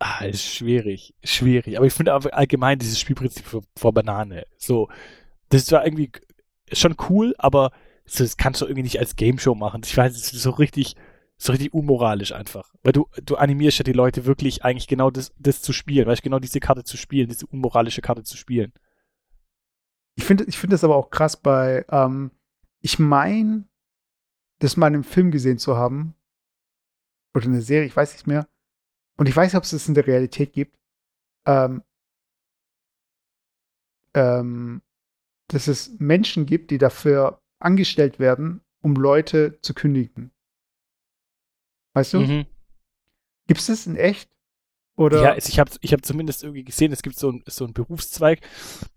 Ah, 0.00 0.24
ist 0.24 0.44
schwierig, 0.44 1.14
schwierig. 1.24 1.76
Aber 1.76 1.86
ich 1.86 1.92
finde 1.92 2.12
allgemein 2.12 2.78
dieses 2.78 3.00
Spielprinzip 3.00 3.44
vor, 3.76 3.92
Banane. 3.92 4.46
So, 4.56 4.88
das 5.48 5.70
war 5.72 5.84
irgendwie, 5.84 6.12
schon 6.72 6.94
cool, 7.08 7.34
aber 7.38 7.72
das 8.16 8.36
kannst 8.36 8.60
du 8.60 8.66
irgendwie 8.66 8.84
nicht 8.84 9.00
als 9.00 9.16
Game 9.16 9.38
Show 9.38 9.54
machen. 9.56 9.82
Ich 9.84 9.96
weiß, 9.96 10.14
es 10.14 10.32
ist 10.32 10.42
so 10.42 10.50
richtig, 10.50 10.94
so 11.38 11.52
richtig 11.52 11.72
unmoralisch 11.72 12.32
einfach. 12.32 12.74
Weil 12.82 12.92
du, 12.92 13.08
du 13.24 13.36
animierst 13.36 13.78
ja 13.78 13.84
die 13.84 13.92
Leute 13.92 14.26
wirklich 14.26 14.64
eigentlich 14.64 14.88
genau 14.88 15.10
das, 15.10 15.32
das 15.38 15.62
zu 15.62 15.72
spielen, 15.72 16.06
weißt 16.06 16.22
genau 16.22 16.40
diese 16.40 16.60
Karte 16.60 16.84
zu 16.84 16.96
spielen, 16.96 17.28
diese 17.28 17.46
unmoralische 17.46 18.02
Karte 18.02 18.24
zu 18.24 18.36
spielen. 18.36 18.72
Ich 20.16 20.24
finde 20.24 20.44
ich 20.44 20.58
finde 20.58 20.74
das 20.74 20.84
aber 20.84 20.96
auch 20.96 21.10
krass 21.10 21.36
bei, 21.36 21.86
ähm, 21.90 22.32
ich 22.80 22.98
meine, 22.98 23.64
das 24.58 24.76
mal 24.76 24.88
in 24.88 24.94
einem 24.94 25.04
Film 25.04 25.30
gesehen 25.30 25.58
zu 25.58 25.76
haben, 25.76 26.14
oder 27.34 27.46
eine 27.46 27.62
Serie, 27.62 27.86
ich 27.86 27.96
weiß 27.96 28.12
nicht 28.12 28.26
mehr. 28.26 28.48
Und 29.16 29.28
ich 29.28 29.36
weiß 29.36 29.54
ob 29.54 29.64
es 29.64 29.70
das 29.70 29.88
in 29.88 29.94
der 29.94 30.06
Realität 30.06 30.52
gibt. 30.52 30.76
Ähm, 31.46 31.82
ähm, 34.14 34.82
dass 35.48 35.68
es 35.68 35.98
Menschen 35.98 36.46
gibt, 36.46 36.70
die 36.70 36.78
dafür 36.78 37.40
angestellt 37.58 38.18
werden, 38.18 38.60
um 38.82 38.94
Leute 38.94 39.58
zu 39.62 39.74
kündigen. 39.74 40.32
Weißt 41.94 42.14
du? 42.14 42.20
Mhm. 42.20 42.46
Gibt 43.46 43.60
es 43.60 43.66
das 43.66 43.86
in 43.86 43.96
echt? 43.96 44.28
Oder? 44.96 45.22
Ja, 45.22 45.36
ich 45.36 45.58
habe 45.60 45.70
ich 45.80 45.92
hab 45.92 46.04
zumindest 46.04 46.42
irgendwie 46.42 46.64
gesehen, 46.64 46.90
es 46.90 47.02
gibt 47.02 47.16
so, 47.16 47.30
ein, 47.30 47.44
so 47.46 47.64
einen 47.64 47.72
Berufszweig, 47.72 48.40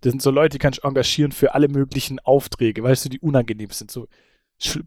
das 0.02 0.12
sind 0.12 0.22
so 0.22 0.32
Leute, 0.32 0.54
die 0.54 0.58
kannst 0.58 0.80
du 0.80 0.88
engagieren 0.88 1.32
für 1.32 1.54
alle 1.54 1.68
möglichen 1.68 2.20
Aufträge, 2.20 2.82
weißt 2.82 3.06
du, 3.06 3.10
die 3.10 3.20
unangenehm 3.20 3.70
sind, 3.70 3.92
so 3.92 4.08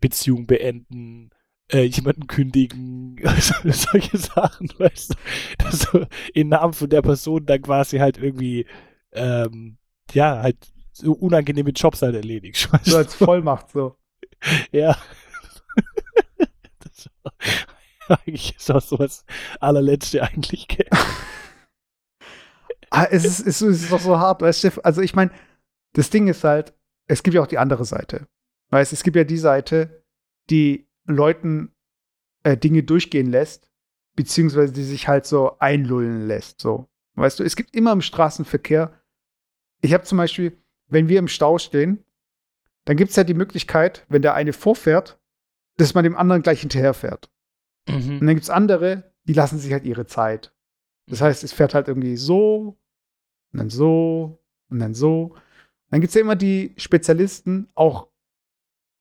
Beziehung 0.00 0.46
beenden, 0.46 1.30
äh, 1.72 1.84
jemanden 1.84 2.26
kündigen, 2.26 3.16
also, 3.24 3.55
solche 3.64 4.18
Sachen, 4.18 4.68
weißt 4.76 5.11
du, 5.11 5.14
dass 5.59 5.78
du 5.90 6.07
im 6.34 6.48
Namen 6.48 6.72
von 6.72 6.90
der 6.90 7.02
Person 7.02 7.46
dann 7.46 7.62
quasi 7.62 7.98
halt 7.98 8.18
irgendwie, 8.18 8.66
ähm, 9.12 9.78
ja, 10.12 10.42
halt 10.42 10.57
so 10.92 11.12
unangenehme 11.12 11.70
Jobs 11.70 12.02
halt 12.02 12.14
erledigt. 12.14 12.72
Weißt 12.72 12.86
so 12.86 12.96
als 12.96 13.14
Vollmacht, 13.14 13.70
so. 13.70 13.96
ja. 14.72 14.96
das 16.78 17.11
war, 17.22 17.32
eigentlich 18.26 18.57
ist 18.57 18.70
auch 18.70 18.82
so 18.82 18.96
das 18.96 19.24
allerletzte 19.61 20.22
eigentlich. 20.22 20.66
ah, 22.90 23.07
es, 23.11 23.24
ist, 23.24 23.46
es 23.46 23.62
ist 23.62 23.92
doch 23.92 24.00
so 24.00 24.18
hart, 24.18 24.42
weißt 24.42 24.64
du, 24.64 24.84
also 24.84 25.00
ich 25.00 25.14
meine, 25.14 25.30
das 25.94 26.11
Ding 26.11 26.28
ist 26.28 26.44
halt, 26.44 26.74
es 27.07 27.22
gibt 27.22 27.34
ja 27.34 27.42
auch 27.42 27.46
die 27.46 27.59
andere 27.59 27.84
Seite. 27.84 28.26
Weißt 28.70 28.92
es 28.92 29.02
gibt 29.02 29.16
ja 29.16 29.24
die 29.24 29.38
Seite, 29.38 30.05
die 30.50 30.88
Leuten 31.07 31.74
äh, 32.42 32.57
Dinge 32.57 32.82
durchgehen 32.82 33.30
lässt, 33.30 33.70
beziehungsweise 34.16 34.72
die 34.72 34.84
sich 34.84 35.09
halt 35.09 35.26
so 35.26 35.59
einlullen 35.59 36.26
lässt. 36.26 36.61
So. 36.61 36.88
Weißt 37.14 37.38
du, 37.38 37.44
es 37.44 37.57
gibt 37.57 37.74
immer 37.74 37.92
im 37.92 38.00
Straßenverkehr, 38.00 39.00
ich 39.80 39.92
habe 39.92 40.05
zum 40.05 40.18
Beispiel, 40.18 40.59
wenn 40.88 41.09
wir 41.09 41.18
im 41.18 41.28
Stau 41.28 41.59
stehen, 41.59 42.05
dann 42.84 42.96
gibt 42.96 43.11
es 43.11 43.16
ja 43.16 43.24
die 43.24 43.34
Möglichkeit, 43.34 44.05
wenn 44.09 44.22
der 44.22 44.34
eine 44.34 44.52
vorfährt, 44.52 45.20
dass 45.76 45.94
man 45.94 46.05
dem 46.05 46.16
anderen 46.16 46.42
gleich 46.42 46.61
hinterherfährt. 46.61 47.30
Mhm. 47.89 48.18
Und 48.20 48.26
dann 48.26 48.35
gibt 48.35 48.43
es 48.43 48.51
andere, 48.51 49.12
die 49.24 49.32
lassen 49.32 49.59
sich 49.59 49.72
halt 49.72 49.85
ihre 49.85 50.07
Zeit. 50.07 50.53
Das 51.07 51.20
heißt, 51.20 51.45
es 51.45 51.53
fährt 51.53 51.74
halt 51.74 51.89
irgendwie 51.89 52.16
so, 52.16 52.78
und 53.53 53.59
dann 53.59 53.70
so, 53.70 54.39
und 54.70 54.78
dann 54.78 54.95
so. 54.95 55.35
Dann 55.91 56.01
gibt 56.01 56.11
es 56.11 56.14
ja 56.14 56.22
immer 56.22 56.37
die 56.37 56.74
Spezialisten, 56.76 57.68
auch 57.74 58.09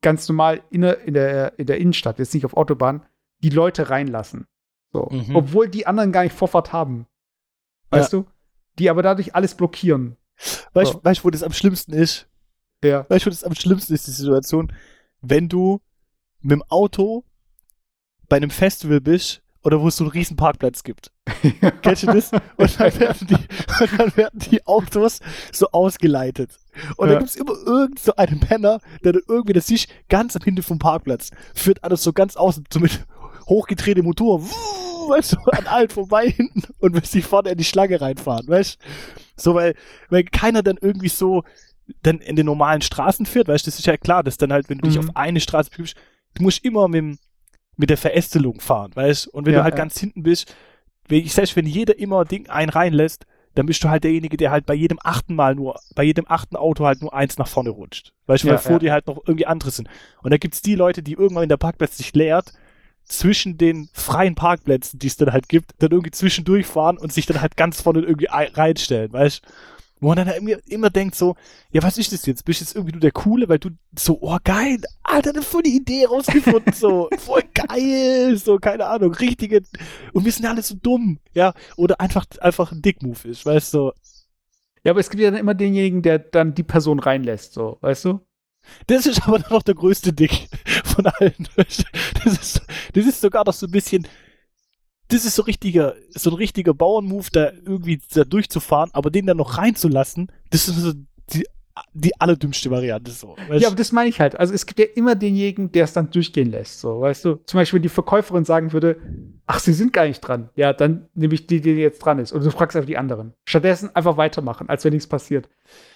ganz 0.01 0.27
normal 0.27 0.61
in 0.69 0.81
der, 0.81 1.01
in 1.01 1.13
der, 1.13 1.57
in 1.57 1.65
der 1.65 1.79
Innenstadt, 1.79 2.19
jetzt 2.19 2.33
nicht 2.33 2.45
auf 2.45 2.55
Autobahn, 2.55 3.05
die 3.39 3.49
Leute 3.49 3.89
reinlassen. 3.89 4.47
So. 4.91 5.07
Mhm. 5.09 5.35
Obwohl 5.35 5.67
die 5.67 5.87
anderen 5.87 6.11
gar 6.11 6.23
nicht 6.23 6.35
Vorfahrt 6.35 6.71
haben. 6.71 7.07
Weißt 7.89 8.13
ja. 8.13 8.19
du? 8.19 8.27
Die 8.77 8.89
aber 8.89 9.01
dadurch 9.01 9.33
alles 9.33 9.55
blockieren. 9.55 10.17
Weißt 10.73 10.93
du, 10.93 10.97
so. 10.97 11.03
weißt, 11.03 11.25
wo 11.25 11.29
das 11.29 11.43
am 11.43 11.53
schlimmsten 11.53 11.93
ist? 11.93 12.27
Ja. 12.83 13.09
Weißt 13.09 13.25
du, 13.25 13.27
wo 13.27 13.31
das 13.31 13.43
am 13.43 13.55
schlimmsten 13.55 13.93
ist, 13.93 14.07
die 14.07 14.11
Situation? 14.11 14.73
Wenn 15.21 15.49
du 15.49 15.81
mit 16.41 16.51
dem 16.51 16.63
Auto 16.69 17.23
bei 18.33 18.37
einem 18.37 18.49
Festival 18.49 18.99
bist 18.99 19.43
oder 19.61 19.79
wo 19.79 19.89
es 19.89 19.97
so 19.97 20.05
einen 20.05 20.11
riesen 20.11 20.35
Parkplatz 20.35 20.81
gibt. 20.81 21.11
Kennst 21.83 22.01
du 22.01 22.07
das? 22.07 22.31
Und 22.57 22.79
dann, 22.79 22.99
werden 22.99 23.27
die, 23.27 23.35
und 23.35 23.99
dann 23.99 24.17
werden 24.17 24.39
die 24.39 24.65
Autos 24.65 25.19
so 25.51 25.67
ausgeleitet. 25.71 26.49
Und 26.97 27.09
ja. 27.09 27.13
dann 27.13 27.23
gibt 27.23 27.29
es 27.29 27.35
immer 27.35 27.53
irgend 27.63 27.99
so 27.99 28.15
einen 28.15 28.39
Penner, 28.39 28.79
der 29.03 29.13
dann 29.13 29.21
irgendwie, 29.27 29.53
das 29.53 29.67
siehst 29.67 29.87
ganz 30.09 30.35
am 30.35 30.41
Ende 30.47 30.63
vom 30.63 30.79
Parkplatz, 30.79 31.29
führt 31.53 31.83
alles 31.83 32.01
so 32.01 32.11
ganz 32.11 32.35
außen, 32.35 32.63
so 32.73 32.79
mit 32.79 33.05
hochgedrehtem 33.47 34.03
Motor, 34.03 34.41
weißt 34.41 35.33
du, 35.33 35.37
an 35.51 35.67
allen 35.67 35.89
vorbei 35.89 36.31
hinten 36.31 36.63
und 36.79 36.93
bis 36.93 37.11
sie 37.11 37.21
vorne 37.21 37.51
in 37.51 37.59
die 37.59 37.63
Schlange 37.63 38.01
reinfahren, 38.01 38.47
weißt 38.47 38.79
du? 38.81 38.87
So, 39.35 39.53
weil, 39.53 39.75
weil 40.09 40.23
keiner 40.23 40.63
dann 40.63 40.79
irgendwie 40.81 41.09
so 41.09 41.43
dann 42.01 42.17
in 42.17 42.35
den 42.35 42.47
normalen 42.47 42.81
Straßen 42.81 43.27
fährt, 43.27 43.47
weißt 43.47 43.67
du, 43.67 43.69
das 43.69 43.77
ist 43.77 43.85
ja 43.85 43.95
klar, 43.95 44.23
dass 44.23 44.37
dann 44.37 44.51
halt, 44.51 44.71
wenn 44.71 44.79
du 44.79 44.87
mhm. 44.87 44.91
dich 44.91 44.99
auf 44.99 45.15
eine 45.15 45.39
Straße 45.39 45.69
begibst, 45.69 45.95
du 46.33 46.41
musst 46.41 46.65
immer 46.65 46.87
mit 46.87 46.97
dem 46.97 47.19
mit 47.77 47.89
der 47.89 47.97
Verästelung 47.97 48.59
fahren, 48.59 48.91
weißt 48.93 49.27
Und 49.27 49.45
wenn 49.45 49.53
ja, 49.53 49.59
du 49.59 49.63
halt 49.63 49.73
ja. 49.73 49.77
ganz 49.77 49.99
hinten 49.99 50.23
bist, 50.23 50.55
ich 51.09 51.33
sag, 51.33 51.55
wenn 51.55 51.65
jeder 51.65 51.97
immer 51.97 52.25
Ding 52.25 52.49
einen 52.49 52.69
reinlässt, 52.69 53.25
dann 53.55 53.65
bist 53.65 53.83
du 53.83 53.89
halt 53.89 54.03
derjenige, 54.03 54.37
der 54.37 54.51
halt 54.51 54.65
bei 54.65 54.73
jedem 54.73 54.99
achten 55.03 55.35
Mal 55.35 55.55
nur, 55.55 55.79
bei 55.95 56.03
jedem 56.03 56.25
achten 56.27 56.55
Auto 56.55 56.85
halt 56.85 57.01
nur 57.01 57.13
eins 57.13 57.37
nach 57.37 57.47
vorne 57.47 57.69
rutscht. 57.69 58.13
Weißt 58.25 58.43
du, 58.43 58.47
weil 58.47 58.55
ja, 58.55 58.59
vor 58.59 58.79
dir 58.79 58.91
halt 58.91 59.07
noch 59.07 59.21
irgendwie 59.27 59.45
andere 59.45 59.69
sind. 59.69 59.89
Und 60.23 60.31
da 60.31 60.37
gibt's 60.37 60.61
die 60.61 60.75
Leute, 60.75 61.03
die 61.03 61.13
irgendwann 61.13 61.43
in 61.43 61.49
der 61.49 61.57
Parkplatz 61.57 61.97
sich 61.97 62.13
leert, 62.13 62.53
zwischen 63.05 63.57
den 63.57 63.89
freien 63.93 64.35
Parkplätzen, 64.35 64.97
die 64.97 65.07
es 65.07 65.17
dann 65.17 65.33
halt 65.33 65.49
gibt, 65.49 65.71
dann 65.79 65.91
irgendwie 65.91 66.11
zwischendurch 66.11 66.65
fahren 66.65 66.97
und 66.97 67.11
sich 67.11 67.25
dann 67.25 67.41
halt 67.41 67.57
ganz 67.57 67.81
vorne 67.81 67.99
irgendwie 67.99 68.27
reinstellen, 68.29 69.11
weißt 69.11 69.43
du? 69.43 69.49
Wo 70.03 70.09
man 70.09 70.17
dann 70.17 70.27
halt 70.27 70.39
immer, 70.39 70.57
immer 70.67 70.89
denkt 70.89 71.15
so, 71.15 71.37
ja, 71.71 71.81
was 71.81 71.97
ist 71.97 72.11
das 72.11 72.25
jetzt? 72.25 72.43
Bist 72.43 72.59
du 72.59 72.65
jetzt 72.65 72.75
irgendwie 72.75 72.91
nur 72.91 72.99
der 72.99 73.13
Coole, 73.13 73.47
weil 73.47 73.59
du 73.59 73.69
so, 73.97 74.17
oh 74.21 74.37
geil, 74.43 74.81
Alter, 75.01 75.29
eine 75.29 75.41
voll 75.41 75.63
die 75.63 75.77
Idee 75.77 76.05
rausgefunden, 76.05 76.73
so, 76.73 77.07
voll 77.19 77.43
geil, 77.53 78.35
so, 78.35 78.57
keine 78.57 78.87
Ahnung, 78.87 79.13
richtige, 79.13 79.61
und 80.11 80.25
wir 80.25 80.31
sind 80.33 80.43
ja 80.43 80.49
alle 80.49 80.61
so 80.61 80.75
dumm, 80.75 81.19
ja, 81.33 81.53
oder 81.77 82.01
einfach, 82.01 82.25
einfach 82.41 82.73
ein 82.73 82.81
Dickmove 82.81 83.23
ist, 83.23 83.45
weißt 83.45 83.75
du? 83.75 83.93
Ja, 84.83 84.91
aber 84.91 84.99
es 84.99 85.09
gibt 85.09 85.23
ja 85.23 85.31
dann 85.31 85.39
immer 85.39 85.53
denjenigen, 85.53 86.01
der 86.01 86.19
dann 86.19 86.53
die 86.53 86.63
Person 86.63 86.99
reinlässt, 86.99 87.53
so, 87.53 87.77
weißt 87.79 88.03
du? 88.03 88.19
Das 88.87 89.05
ist 89.05 89.25
aber 89.25 89.39
noch 89.49 89.63
der 89.63 89.75
größte 89.75 90.11
Dick 90.11 90.49
von 90.83 91.05
allen. 91.05 91.47
Das 91.55 92.33
ist, 92.33 92.61
das 92.93 93.05
ist 93.05 93.21
sogar 93.21 93.45
noch 93.45 93.53
so 93.53 93.67
ein 93.67 93.71
bisschen, 93.71 94.05
das 95.13 95.25
ist 95.25 95.35
so 95.35 95.43
richtiger, 95.43 95.95
so 96.09 96.31
ein 96.31 96.35
richtiger 96.35 96.73
Bauernmove, 96.73 97.29
da 97.29 97.51
irgendwie 97.51 98.01
da 98.13 98.23
durchzufahren, 98.23 98.89
aber 98.93 99.11
den 99.11 99.27
dann 99.27 99.37
noch 99.37 99.57
reinzulassen, 99.57 100.31
das 100.49 100.67
ist 100.67 100.77
so 100.77 100.93
die, 101.33 101.45
die 101.93 102.19
allerdümmste 102.19 102.69
Variante 102.71 103.11
so. 103.11 103.35
Ja, 103.51 103.67
aber 103.67 103.75
das 103.75 103.91
meine 103.91 104.09
ich 104.09 104.19
halt. 104.19 104.39
Also 104.39 104.53
es 104.53 104.65
gibt 104.65 104.79
ja 104.79 104.85
immer 104.95 105.15
denjenigen, 105.15 105.71
der 105.71 105.85
es 105.85 105.93
dann 105.93 106.09
durchgehen 106.09 106.51
lässt, 106.51 106.79
so, 106.79 107.01
weißt 107.01 107.25
du? 107.25 107.35
Zum 107.45 107.59
Beispiel, 107.59 107.77
wenn 107.77 107.83
die 107.83 107.89
Verkäuferin 107.89 108.45
sagen 108.45 108.73
würde, 108.73 108.97
ach, 109.45 109.59
sie 109.59 109.73
sind 109.73 109.93
gar 109.93 110.05
nicht 110.05 110.19
dran. 110.19 110.49
Ja, 110.55 110.73
dann 110.73 111.07
nehme 111.13 111.33
ich 111.33 111.47
die, 111.47 111.61
die 111.61 111.71
jetzt 111.71 111.99
dran 111.99 112.19
ist. 112.19 112.33
Oder 112.33 112.45
du 112.45 112.51
fragst 112.51 112.75
einfach 112.75 112.87
die 112.87 112.97
anderen. 112.97 113.33
Stattdessen 113.45 113.95
einfach 113.95 114.17
weitermachen, 114.17 114.69
als 114.69 114.83
wenn 114.83 114.93
nichts 114.93 115.07
passiert. 115.07 115.49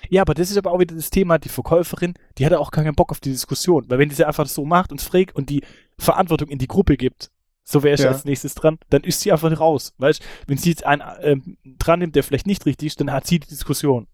Ja, 0.09 0.21
aber 0.21 0.33
das 0.33 0.51
ist 0.51 0.57
aber 0.57 0.71
auch 0.71 0.79
wieder 0.79 0.95
das 0.95 1.09
Thema, 1.09 1.37
die 1.37 1.49
Verkäuferin, 1.49 2.13
die 2.37 2.45
hat 2.45 2.53
auch 2.53 2.71
keinen 2.71 2.95
Bock 2.95 3.11
auf 3.11 3.19
die 3.19 3.31
Diskussion. 3.31 3.85
Weil 3.87 3.99
wenn 3.99 4.09
die 4.09 4.15
sie 4.15 4.25
einfach 4.25 4.47
so 4.47 4.65
macht 4.65 4.91
und 4.91 5.01
fragt 5.01 5.35
und 5.35 5.49
die 5.49 5.63
Verantwortung 5.97 6.49
in 6.49 6.59
die 6.59 6.67
Gruppe 6.67 6.97
gibt, 6.97 7.31
so 7.69 7.83
wäre 7.83 7.95
ich 7.95 8.01
ja. 8.01 8.09
als 8.09 8.23
nächstes 8.23 8.55
dran, 8.55 8.79
dann 8.89 9.03
ist 9.03 9.19
sie 9.19 9.31
einfach 9.31 9.59
raus. 9.59 9.93
Weißt 9.97 10.23
wenn 10.47 10.57
sie 10.57 10.69
jetzt 10.69 10.85
einen 10.85 11.03
ähm, 11.19 11.57
dran 11.65 11.99
nimmt, 11.99 12.15
der 12.15 12.23
vielleicht 12.23 12.47
nicht 12.47 12.65
richtig 12.65 12.87
ist, 12.87 13.01
dann 13.01 13.11
hat 13.11 13.27
sie 13.27 13.39
die 13.39 13.47
Diskussion. 13.49 14.07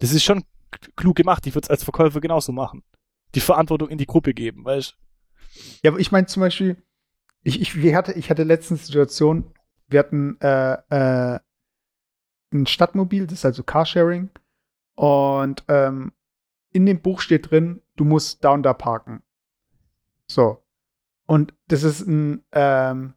Das 0.00 0.12
ist 0.12 0.22
schon 0.22 0.44
klug 0.96 1.16
gemacht. 1.16 1.46
Ich 1.46 1.54
würde 1.54 1.64
es 1.64 1.70
als 1.70 1.82
Verkäufer 1.82 2.20
genauso 2.20 2.52
machen. 2.52 2.82
Die 3.34 3.40
Verantwortung 3.40 3.88
in 3.88 3.96
die 3.96 4.06
Gruppe 4.06 4.34
geben, 4.34 4.66
weißt 4.66 4.96
Ja, 5.82 5.92
aber 5.92 6.00
ich 6.00 6.12
meine 6.12 6.26
zum 6.26 6.42
Beispiel, 6.42 6.76
ich, 7.42 7.62
ich, 7.62 7.80
wir 7.80 7.96
hatte, 7.96 8.12
ich 8.12 8.28
hatte 8.28 8.42
letztens 8.42 8.86
Situation, 8.86 9.54
wir 9.88 10.00
hatten 10.00 10.38
äh, 10.40 10.74
äh, 10.90 11.40
ein 12.52 12.66
Stadtmobil, 12.66 13.26
das 13.26 13.38
ist 13.38 13.44
also 13.46 13.62
Carsharing. 13.62 14.28
Und 14.94 15.64
ähm, 15.68 16.12
in 16.72 16.84
dem 16.84 17.00
Buch 17.00 17.22
steht 17.22 17.50
drin, 17.50 17.80
du 17.96 18.04
musst 18.04 18.44
da 18.44 18.50
und 18.50 18.62
da 18.62 18.74
parken. 18.74 19.22
So. 20.26 20.59
Und 21.30 21.54
das 21.68 21.84
ist 21.84 22.00
ein 22.08 22.44
ähm, 22.50 23.14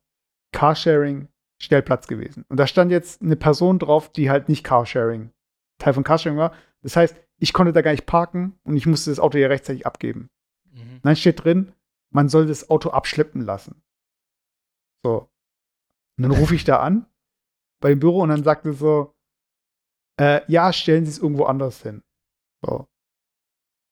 Carsharing-Stellplatz 0.52 2.06
gewesen. 2.06 2.46
Und 2.48 2.58
da 2.58 2.68
stand 2.68 2.92
jetzt 2.92 3.24
eine 3.24 3.36
Person 3.36 3.80
drauf, 3.80 4.12
die 4.12 4.30
halt 4.30 4.50
nicht 4.50 4.64
Carsharing, 4.64 5.32
Teil 5.80 5.96
von 5.96 6.04
Carsharing 6.04 6.38
war. 6.38 6.54
Das 6.84 6.96
heißt, 6.96 7.20
ich 7.40 7.54
konnte 7.54 7.74
da 7.74 7.82
gar 7.82 7.90
nicht 7.90 8.06
parken 8.06 8.60
und 8.66 8.78
ich 8.78 8.86
musste 8.86 9.10
das 9.10 9.20
Auto 9.20 9.40
ja 9.40 9.48
rechtzeitig 9.48 9.88
abgeben. 9.88 10.30
Mhm. 10.70 11.00
Dann 11.02 11.16
steht 11.16 11.44
drin, 11.44 11.74
man 12.12 12.30
soll 12.30 12.46
das 12.46 12.70
Auto 12.70 12.92
abschleppen 12.92 13.42
lassen. 13.42 13.82
So. 15.04 15.32
Und 16.20 16.22
dann 16.22 16.34
rufe 16.34 16.54
ich 16.54 16.66
da 16.66 16.82
an 16.82 17.08
bei 17.82 17.90
dem 17.90 18.00
Büro 18.00 18.22
und 18.22 18.30
dann 18.30 18.44
sagte 18.44 18.74
so, 18.74 19.16
äh, 20.20 20.42
ja, 20.48 20.72
stellen 20.72 21.06
Sie 21.06 21.12
es 21.12 21.18
irgendwo 21.18 21.46
anders 21.46 21.82
hin. 21.82 22.04
So. 22.64 22.88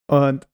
Und 0.08 0.48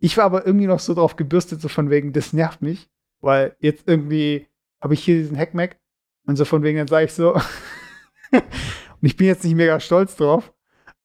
ich 0.00 0.16
war 0.16 0.24
aber 0.24 0.44
irgendwie 0.44 0.66
noch 0.66 0.80
so 0.80 0.94
drauf 0.94 1.14
gebürstet, 1.14 1.60
so 1.60 1.68
von 1.68 1.90
wegen, 1.90 2.12
das 2.12 2.32
nervt 2.32 2.60
mich 2.60 2.90
weil 3.24 3.56
jetzt 3.60 3.88
irgendwie 3.88 4.46
habe 4.80 4.94
ich 4.94 5.04
hier 5.04 5.16
diesen 5.16 5.38
Hackmack 5.38 5.78
und 6.26 6.36
so 6.36 6.44
von 6.44 6.62
wegen, 6.62 6.78
dann 6.78 6.88
sage 6.88 7.06
ich 7.06 7.12
so, 7.12 7.34
und 8.32 8.42
ich 9.02 9.16
bin 9.16 9.26
jetzt 9.26 9.44
nicht 9.44 9.54
mega 9.54 9.80
stolz 9.80 10.16
drauf, 10.16 10.52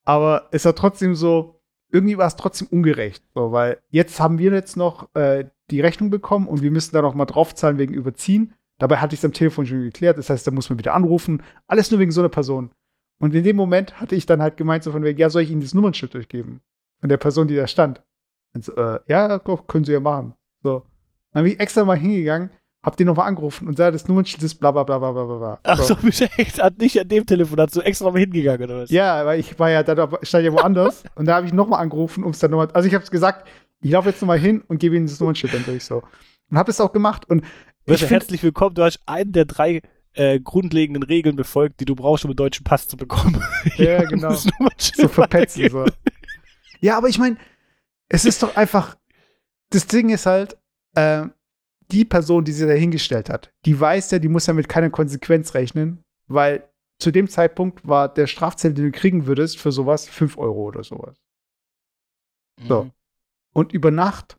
aber 0.03 0.47
es 0.51 0.65
war 0.65 0.76
trotzdem 0.76 1.15
so, 1.15 1.61
irgendwie 1.91 2.17
war 2.17 2.28
es 2.28 2.36
trotzdem 2.36 2.67
ungerecht, 2.70 3.24
so, 3.34 3.51
weil 3.51 3.82
jetzt 3.89 4.20
haben 4.20 4.38
wir 4.38 4.51
jetzt 4.51 4.78
noch 4.78 5.13
äh, 5.15 5.45
die 5.72 5.82
Rechnung 5.82 6.09
bekommen 6.09 6.47
und 6.47 6.61
wir 6.61 6.72
müssen 6.72 6.93
da 6.93 7.01
noch 7.01 7.15
mal 7.15 7.26
draufzahlen 7.26 7.78
wegen 7.78 7.93
Überziehen. 7.93 8.53
Dabei 8.80 8.97
hatte 8.97 9.13
ich 9.13 9.20
es 9.20 9.26
am 9.26 9.34
Telefon 9.34 9.65
schon 9.65 9.82
geklärt, 9.82 10.17
das 10.17 10.30
heißt, 10.30 10.47
da 10.47 10.51
muss 10.51 10.70
man 10.70 10.80
wieder 10.80 10.93
anrufen. 10.93 11.43
Alles 11.67 11.91
nur 11.91 11.99
wegen 11.99 12.11
so 12.11 12.22
einer 12.22 12.30
Person. 12.30 12.72
Und 13.20 13.36
in 13.36 13.43
dem 13.43 13.57
Moment 13.57 13.99
hatte 13.99 14.15
ich 14.15 14.26
dann 14.26 14.41
halt 14.41 14.55
gemeint, 14.55 14.84
so 14.84 14.91
von 14.91 15.03
wegen, 15.03 15.20
ja, 15.20 15.30
soll 15.30 15.41
ich 15.41 15.51
Ihnen 15.51 15.61
das 15.61 15.74
Nummernschild 15.74 16.13
durchgeben? 16.13 16.61
Von 17.01 17.09
der 17.09 17.17
Person, 17.17 17.47
die 17.47 17.55
da 17.55 17.67
stand. 17.67 18.01
Und 18.53 18.63
so, 18.63 18.74
äh, 18.76 18.99
ja, 19.07 19.39
können 19.39 19.84
Sie 19.84 19.91
ja 19.91 19.99
machen. 19.99 20.34
So. 20.63 20.84
Dann 21.34 21.44
bin 21.44 21.54
ich 21.54 21.60
extra 21.60 21.84
mal 21.86 21.98
hingegangen, 21.98 22.50
hab 22.84 22.98
den 22.98 23.08
nochmal 23.08 23.28
angerufen 23.28 23.68
und 23.68 23.78
sah, 23.78 23.92
das 23.92 24.08
Nummernschild 24.08 24.42
ist 24.44 24.56
bla 24.56 24.72
bla 24.72 24.84
bla 24.84 24.98
bla 24.98 25.12
bla 25.12 25.24
bla. 25.26 25.60
Ach 25.64 25.82
so, 25.82 25.96
bist 26.02 26.22
du 26.22 26.26
echt 26.38 26.60
nicht 26.80 27.00
an 27.00 27.08
dem 27.08 27.26
Telefon, 27.26 27.60
hast 27.60 27.76
du 27.76 27.82
extra 27.82 28.10
mal 28.10 28.20
hingegangen 28.20 28.64
oder 28.64 28.82
was? 28.82 28.90
Ja, 28.90 29.26
weil 29.26 29.40
ich 29.40 29.60
war 29.60 29.70
ja 29.70 29.84
da, 29.84 30.10
stand 30.24 30.46
ja 30.46 30.54
woanders 30.54 31.04
und 31.16 31.26
da 31.26 31.36
habe 31.36 31.48
ich 31.48 31.54
nochmal 31.54 31.82
angerufen, 31.82 32.24
um 32.24 32.32
es 32.32 32.40
dann 32.40 32.52
nochmal, 32.52 32.70
also 32.74 32.88
ich 32.88 32.96
habe 32.96 33.06
gesagt, 33.06 33.48
ich 33.82 33.92
laufe 33.92 34.10
jetzt 34.10 34.22
nochmal 34.22 34.40
hin 34.40 34.64
und 34.68 34.80
gebe 34.80 34.96
Ihnen 34.96 35.08
das 35.08 35.20
Nummernschild 35.20 35.54
dann 35.54 35.66
durch 35.66 35.84
so. 35.84 36.04
Und 36.50 36.58
habe 36.58 36.72
es 36.72 36.82
auch 36.82 36.92
gemacht 36.92 37.30
und 37.30 37.44
ich 37.86 38.10
herzlich 38.10 38.44
willkommen, 38.44 38.76
du 38.76 38.84
hast 38.84 39.00
einen 39.08 39.32
der 39.32 39.46
drei 39.46 39.82
äh, 40.14 40.40
grundlegenden 40.40 41.04
Regeln 41.04 41.36
befolgt, 41.36 41.80
die 41.80 41.86
du 41.86 41.96
brauchst, 41.96 42.24
um 42.26 42.30
einen 42.30 42.38
deutschen 42.38 42.64
Pass 42.64 42.88
zu 42.88 42.98
bekommen. 42.98 43.42
Ja, 43.78 44.04
genau. 44.04 44.34
so 44.78 45.08
verpetzen. 45.08 45.70
So. 45.70 45.86
Ja, 46.82 46.98
aber 46.98 47.08
ich 47.08 47.18
meine, 47.18 47.38
es 48.10 48.26
ist 48.26 48.44
doch 48.44 48.56
einfach, 48.56 48.96
das 49.70 49.88
Ding 49.88 50.10
ist 50.10 50.26
halt, 50.26 50.58
äh, 51.00 51.30
die 51.91 52.06
Person, 52.06 52.43
die 52.43 52.52
sie 52.52 52.68
da 52.68 52.74
hingestellt 52.74 53.30
hat, 53.30 53.52
die 53.66 53.80
weiß 53.80 54.12
ja, 54.12 54.20
die 54.20 54.30
muss 54.30 54.45
ja 54.45 54.54
mit 54.54 54.70
keiner 54.70 54.89
Konsequenz 54.89 55.54
rechnen, 55.54 56.04
weil 56.28 56.70
zu 57.00 57.12
dem 57.12 57.28
Zeitpunkt 57.28 57.88
war 57.88 58.14
der 58.14 58.28
Strafzettel, 58.28 58.76
den 58.76 58.91
du 58.91 58.91
kriegen 58.91 59.26
würdest, 59.26 59.58
für 59.58 59.72
sowas 59.72 60.08
5 60.08 60.38
Euro 60.38 60.66
oder 60.66 60.84
sowas. 60.84 61.18
Mhm. 62.60 62.68
So. 62.68 62.91
Und 63.54 63.74
über 63.74 63.89
Nacht, 63.89 64.38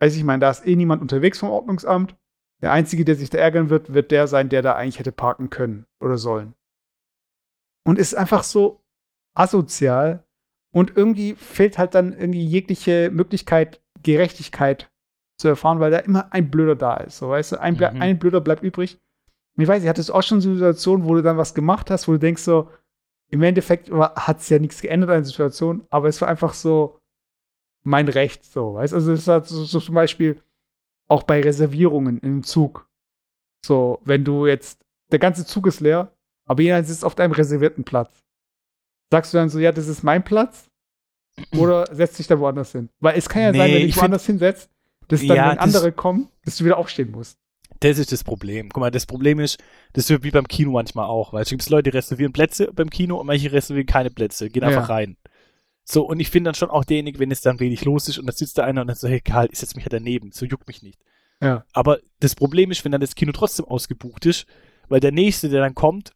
weiß 0.00 0.14
ich 0.16 0.24
meine, 0.24 0.40
da 0.40 0.50
ist 0.50 0.66
eh 0.66 0.76
niemand 0.76 1.02
unterwegs 1.02 1.38
vom 1.38 1.50
Ordnungsamt. 1.50 2.14
Der 2.62 2.72
Einzige, 2.72 3.04
der 3.04 3.16
sich 3.16 3.30
da 3.30 3.38
ärgern 3.38 3.70
wird, 3.70 3.92
wird 3.92 4.10
der 4.10 4.28
sein, 4.28 4.48
der 4.48 4.62
da 4.62 4.74
eigentlich 4.74 4.98
hätte 4.98 5.12
parken 5.12 5.50
können 5.50 5.86
oder 6.00 6.18
sollen. 6.18 6.54
Und 7.84 7.98
ist 7.98 8.14
einfach 8.14 8.44
so 8.44 8.82
asozial 9.34 10.24
und 10.72 10.96
irgendwie 10.96 11.34
fehlt 11.34 11.78
halt 11.78 11.94
dann 11.94 12.12
irgendwie 12.12 12.44
jegliche 12.44 13.10
Möglichkeit, 13.10 13.82
Gerechtigkeit 14.02 14.90
zu 15.36 15.48
erfahren, 15.48 15.80
weil 15.80 15.90
da 15.90 15.98
immer 15.98 16.32
ein 16.32 16.50
Blöder 16.50 16.76
da 16.76 16.96
ist. 16.98 17.18
So, 17.18 17.28
weißt 17.28 17.52
du, 17.52 17.60
ein, 17.60 17.74
mhm. 17.74 18.00
ein 18.00 18.18
Blöder 18.18 18.40
bleibt 18.40 18.62
übrig. 18.62 18.98
Und 19.56 19.62
ich 19.62 19.68
weiß, 19.68 19.82
ich 19.82 19.88
hatte 19.88 20.00
es 20.00 20.10
auch 20.10 20.22
schon 20.22 20.40
so 20.40 20.52
Situationen, 20.52 21.06
wo 21.06 21.14
du 21.14 21.22
dann 21.22 21.36
was 21.36 21.54
gemacht 21.54 21.90
hast, 21.90 22.08
wo 22.08 22.12
du 22.12 22.18
denkst 22.18 22.42
so, 22.42 22.70
im 23.30 23.42
Endeffekt 23.42 23.90
hat 23.90 24.40
es 24.40 24.48
ja 24.48 24.58
nichts 24.58 24.80
geändert 24.80 25.10
an 25.10 25.16
der 25.16 25.24
Situation, 25.24 25.86
aber 25.90 26.08
es 26.08 26.20
war 26.20 26.28
einfach 26.28 26.54
so 26.54 27.00
mein 27.82 28.08
Recht, 28.08 28.44
so, 28.44 28.74
weißt 28.74 28.92
du, 28.92 28.96
also 28.96 29.12
es 29.12 29.28
hat 29.28 29.46
so, 29.46 29.64
so 29.64 29.80
zum 29.80 29.94
Beispiel 29.94 30.40
auch 31.08 31.22
bei 31.22 31.40
Reservierungen 31.40 32.18
im 32.20 32.42
Zug. 32.42 32.88
So, 33.64 34.00
wenn 34.04 34.24
du 34.24 34.46
jetzt, 34.46 34.84
der 35.10 35.18
ganze 35.18 35.44
Zug 35.46 35.66
ist 35.66 35.80
leer, 35.80 36.12
aber 36.46 36.62
jeder 36.62 36.82
sitzt 36.84 37.04
auf 37.04 37.14
deinem 37.14 37.32
reservierten 37.32 37.84
Platz. 37.84 38.24
Sagst 39.10 39.32
du 39.32 39.38
dann 39.38 39.48
so, 39.48 39.58
ja, 39.58 39.72
das 39.72 39.88
ist 39.88 40.02
mein 40.02 40.24
Platz? 40.24 40.70
Oder 41.56 41.86
setzt 41.94 42.18
dich 42.18 42.26
da 42.26 42.38
woanders 42.38 42.72
hin? 42.72 42.88
Weil 43.00 43.18
es 43.18 43.28
kann 43.28 43.42
ja 43.42 43.52
nee, 43.52 43.58
sein, 43.58 43.72
wenn 43.72 43.80
du 43.80 43.86
dich 43.86 43.96
woanders 43.96 44.26
hinsetzt, 44.26 44.70
dass 45.08 45.26
dann, 45.26 45.36
ja, 45.36 45.50
wenn 45.50 45.58
andere 45.58 45.92
kommen, 45.92 46.28
dass 46.44 46.56
du 46.56 46.64
wieder 46.64 46.78
aufstehen 46.78 47.10
musst. 47.10 47.38
Das 47.80 47.98
ist 47.98 48.12
das 48.12 48.24
Problem. 48.24 48.70
Guck 48.70 48.80
mal, 48.80 48.90
das 48.90 49.06
Problem 49.06 49.40
ist, 49.40 49.58
das 49.92 50.08
ist 50.08 50.22
wie 50.22 50.30
beim 50.30 50.48
Kino 50.48 50.72
manchmal 50.72 51.06
auch, 51.06 51.32
weil 51.32 51.42
es 51.42 51.50
gibt 51.50 51.68
Leute, 51.68 51.90
die 51.90 51.96
reservieren 51.96 52.32
Plätze 52.32 52.70
beim 52.72 52.88
Kino 52.88 53.18
und 53.18 53.26
manche 53.26 53.52
reservieren 53.52 53.86
keine 53.86 54.10
Plätze, 54.10 54.48
gehen 54.48 54.64
einfach 54.64 54.88
ja. 54.88 54.94
rein. 54.94 55.16
So, 55.84 56.06
und 56.06 56.18
ich 56.18 56.30
finde 56.30 56.48
dann 56.48 56.54
schon 56.54 56.70
auch 56.70 56.84
derjenige, 56.84 57.18
wenn 57.18 57.30
es 57.30 57.42
dann 57.42 57.60
wenig 57.60 57.84
los 57.84 58.08
ist 58.08 58.18
und 58.18 58.26
da 58.26 58.32
sitzt 58.32 58.56
da 58.56 58.64
einer 58.64 58.80
und 58.80 58.86
dann 58.86 58.96
so, 58.96 59.06
hey 59.06 59.20
Karl, 59.20 59.48
ich 59.52 59.58
setze 59.58 59.76
mich 59.76 59.84
ja 59.84 59.90
daneben, 59.90 60.32
so 60.32 60.46
juckt 60.46 60.66
mich 60.66 60.82
nicht. 60.82 60.98
Ja. 61.42 61.64
Aber 61.72 61.98
das 62.20 62.34
Problem 62.34 62.70
ist, 62.70 62.84
wenn 62.84 62.92
dann 62.92 63.02
das 63.02 63.14
Kino 63.14 63.32
trotzdem 63.32 63.66
ausgebucht 63.66 64.24
ist, 64.24 64.46
weil 64.88 65.00
der 65.00 65.12
Nächste, 65.12 65.50
der 65.50 65.60
dann 65.60 65.74
kommt, 65.74 66.12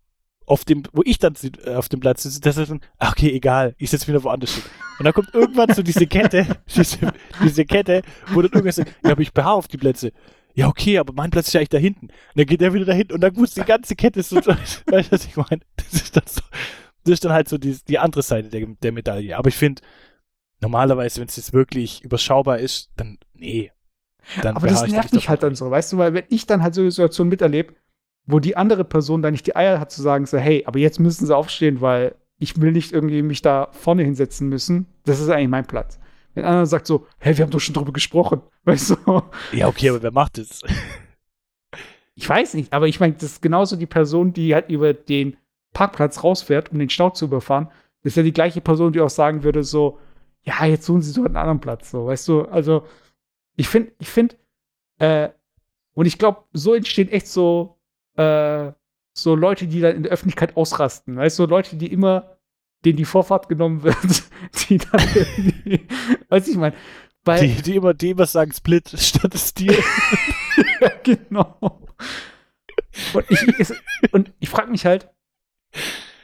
auf 0.48 0.64
dem, 0.64 0.82
wo 0.92 1.02
ich 1.04 1.18
dann 1.18 1.34
äh, 1.64 1.74
auf 1.74 1.88
dem 1.88 2.00
Platz 2.00 2.22
sitze, 2.22 2.40
das 2.40 2.56
ist 2.56 2.70
dann, 2.70 2.80
ach, 2.98 3.12
okay, 3.12 3.30
egal, 3.30 3.74
ich 3.78 3.90
setze 3.90 4.08
wieder 4.08 4.22
woanders 4.24 4.54
hin. 4.54 4.64
Und 4.98 5.04
dann 5.04 5.12
kommt 5.12 5.32
irgendwann 5.34 5.72
so 5.74 5.82
diese 5.82 6.06
Kette, 6.06 6.46
diese, 6.74 7.12
diese 7.42 7.64
Kette, 7.64 8.02
wo 8.32 8.42
dann 8.42 8.50
irgendwas 8.52 8.76
sagt, 8.76 8.94
ja, 9.04 9.12
aber 9.12 9.20
ich 9.20 9.32
beharre 9.32 9.56
auf 9.56 9.68
die 9.68 9.76
Plätze. 9.76 10.12
Ja, 10.54 10.66
okay, 10.66 10.98
aber 10.98 11.12
mein 11.12 11.30
Platz 11.30 11.48
ist 11.48 11.52
ja 11.52 11.60
eigentlich 11.60 11.68
da 11.68 11.78
hinten. 11.78 12.06
Und 12.06 12.12
dann 12.34 12.46
geht 12.46 12.60
der 12.60 12.72
wieder 12.72 12.86
da 12.86 12.92
hinten 12.92 13.12
und 13.12 13.20
dann 13.20 13.34
muss 13.34 13.54
die 13.54 13.60
ganze 13.60 13.94
Kette 13.94 14.22
so, 14.22 14.36
weißt 14.44 14.84
du, 14.86 15.12
was 15.12 15.26
ich 15.26 15.36
meine? 15.36 15.60
Das 15.76 15.92
ist 15.92 16.16
dann 16.16 16.24
so, 16.26 16.40
das 17.04 17.12
ist 17.12 17.24
dann 17.24 17.32
halt 17.32 17.48
so 17.48 17.58
die, 17.58 17.78
die 17.86 17.98
andere 17.98 18.22
Seite 18.22 18.48
der, 18.48 18.66
der 18.66 18.92
Medaille. 18.92 19.36
Aber 19.36 19.48
ich 19.48 19.56
finde, 19.56 19.82
normalerweise, 20.60 21.20
wenn 21.20 21.28
es 21.28 21.36
jetzt 21.36 21.52
wirklich 21.52 22.02
überschaubar 22.02 22.58
ist, 22.58 22.90
dann, 22.96 23.18
nee. 23.34 23.70
Dann 24.42 24.56
aber 24.56 24.66
das 24.66 24.86
nervt 24.86 25.12
mich 25.12 25.28
halt 25.28 25.42
dann 25.42 25.54
so, 25.54 25.70
weißt 25.70 25.92
du, 25.92 25.98
weil 25.98 26.12
wenn 26.12 26.24
ich 26.28 26.46
dann 26.46 26.62
halt 26.62 26.74
so 26.74 26.80
eine 26.80 26.90
Situation 26.90 27.28
miterlebe, 27.28 27.74
wo 28.28 28.40
die 28.40 28.56
andere 28.56 28.84
Person 28.84 29.22
dann 29.22 29.32
nicht 29.32 29.46
die 29.46 29.56
Eier 29.56 29.80
hat 29.80 29.90
zu 29.90 30.02
sagen, 30.02 30.26
so, 30.26 30.36
hey, 30.36 30.62
aber 30.66 30.78
jetzt 30.78 31.00
müssen 31.00 31.26
sie 31.26 31.34
aufstehen, 31.34 31.80
weil 31.80 32.14
ich 32.38 32.60
will 32.60 32.72
nicht 32.72 32.92
irgendwie 32.92 33.22
mich 33.22 33.40
da 33.40 33.68
vorne 33.72 34.04
hinsetzen 34.04 34.48
müssen. 34.48 34.86
Das 35.04 35.18
ist 35.18 35.30
eigentlich 35.30 35.48
mein 35.48 35.66
Platz. 35.66 35.98
Wenn 36.34 36.44
einer 36.44 36.66
sagt 36.66 36.86
so, 36.86 37.06
hey, 37.18 37.36
wir 37.36 37.44
haben 37.44 37.50
doch 37.50 37.58
schon 37.58 37.74
drüber 37.74 37.92
gesprochen, 37.92 38.42
weißt 38.64 38.90
du? 38.90 39.22
Ja, 39.52 39.66
okay, 39.66 39.88
aber 39.88 40.02
wer 40.02 40.12
macht 40.12 40.36
das? 40.36 40.60
Ich 42.14 42.28
weiß 42.28 42.54
nicht, 42.54 42.72
aber 42.74 42.86
ich 42.86 43.00
meine, 43.00 43.14
das 43.14 43.24
ist 43.24 43.42
genauso 43.42 43.76
die 43.76 43.86
Person, 43.86 44.34
die 44.34 44.54
halt 44.54 44.68
über 44.68 44.92
den 44.92 45.38
Parkplatz 45.72 46.22
rausfährt, 46.22 46.70
um 46.70 46.78
den 46.78 46.90
Stau 46.90 47.10
zu 47.10 47.24
überfahren. 47.24 47.68
Das 48.02 48.12
ist 48.12 48.16
ja 48.16 48.22
die 48.22 48.32
gleiche 48.32 48.60
Person, 48.60 48.92
die 48.92 49.00
auch 49.00 49.10
sagen 49.10 49.42
würde, 49.42 49.64
so, 49.64 49.98
ja, 50.42 50.66
jetzt 50.66 50.84
suchen 50.84 51.00
sie 51.00 51.12
so 51.12 51.24
einen 51.24 51.36
anderen 51.36 51.60
Platz, 51.60 51.90
so, 51.90 52.06
weißt 52.06 52.28
du? 52.28 52.42
Also, 52.42 52.84
ich 53.56 53.68
finde, 53.68 53.92
ich 53.98 54.08
finde, 54.08 54.36
äh, 54.98 55.30
und 55.94 56.06
ich 56.06 56.18
glaube, 56.18 56.44
so 56.52 56.74
entstehen 56.74 57.08
echt 57.08 57.26
so 57.26 57.77
äh, 58.18 58.72
so 59.16 59.34
Leute, 59.34 59.66
die 59.66 59.80
dann 59.80 59.96
in 59.96 60.02
der 60.02 60.12
Öffentlichkeit 60.12 60.56
ausrasten. 60.56 61.16
Weißt 61.16 61.38
du, 61.38 61.44
so 61.44 61.48
Leute, 61.48 61.76
die 61.76 61.92
immer, 61.92 62.36
denen 62.84 62.96
die 62.96 63.04
Vorfahrt 63.04 63.48
genommen 63.48 63.82
wird, 63.82 63.96
die 64.68 64.78
dann 64.78 65.00
weiß 66.28 66.48
ich 66.48 66.56
mein, 66.56 66.74
weil, 67.24 67.40
die, 67.40 67.62
die 67.62 67.76
immer 67.76 67.94
dem 67.94 68.18
was 68.18 68.32
sagen, 68.32 68.52
Split 68.52 68.88
statt 68.96 69.34
Stil. 69.34 69.72
ja, 70.80 70.90
genau. 71.02 71.56
Und 73.12 73.30
ich, 73.30 73.72
und 74.12 74.32
ich 74.40 74.48
frage 74.48 74.70
mich 74.70 74.84
halt, 74.84 75.10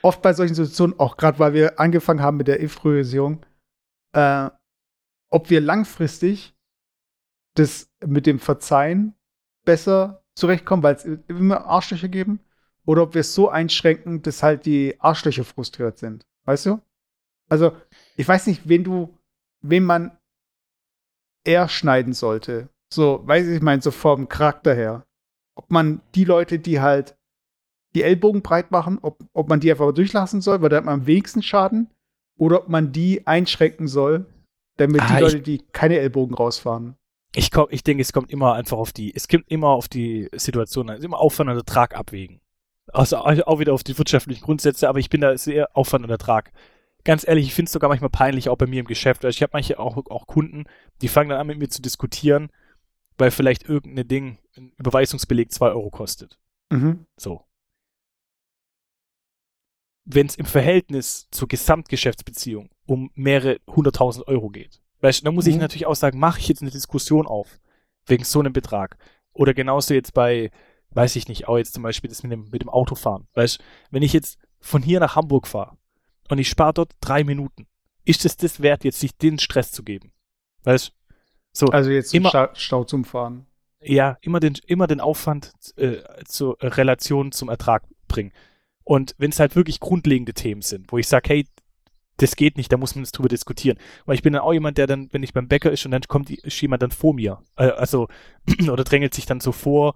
oft 0.02 0.22
bei 0.22 0.32
solchen 0.32 0.54
Situationen, 0.54 0.98
auch 0.98 1.16
gerade 1.16 1.38
weil 1.38 1.52
wir 1.52 1.78
angefangen 1.78 2.20
haben 2.20 2.36
mit 2.36 2.48
der 2.48 2.60
Impfpriorisierung, 2.60 3.44
äh, 4.12 4.50
ob 5.30 5.50
wir 5.50 5.60
langfristig 5.60 6.54
das 7.54 7.90
mit 8.04 8.26
dem 8.26 8.40
Verzeihen 8.40 9.14
besser 9.64 10.23
zurechtkommen, 10.34 10.82
weil 10.82 10.96
es 10.96 11.04
immer 11.28 11.66
Arschlöcher 11.66 12.08
geben, 12.08 12.40
oder 12.86 13.02
ob 13.02 13.14
wir 13.14 13.20
es 13.20 13.34
so 13.34 13.48
einschränken, 13.48 14.22
dass 14.22 14.42
halt 14.42 14.66
die 14.66 15.00
Arschlöcher 15.00 15.44
frustriert 15.44 15.98
sind. 15.98 16.26
Weißt 16.44 16.66
du? 16.66 16.80
Also, 17.48 17.72
ich 18.16 18.26
weiß 18.26 18.46
nicht, 18.46 18.68
wen 18.68 18.84
du, 18.84 19.18
wen 19.62 19.84
man 19.84 20.16
eher 21.44 21.68
schneiden 21.68 22.12
sollte. 22.12 22.68
So, 22.92 23.26
weiß 23.26 23.46
ich, 23.46 23.56
ich 23.56 23.62
meine, 23.62 23.82
so 23.82 23.90
vom 23.90 24.28
Charakter 24.28 24.74
her. 24.74 25.06
Ob 25.54 25.70
man 25.70 26.00
die 26.14 26.24
Leute, 26.24 26.58
die 26.58 26.80
halt 26.80 27.16
die 27.94 28.02
Ellbogen 28.02 28.42
breit 28.42 28.70
machen, 28.70 28.98
ob, 29.02 29.24
ob 29.32 29.48
man 29.48 29.60
die 29.60 29.70
einfach 29.70 29.92
durchlassen 29.92 30.40
soll, 30.40 30.62
weil 30.62 30.68
da 30.68 30.78
hat 30.78 30.84
man 30.84 31.00
am 31.00 31.06
wenigsten 31.06 31.42
Schaden, 31.42 31.90
oder 32.36 32.62
ob 32.62 32.68
man 32.68 32.92
die 32.92 33.26
einschränken 33.26 33.86
soll, 33.86 34.26
damit 34.76 35.02
ah, 35.02 35.06
die 35.06 35.22
Leute, 35.22 35.40
die 35.40 35.58
keine 35.72 35.98
Ellbogen 35.98 36.34
rausfahren. 36.34 36.96
Ich, 37.36 37.50
komm, 37.50 37.66
ich 37.70 37.82
denke, 37.82 38.02
es 38.02 38.12
kommt 38.12 38.30
immer 38.30 38.54
einfach 38.54 38.78
auf 38.78 38.92
die, 38.92 39.14
es 39.14 39.26
kommt 39.28 39.50
immer 39.50 39.68
auf 39.68 39.88
die 39.88 40.28
Situation 40.34 40.88
an, 40.88 40.94
es 40.94 41.00
ist 41.00 41.06
immer 41.06 41.18
Aufwand 41.18 41.50
und 41.50 41.56
Ertrag 41.56 41.96
abwägen. 41.96 42.40
Also 42.92 43.16
auch 43.18 43.58
wieder 43.58 43.72
auf 43.72 43.82
die 43.82 43.96
wirtschaftlichen 43.98 44.44
Grundsätze, 44.44 44.88
aber 44.88 44.98
ich 44.98 45.10
bin 45.10 45.20
da 45.20 45.36
sehr 45.36 45.76
Aufwand 45.76 46.04
und 46.04 46.10
Ertrag. 46.10 46.52
Ganz 47.02 47.26
ehrlich, 47.26 47.46
ich 47.46 47.54
finde 47.54 47.68
es 47.68 47.72
sogar 47.72 47.88
manchmal 47.88 48.10
peinlich, 48.10 48.48
auch 48.48 48.56
bei 48.56 48.66
mir 48.66 48.80
im 48.80 48.86
Geschäft. 48.86 49.24
Also 49.24 49.36
ich 49.36 49.42
habe 49.42 49.50
manche 49.54 49.78
auch, 49.78 49.96
auch 50.10 50.26
Kunden, 50.26 50.64
die 51.02 51.08
fangen 51.08 51.30
dann 51.30 51.40
an 51.40 51.46
mit 51.46 51.58
mir 51.58 51.68
zu 51.68 51.82
diskutieren, 51.82 52.50
weil 53.18 53.30
vielleicht 53.30 53.68
irgendein 53.68 54.08
Ding, 54.08 54.38
ein 54.56 54.72
Überweisungsbeleg 54.78 55.50
2 55.50 55.70
Euro 55.70 55.90
kostet. 55.90 56.38
Mhm. 56.70 57.06
So. 57.16 57.44
Wenn 60.04 60.26
es 60.26 60.36
im 60.36 60.46
Verhältnis 60.46 61.28
zur 61.30 61.48
Gesamtgeschäftsbeziehung 61.48 62.70
um 62.86 63.10
mehrere 63.14 63.60
hunderttausend 63.66 64.28
Euro 64.28 64.50
geht, 64.50 64.82
Weißt 65.00 65.20
du, 65.20 65.24
da 65.24 65.32
muss 65.32 65.44
mhm. 65.46 65.52
ich 65.52 65.56
natürlich 65.58 65.86
auch 65.86 65.94
sagen, 65.94 66.18
mache 66.18 66.40
ich 66.40 66.48
jetzt 66.48 66.62
eine 66.62 66.70
Diskussion 66.70 67.26
auf, 67.26 67.60
wegen 68.06 68.24
so 68.24 68.40
einem 68.40 68.52
Betrag. 68.52 68.96
Oder 69.32 69.54
genauso 69.54 69.94
jetzt 69.94 70.14
bei, 70.14 70.50
weiß 70.90 71.16
ich 71.16 71.28
nicht, 71.28 71.48
auch 71.48 71.58
jetzt 71.58 71.74
zum 71.74 71.82
Beispiel 71.82 72.08
das 72.08 72.22
mit 72.22 72.32
dem, 72.32 72.48
mit 72.50 72.62
dem 72.62 72.68
Autofahren. 72.68 73.26
Weißt 73.34 73.58
du, 73.58 73.64
wenn 73.90 74.02
ich 74.02 74.12
jetzt 74.12 74.38
von 74.60 74.82
hier 74.82 75.00
nach 75.00 75.16
Hamburg 75.16 75.46
fahre 75.46 75.76
und 76.28 76.38
ich 76.38 76.48
spare 76.48 76.74
dort 76.74 76.92
drei 77.00 77.24
Minuten, 77.24 77.66
ist 78.04 78.24
es 78.24 78.36
das 78.36 78.60
wert, 78.60 78.84
jetzt 78.84 79.00
sich 79.00 79.16
den 79.16 79.38
Stress 79.38 79.72
zu 79.72 79.82
geben? 79.82 80.12
Weißt 80.62 80.88
du? 80.88 80.92
So, 81.52 81.66
also 81.68 81.90
jetzt 81.90 82.12
immer, 82.14 82.30
Stau, 82.30 82.48
Stau 82.54 82.84
zum 82.84 83.04
Fahren. 83.04 83.46
Ja, 83.80 84.18
immer 84.22 84.40
den, 84.40 84.54
immer 84.66 84.86
den 84.86 85.00
Aufwand 85.00 85.52
äh, 85.76 85.98
zur 86.24 86.56
Relation 86.60 87.32
zum 87.32 87.48
Ertrag 87.48 87.84
bringen. 88.08 88.32
Und 88.82 89.14
wenn 89.18 89.30
es 89.30 89.40
halt 89.40 89.56
wirklich 89.56 89.80
grundlegende 89.80 90.34
Themen 90.34 90.62
sind, 90.62 90.90
wo 90.90 90.98
ich 90.98 91.08
sage, 91.08 91.28
hey, 91.28 91.46
das 92.18 92.36
geht 92.36 92.56
nicht, 92.56 92.72
da 92.72 92.76
muss 92.76 92.94
man 92.94 93.04
jetzt 93.04 93.12
drüber 93.12 93.28
diskutieren. 93.28 93.78
Weil 94.06 94.14
ich 94.14 94.22
bin 94.22 94.32
dann 94.32 94.42
auch 94.42 94.52
jemand, 94.52 94.78
der 94.78 94.86
dann, 94.86 95.08
wenn 95.12 95.22
ich 95.22 95.32
beim 95.32 95.48
Bäcker 95.48 95.72
ist 95.72 95.84
und 95.84 95.90
dann 95.90 96.02
kommt 96.02 96.28
die, 96.28 96.36
ist 96.36 96.60
jemand 96.60 96.82
dann 96.82 96.90
vor 96.90 97.14
mir, 97.14 97.42
äh, 97.56 97.68
also, 97.68 98.08
oder 98.70 98.84
drängelt 98.84 99.14
sich 99.14 99.26
dann 99.26 99.40
so 99.40 99.52
vor, 99.52 99.94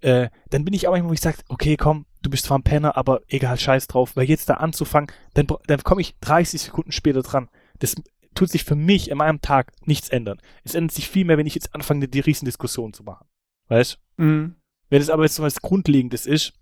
äh, 0.00 0.28
dann 0.50 0.64
bin 0.64 0.74
ich 0.74 0.86
auch 0.86 0.94
immer, 0.94 1.08
wo 1.08 1.12
ich 1.12 1.20
sage, 1.20 1.38
okay, 1.48 1.76
komm, 1.76 2.06
du 2.22 2.30
bist 2.30 2.46
zwar 2.46 2.58
ein 2.58 2.62
Penner, 2.62 2.96
aber 2.96 3.22
egal, 3.28 3.58
scheiß 3.58 3.86
drauf, 3.86 4.16
weil 4.16 4.28
jetzt 4.28 4.48
da 4.48 4.54
anzufangen, 4.54 5.10
dann, 5.34 5.46
dann 5.66 5.82
komme 5.82 6.00
ich 6.00 6.16
30 6.20 6.60
Sekunden 6.60 6.92
später 6.92 7.22
dran. 7.22 7.48
Das 7.78 7.96
tut 8.34 8.50
sich 8.50 8.64
für 8.64 8.76
mich 8.76 9.10
in 9.10 9.18
meinem 9.18 9.40
Tag 9.40 9.72
nichts 9.84 10.08
ändern. 10.08 10.38
Es 10.62 10.74
ändert 10.74 10.94
sich 10.94 11.08
viel 11.08 11.24
mehr, 11.24 11.38
wenn 11.38 11.46
ich 11.46 11.54
jetzt 11.54 11.74
anfange, 11.74 12.08
die 12.08 12.20
Riesendiskussion 12.20 12.92
zu 12.92 13.02
machen. 13.02 13.26
Weißt? 13.68 13.98
Mhm. 14.18 14.56
Wenn 14.88 15.02
es 15.02 15.10
aber 15.10 15.24
jetzt 15.24 15.34
so 15.34 15.42
was 15.42 15.60
Grundlegendes 15.62 16.26
ist, 16.26 16.52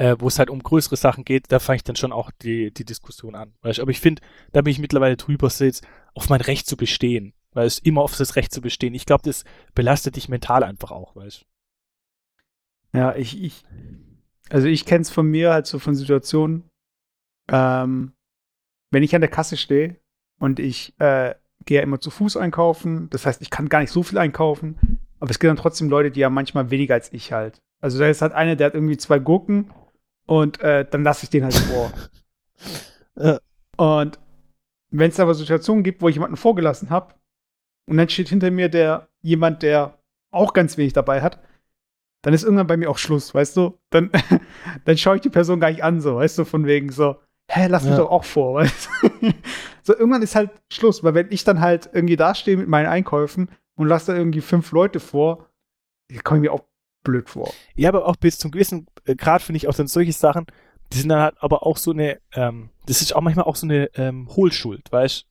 äh, 0.00 0.16
wo 0.18 0.28
es 0.28 0.38
halt 0.38 0.48
um 0.48 0.62
größere 0.62 0.96
Sachen 0.96 1.26
geht, 1.26 1.52
da 1.52 1.58
fange 1.58 1.76
ich 1.76 1.84
dann 1.84 1.94
schon 1.94 2.10
auch 2.10 2.30
die, 2.40 2.72
die 2.72 2.86
Diskussion 2.86 3.34
an. 3.34 3.52
Weißt? 3.60 3.80
Aber 3.80 3.90
ich 3.90 4.00
finde, 4.00 4.22
da 4.50 4.62
bin 4.62 4.70
ich 4.70 4.78
mittlerweile 4.78 5.18
drüber, 5.18 5.48
jetzt 5.58 5.86
auf 6.14 6.30
mein 6.30 6.40
Recht 6.40 6.66
zu 6.66 6.78
bestehen. 6.78 7.34
Weil 7.52 7.66
es 7.66 7.80
immer 7.80 8.00
auf 8.00 8.16
das 8.16 8.34
Recht 8.34 8.50
zu 8.50 8.62
bestehen. 8.62 8.94
Ich 8.94 9.04
glaube, 9.04 9.24
das 9.24 9.44
belastet 9.74 10.16
dich 10.16 10.30
mental 10.30 10.64
einfach 10.64 10.90
auch, 10.90 11.16
weißt 11.16 11.44
Ja, 12.94 13.14
ich, 13.14 13.42
ich, 13.42 13.62
also 14.48 14.68
ich 14.68 14.86
kenne 14.86 15.02
es 15.02 15.10
von 15.10 15.26
mir 15.26 15.52
halt 15.52 15.66
so 15.66 15.78
von 15.78 15.94
Situationen, 15.94 16.64
ähm, 17.52 18.12
wenn 18.90 19.02
ich 19.02 19.14
an 19.14 19.20
der 19.20 19.30
Kasse 19.30 19.58
stehe 19.58 19.96
und 20.38 20.60
ich 20.60 20.98
äh, 20.98 21.34
gehe 21.66 21.78
ja 21.78 21.82
immer 21.82 22.00
zu 22.00 22.10
Fuß 22.10 22.38
einkaufen, 22.38 23.10
das 23.10 23.26
heißt, 23.26 23.42
ich 23.42 23.50
kann 23.50 23.68
gar 23.68 23.80
nicht 23.80 23.92
so 23.92 24.02
viel 24.02 24.16
einkaufen, 24.16 24.98
aber 25.18 25.30
es 25.30 25.38
gibt 25.38 25.50
dann 25.50 25.56
trotzdem 25.56 25.90
Leute, 25.90 26.10
die 26.10 26.24
haben 26.24 26.32
manchmal 26.32 26.70
weniger 26.70 26.94
als 26.94 27.12
ich 27.12 27.32
halt. 27.32 27.60
Also 27.82 27.98
da 27.98 28.08
ist 28.08 28.22
halt 28.22 28.32
einer, 28.32 28.56
der 28.56 28.68
hat 28.68 28.74
irgendwie 28.74 28.96
zwei 28.96 29.18
Gurken 29.18 29.70
und 30.30 30.60
äh, 30.60 30.86
dann 30.88 31.02
lasse 31.02 31.24
ich 31.24 31.30
den 31.30 31.42
halt 31.44 31.54
vor. 31.54 31.92
Ja. 33.16 33.40
Und 33.76 34.18
wenn 34.90 35.10
es 35.10 35.18
aber 35.20 35.34
Situationen 35.34 35.82
gibt, 35.82 36.00
wo 36.00 36.08
ich 36.08 36.14
jemanden 36.14 36.36
vorgelassen 36.36 36.88
habe 36.88 37.14
und 37.86 37.96
dann 37.96 38.08
steht 38.08 38.28
hinter 38.28 38.50
mir 38.50 38.68
der 38.68 39.08
jemand, 39.20 39.62
der 39.62 39.98
auch 40.30 40.52
ganz 40.54 40.76
wenig 40.78 40.92
dabei 40.92 41.20
hat, 41.20 41.40
dann 42.22 42.32
ist 42.32 42.44
irgendwann 42.44 42.68
bei 42.68 42.76
mir 42.76 42.88
auch 42.88 42.98
Schluss, 42.98 43.34
weißt 43.34 43.56
du? 43.56 43.78
Dann, 43.90 44.10
dann 44.84 44.96
schaue 44.96 45.16
ich 45.16 45.22
die 45.22 45.28
Person 45.28 45.58
gar 45.60 45.70
nicht 45.70 45.82
an, 45.82 46.00
so, 46.00 46.16
weißt 46.16 46.38
du, 46.38 46.44
von 46.44 46.66
wegen 46.66 46.92
so, 46.92 47.16
hä, 47.50 47.66
lass 47.66 47.82
mich 47.82 47.92
Ja. 47.92 47.98
doch 47.98 48.10
auch 48.10 48.24
vor, 48.24 48.54
weißt 48.60 48.88
du? 49.02 49.32
So, 49.82 49.94
irgendwann 49.96 50.22
ist 50.22 50.36
halt 50.36 50.50
Schluss, 50.72 51.02
weil 51.02 51.14
wenn 51.14 51.32
ich 51.32 51.42
dann 51.44 51.60
halt 51.60 51.90
irgendwie 51.92 52.16
dastehe 52.16 52.56
mit 52.56 52.68
meinen 52.68 52.86
Einkäufen 52.86 53.50
und 53.74 53.88
lasse 53.88 54.12
da 54.12 54.18
irgendwie 54.18 54.40
fünf 54.42 54.70
Leute 54.72 55.00
vor, 55.00 55.46
komme 56.22 56.38
ich 56.38 56.42
mir 56.42 56.52
auch 56.52 56.64
blöd 57.02 57.28
vor. 57.28 57.52
Ja, 57.74 57.88
aber 57.88 58.06
auch 58.06 58.16
bis 58.16 58.38
zum 58.38 58.50
gewissen 58.50 58.86
äh, 59.04 59.14
Grad 59.14 59.42
finde 59.42 59.58
ich 59.58 59.68
auch 59.68 59.74
dann 59.74 59.86
solche 59.86 60.12
Sachen, 60.12 60.46
die 60.92 60.98
sind 60.98 61.08
dann 61.08 61.20
halt 61.20 61.36
aber 61.40 61.64
auch 61.66 61.76
so 61.76 61.92
eine, 61.92 62.20
ähm, 62.34 62.70
das 62.86 63.00
ist 63.00 63.14
auch 63.14 63.20
manchmal 63.20 63.46
auch 63.46 63.56
so 63.56 63.66
eine 63.66 63.90
ähm, 63.94 64.28
Hohlschuld, 64.34 64.90
weißt? 64.90 65.26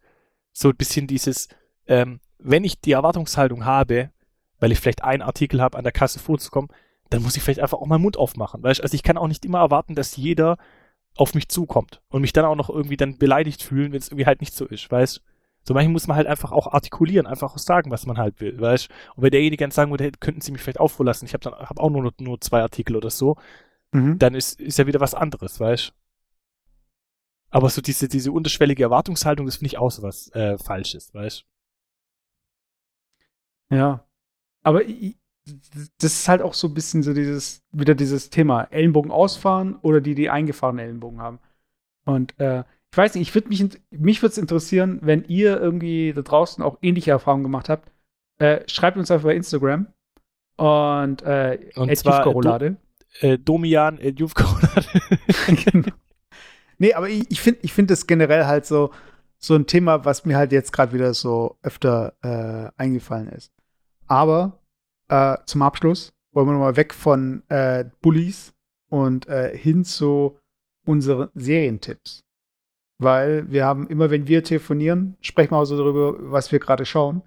So 0.53 0.69
ein 0.69 0.75
bisschen 0.75 1.07
dieses, 1.07 1.49
ähm, 1.87 2.19
wenn 2.37 2.63
ich 2.63 2.79
die 2.79 2.93
Erwartungshaltung 2.93 3.65
habe, 3.65 4.11
weil 4.59 4.71
ich 4.71 4.79
vielleicht 4.79 5.03
einen 5.03 5.21
Artikel 5.21 5.61
habe, 5.61 5.77
an 5.77 5.83
der 5.83 5.91
Kasse 5.91 6.19
vorzukommen, 6.19 6.69
dann 7.09 7.23
muss 7.23 7.35
ich 7.35 7.43
vielleicht 7.43 7.59
einfach 7.59 7.79
auch 7.79 7.87
meinen 7.87 8.01
Mund 8.01 8.17
aufmachen, 8.17 8.63
weißt? 8.63 8.81
Also 8.81 8.95
ich 8.95 9.03
kann 9.03 9.17
auch 9.17 9.27
nicht 9.27 9.45
immer 9.45 9.59
erwarten, 9.59 9.95
dass 9.95 10.15
jeder 10.15 10.57
auf 11.15 11.33
mich 11.33 11.49
zukommt 11.49 12.01
und 12.09 12.21
mich 12.21 12.33
dann 12.33 12.45
auch 12.45 12.55
noch 12.55 12.69
irgendwie 12.69 12.97
dann 12.97 13.17
beleidigt 13.17 13.63
fühlen, 13.63 13.91
wenn 13.91 13.99
es 13.99 14.09
irgendwie 14.09 14.27
halt 14.27 14.41
nicht 14.41 14.53
so 14.53 14.65
ist, 14.65 14.89
weißt 14.89 15.21
So 15.69 15.75
manchmal 15.75 15.93
muss 15.93 16.07
man 16.07 16.17
halt 16.17 16.25
einfach 16.25 16.51
auch 16.51 16.65
artikulieren, 16.73 17.27
einfach 17.27 17.53
auch 17.53 17.59
sagen, 17.59 17.91
was 17.91 18.07
man 18.07 18.17
halt 18.17 18.41
will, 18.41 18.59
weißt 18.59 18.89
Und 19.15 19.21
wenn 19.23 19.29
derjenige 19.31 19.63
dann 19.63 19.69
sagen 19.71 19.91
würde, 19.91 20.05
hey, 20.05 20.11
könnten 20.19 20.41
Sie 20.41 20.51
mich 20.51 20.61
vielleicht 20.63 20.79
auch 20.79 20.87
vorlassen, 20.89 21.27
ich 21.27 21.33
habe 21.33 21.43
dann 21.43 21.53
hab 21.53 21.79
auch 21.79 21.91
nur, 21.91 22.11
nur 22.19 22.41
zwei 22.41 22.61
Artikel 22.61 22.95
oder 22.95 23.11
so, 23.11 23.35
Mhm. 23.93 24.19
dann 24.19 24.35
ist, 24.35 24.59
ist 24.59 24.79
ja 24.79 24.87
wieder 24.87 24.99
was 25.01 25.15
anderes, 25.15 25.59
weißt 25.59 25.93
Aber 27.51 27.69
so 27.69 27.81
diese, 27.81 28.07
diese 28.07 28.31
unterschwellige 28.31 28.81
Erwartungshaltung, 28.83 29.45
das 29.45 29.57
finde 29.57 29.67
ich 29.67 29.77
auch 29.77 29.91
so 29.91 30.01
was 30.01 30.29
äh, 30.33 30.57
Falsches, 30.57 31.13
weißt 31.13 31.45
Ja. 33.71 34.05
Aber 34.63 34.85
i- 34.87 35.17
das 35.99 36.13
ist 36.13 36.29
halt 36.29 36.41
auch 36.41 36.53
so 36.53 36.67
ein 36.67 36.73
bisschen 36.75 37.03
so 37.03 37.13
dieses, 37.13 37.63
wieder 37.71 37.95
dieses 37.95 38.29
Thema 38.29 38.63
Ellenbogen 38.65 39.11
ausfahren 39.11 39.77
oder 39.81 40.01
die, 40.01 40.15
die 40.15 40.29
eingefahrene 40.29 40.83
Ellenbogen 40.83 41.21
haben. 41.21 41.39
Und 42.05 42.39
äh, 42.39 42.63
ich 42.91 42.97
weiß 42.97 43.15
nicht, 43.15 43.29
ich 43.29 43.35
würd 43.35 43.49
mich, 43.49 43.65
mich 43.91 44.21
würde 44.21 44.31
es 44.31 44.37
interessieren, 44.37 44.99
wenn 45.01 45.23
ihr 45.25 45.59
irgendwie 45.59 46.11
da 46.13 46.21
draußen 46.21 46.63
auch 46.63 46.77
ähnliche 46.81 47.11
Erfahrungen 47.11 47.43
gemacht 47.43 47.69
habt. 47.69 47.91
Äh, 48.39 48.61
schreibt 48.67 48.97
uns 48.97 49.11
einfach 49.11 49.25
bei 49.25 49.35
Instagram. 49.35 49.87
Und, 50.57 51.21
äh, 51.21 51.69
Und 51.75 51.95
zwar, 51.97 52.25
äh, 53.21 53.37
Domian, 53.37 53.99
äh, 53.99 54.09
Youth 54.17 54.33
genau. 55.71 55.89
Nee, 56.77 56.93
aber 56.93 57.09
ich, 57.09 57.29
ich 57.29 57.41
finde 57.41 57.59
ich 57.63 57.73
find 57.73 57.91
das 57.91 58.07
generell 58.07 58.45
halt 58.45 58.65
so, 58.65 58.91
so 59.37 59.55
ein 59.55 59.67
Thema, 59.67 60.05
was 60.05 60.25
mir 60.25 60.37
halt 60.37 60.51
jetzt 60.51 60.71
gerade 60.71 60.93
wieder 60.93 61.13
so 61.13 61.57
öfter 61.61 62.13
äh, 62.23 62.71
eingefallen 62.81 63.27
ist. 63.27 63.51
Aber 64.07 64.59
äh, 65.09 65.37
zum 65.45 65.61
Abschluss 65.61 66.13
wollen 66.31 66.47
wir 66.47 66.53
nochmal 66.53 66.77
weg 66.77 66.93
von 66.93 67.43
äh, 67.49 67.85
Bullies 68.01 68.53
und 68.89 69.27
äh, 69.27 69.55
hin 69.55 69.83
zu 69.83 70.37
unseren 70.85 71.29
Serientipps. 71.35 72.23
Weil 72.99 73.49
wir 73.49 73.65
haben 73.65 73.87
immer, 73.87 74.11
wenn 74.11 74.27
wir 74.27 74.43
telefonieren, 74.43 75.17
sprechen 75.21 75.51
wir 75.51 75.57
auch 75.57 75.65
so 75.65 75.77
darüber, 75.77 76.15
was 76.31 76.51
wir 76.51 76.59
gerade 76.59 76.85
schauen. 76.85 77.23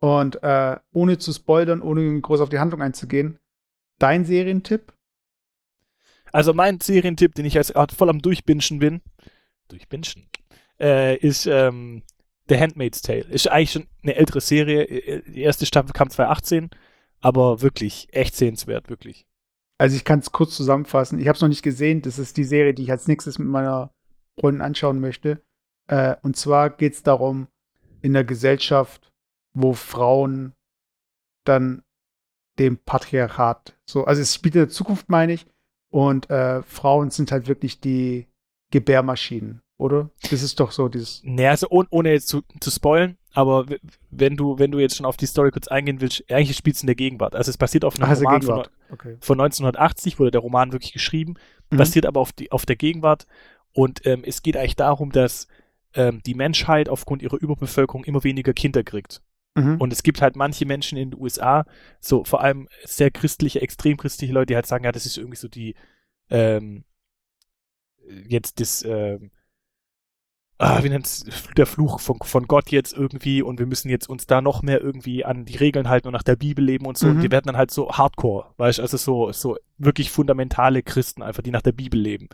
Und 0.00 0.42
äh, 0.42 0.76
ohne 0.92 1.18
zu 1.18 1.32
spoilern, 1.32 1.82
ohne 1.82 2.20
groß 2.20 2.40
auf 2.40 2.48
die 2.48 2.58
Handlung 2.58 2.82
einzugehen, 2.82 3.38
dein 3.98 4.24
Serientipp? 4.24 4.92
Also 6.32 6.52
mein 6.52 6.80
Serientipp, 6.80 7.34
den 7.34 7.44
ich 7.44 7.54
jetzt 7.54 7.74
voll 7.96 8.10
am 8.10 8.20
Durchbinschen 8.20 8.78
bin, 8.78 9.02
durchbinschen, 9.68 10.28
äh, 10.80 11.16
ist 11.16 11.46
ähm, 11.46 12.02
The 12.48 12.58
Handmaid's 12.58 13.02
Tale. 13.02 13.24
Ist 13.24 13.48
eigentlich 13.48 13.72
schon 13.72 13.86
eine 14.02 14.16
ältere 14.16 14.40
Serie. 14.40 14.84
Äh, 14.84 15.22
Die 15.30 15.42
erste 15.42 15.66
Staffel 15.66 15.92
kam 15.92 16.10
2018, 16.10 16.70
aber 17.20 17.62
wirklich 17.62 18.08
echt 18.12 18.36
sehenswert, 18.36 18.90
wirklich. 18.90 19.26
Also 19.78 19.96
ich 19.96 20.04
kann 20.04 20.20
es 20.20 20.32
kurz 20.32 20.56
zusammenfassen. 20.56 21.18
Ich 21.18 21.28
habe 21.28 21.36
es 21.36 21.42
noch 21.42 21.48
nicht 21.48 21.62
gesehen. 21.62 22.02
Das 22.02 22.18
ist 22.18 22.36
die 22.36 22.44
Serie, 22.44 22.74
die 22.74 22.84
ich 22.84 22.90
als 22.90 23.06
nächstes 23.06 23.38
mit 23.38 23.48
meiner 23.48 23.92
Freundin 24.38 24.62
anschauen 24.62 25.00
möchte. 25.00 25.40
Äh, 25.86 26.16
und 26.22 26.36
zwar 26.36 26.70
geht 26.70 26.94
es 26.94 27.02
darum, 27.02 27.48
in 28.02 28.12
der 28.12 28.24
Gesellschaft, 28.24 29.12
wo 29.54 29.72
Frauen 29.72 30.52
dann 31.44 31.82
dem 32.58 32.78
Patriarchat 32.78 33.76
so, 33.84 34.04
also 34.04 34.22
es 34.22 34.34
spielt 34.34 34.54
in 34.54 34.62
der 34.62 34.68
Zukunft, 34.68 35.08
meine 35.08 35.32
ich, 35.34 35.46
und 35.90 36.30
äh, 36.30 36.62
Frauen 36.62 37.10
sind 37.10 37.32
halt 37.32 37.48
wirklich 37.48 37.80
die 37.80 38.26
Gebärmaschinen, 38.70 39.60
oder? 39.78 40.10
Das 40.30 40.42
ist 40.42 40.58
doch 40.60 40.72
so 40.72 40.88
dieses. 40.88 41.20
Naja, 41.24 41.50
also 41.50 41.68
ohne, 41.70 41.88
ohne 41.90 42.12
jetzt 42.12 42.28
zu, 42.28 42.42
zu 42.60 42.70
spoilen, 42.70 43.16
aber 43.32 43.66
wenn 44.10 44.36
du, 44.36 44.58
wenn 44.58 44.70
du 44.72 44.78
jetzt 44.78 44.96
schon 44.96 45.06
auf 45.06 45.16
die 45.16 45.26
Story 45.26 45.50
kurz 45.50 45.68
eingehen 45.68 46.00
willst, 46.00 46.24
eigentlich 46.30 46.56
spielt 46.56 46.76
es 46.76 46.82
in 46.82 46.86
der 46.88 46.96
Gegenwart. 46.96 47.34
Also 47.36 47.50
es 47.50 47.58
basiert 47.58 47.84
auf 47.84 47.96
einem 47.96 48.08
also 48.08 48.24
Roman 48.24 48.40
Gegenwart. 48.40 48.66
von, 48.66 48.74
Okay. 48.90 49.16
von 49.20 49.40
1980, 49.40 50.18
wurde 50.20 50.30
der 50.30 50.40
Roman 50.40 50.72
wirklich 50.72 50.92
geschrieben, 50.92 51.34
Mhm. 51.70 51.78
basiert 51.78 52.06
aber 52.06 52.20
auf, 52.20 52.32
die, 52.32 52.52
auf 52.52 52.66
der 52.66 52.76
Gegenwart. 52.76 53.26
Und 53.74 54.06
ähm, 54.06 54.22
es 54.24 54.42
geht 54.42 54.56
eigentlich 54.56 54.76
darum, 54.76 55.12
dass 55.12 55.48
ähm, 55.94 56.22
die 56.24 56.34
Menschheit 56.34 56.88
aufgrund 56.88 57.22
ihrer 57.22 57.40
Überbevölkerung 57.40 58.04
immer 58.04 58.24
weniger 58.24 58.54
Kinder 58.54 58.82
kriegt. 58.82 59.20
Mhm. 59.54 59.80
Und 59.80 59.92
es 59.92 60.02
gibt 60.02 60.22
halt 60.22 60.36
manche 60.36 60.66
Menschen 60.66 60.98
in 60.98 61.10
den 61.10 61.20
USA, 61.20 61.64
so 62.00 62.24
vor 62.24 62.40
allem 62.40 62.68
sehr 62.84 63.10
christliche, 63.10 63.60
extrem 63.60 63.96
christliche 63.96 64.32
Leute, 64.32 64.46
die 64.46 64.56
halt 64.56 64.66
sagen, 64.66 64.84
ja, 64.84 64.92
das 64.92 65.06
ist 65.06 65.16
irgendwie 65.16 65.36
so 65.36 65.48
die, 65.48 65.74
ähm, 66.30 66.84
jetzt 68.28 68.60
das, 68.60 68.84
ähm, 68.84 69.30
ah, 70.58 70.82
wie 70.82 70.88
nennt's, 70.88 71.24
der 71.56 71.66
Fluch 71.66 72.00
von, 72.00 72.18
von 72.22 72.46
Gott 72.46 72.70
jetzt 72.70 72.92
irgendwie 72.96 73.42
und 73.42 73.58
wir 73.58 73.66
müssen 73.66 73.88
jetzt 73.88 74.08
uns 74.08 74.26
da 74.26 74.40
noch 74.40 74.62
mehr 74.62 74.80
irgendwie 74.80 75.24
an 75.24 75.44
die 75.44 75.56
Regeln 75.56 75.88
halten 75.88 76.08
und 76.08 76.12
nach 76.12 76.22
der 76.22 76.36
Bibel 76.36 76.64
leben 76.64 76.86
und 76.86 76.98
so. 76.98 77.06
Mhm. 77.06 77.16
Und 77.16 77.22
die 77.22 77.30
werden 77.30 77.46
dann 77.46 77.56
halt 77.56 77.70
so 77.70 77.90
hardcore, 77.90 78.52
weißt 78.56 78.78
du, 78.78 78.82
also 78.82 78.96
so, 78.96 79.32
so 79.32 79.56
wirklich 79.78 80.10
fundamentale 80.10 80.82
Christen 80.82 81.22
einfach, 81.22 81.42
die 81.42 81.50
nach 81.50 81.62
der 81.62 81.72
Bibel 81.72 82.00
leben. 82.00 82.28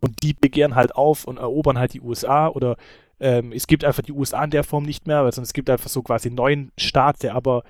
Und 0.00 0.22
die 0.22 0.32
begehren 0.32 0.74
halt 0.74 0.94
auf 0.94 1.24
und 1.24 1.38
erobern 1.38 1.78
halt 1.78 1.92
die 1.92 2.00
USA 2.00 2.48
oder 2.48 2.76
ähm, 3.18 3.52
es 3.52 3.66
gibt 3.66 3.84
einfach 3.84 4.02
die 4.02 4.12
USA 4.12 4.42
in 4.44 4.50
der 4.50 4.64
Form 4.64 4.84
nicht 4.84 5.06
mehr, 5.06 5.30
sonst 5.30 5.48
es 5.48 5.52
gibt 5.52 5.68
einfach 5.68 5.90
so 5.90 6.02
quasi 6.02 6.28
einen 6.28 6.36
neuen 6.36 6.72
Staat, 6.78 7.22
der 7.22 7.34
aber 7.34 7.64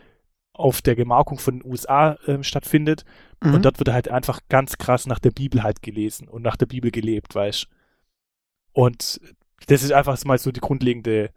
auf 0.53 0.83
der 0.83 0.95
Gemarkung 0.95 1.39
von 1.39 1.59
den 1.59 1.71
USA 1.71 2.19
ähm, 2.27 2.43
stattfindet. 2.43 3.05
Mhm. 3.43 3.55
Und 3.55 3.65
dort 3.65 3.79
wird 3.79 3.91
halt 3.91 4.09
einfach 4.09 4.41
ganz 4.49 4.79
krass 4.79 5.07
nach 5.07 5.19
der 5.19 5.31
Bibel 5.31 5.63
halt 5.63 5.83
gelesen 5.83 6.29
und 6.29 6.43
nach 6.43 6.57
der 6.57 6.67
Bibel 6.67 6.91
gelebt, 6.91 7.35
weißt 7.35 7.67
Und 8.73 9.21
das 9.67 9.83
ist 9.83 9.93
einfach 9.93 10.23
mal 10.25 10.39
so 10.39 10.53
die 10.53 10.61
grundlegende 10.61 11.31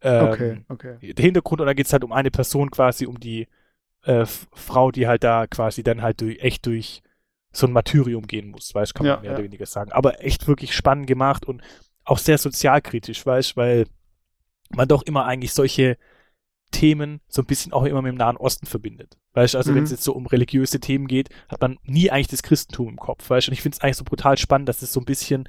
ähm, 0.00 0.28
okay, 0.28 0.64
okay. 0.68 1.12
der 1.12 1.24
Hintergrund 1.24 1.60
und 1.60 1.66
dann 1.66 1.76
geht 1.76 1.86
es 1.86 1.92
halt 1.92 2.04
um 2.04 2.12
eine 2.12 2.30
Person 2.30 2.70
quasi, 2.70 3.06
um 3.06 3.18
die 3.18 3.48
äh, 4.02 4.24
Frau, 4.26 4.90
die 4.92 5.08
halt 5.08 5.24
da 5.24 5.46
quasi 5.46 5.82
dann 5.82 6.02
halt 6.02 6.20
durch, 6.20 6.38
echt 6.40 6.66
durch 6.66 7.02
so 7.52 7.66
ein 7.66 7.72
Martyrium 7.72 8.26
gehen 8.26 8.50
muss, 8.50 8.74
weißt 8.74 8.94
kann 8.94 9.06
man 9.06 9.16
Ja, 9.16 9.20
mehr 9.20 9.30
ja. 9.30 9.36
oder 9.36 9.44
weniger 9.44 9.66
sagen. 9.66 9.92
Aber 9.92 10.22
echt 10.24 10.46
wirklich 10.48 10.74
spannend 10.74 11.06
gemacht 11.06 11.44
und 11.46 11.62
auch 12.04 12.18
sehr 12.18 12.38
sozialkritisch, 12.38 13.24
weißt 13.24 13.56
weil 13.56 13.86
man 14.70 14.86
doch 14.88 15.02
immer 15.02 15.24
eigentlich 15.24 15.52
solche 15.52 15.96
Themen 16.70 17.20
so 17.28 17.40
ein 17.40 17.46
bisschen 17.46 17.72
auch 17.72 17.84
immer 17.84 18.02
mit 18.02 18.12
dem 18.12 18.18
Nahen 18.18 18.36
Osten 18.36 18.66
verbindet. 18.66 19.16
Weißt 19.32 19.56
also 19.56 19.70
Mhm. 19.72 19.76
wenn 19.76 19.84
es 19.84 19.90
jetzt 19.90 20.04
so 20.04 20.12
um 20.12 20.26
religiöse 20.26 20.80
Themen 20.80 21.06
geht, 21.06 21.30
hat 21.48 21.60
man 21.62 21.78
nie 21.84 22.10
eigentlich 22.10 22.26
das 22.28 22.42
Christentum 22.42 22.88
im 22.90 22.96
Kopf, 22.96 23.28
weißt 23.30 23.48
und 23.48 23.54
ich 23.54 23.62
finde 23.62 23.76
es 23.76 23.82
eigentlich 23.82 23.96
so 23.96 24.04
brutal 24.04 24.36
spannend, 24.36 24.68
dass 24.68 24.82
es 24.82 24.92
so 24.92 25.00
ein 25.00 25.06
bisschen 25.06 25.48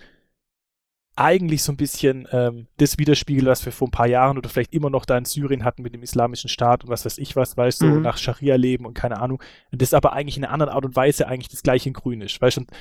eigentlich 1.20 1.63
so 1.63 1.72
ein 1.74 1.78
bisschen 1.78 2.28
ähm, 2.32 2.67
das 2.78 2.97
widerspiegelt, 2.97 3.45
was 3.47 3.65
wir 3.65 3.72
vor 3.72 3.88
ein 3.88 3.91
paar 3.91 4.07
Jahren 4.07 4.38
oder 4.38 4.49
vielleicht 4.49 4.74
immer 4.74 4.89
noch 4.89 5.05
da 5.05 5.17
in 5.17 5.26
Syrien 5.26 5.63
hatten 5.63 5.82
mit 5.82 5.93
dem 5.93 6.01
islamischen 6.01 6.49
Staat 6.49 6.84
und 6.84 6.89
was 6.89 7.05
weiß 7.05 7.17
ich 7.17 7.36
was, 7.36 7.57
weißt 7.57 7.82
du, 7.82 7.86
Mhm. 7.88 7.93
so 7.95 7.99
nach 7.99 8.17
Scharia 8.17 8.55
leben 8.55 8.86
und 8.86 8.93
keine 8.93 9.20
Ahnung. 9.20 9.41
Und 9.72 9.82
das 9.82 9.93
aber 9.93 10.13
eigentlich 10.13 10.38
in 10.38 10.45
einer 10.45 10.53
anderen 10.53 10.74
Art 10.74 10.86
und 10.86 10.95
Weise 10.95 11.28
eigentlich 11.28 11.49
das 11.49 11.61
gleiche 11.63 11.89
in 11.89 11.93
grün 11.93 12.22
ist, 12.22 12.41
weißt 12.41 12.57
du, 12.57 12.61
und 12.61 12.72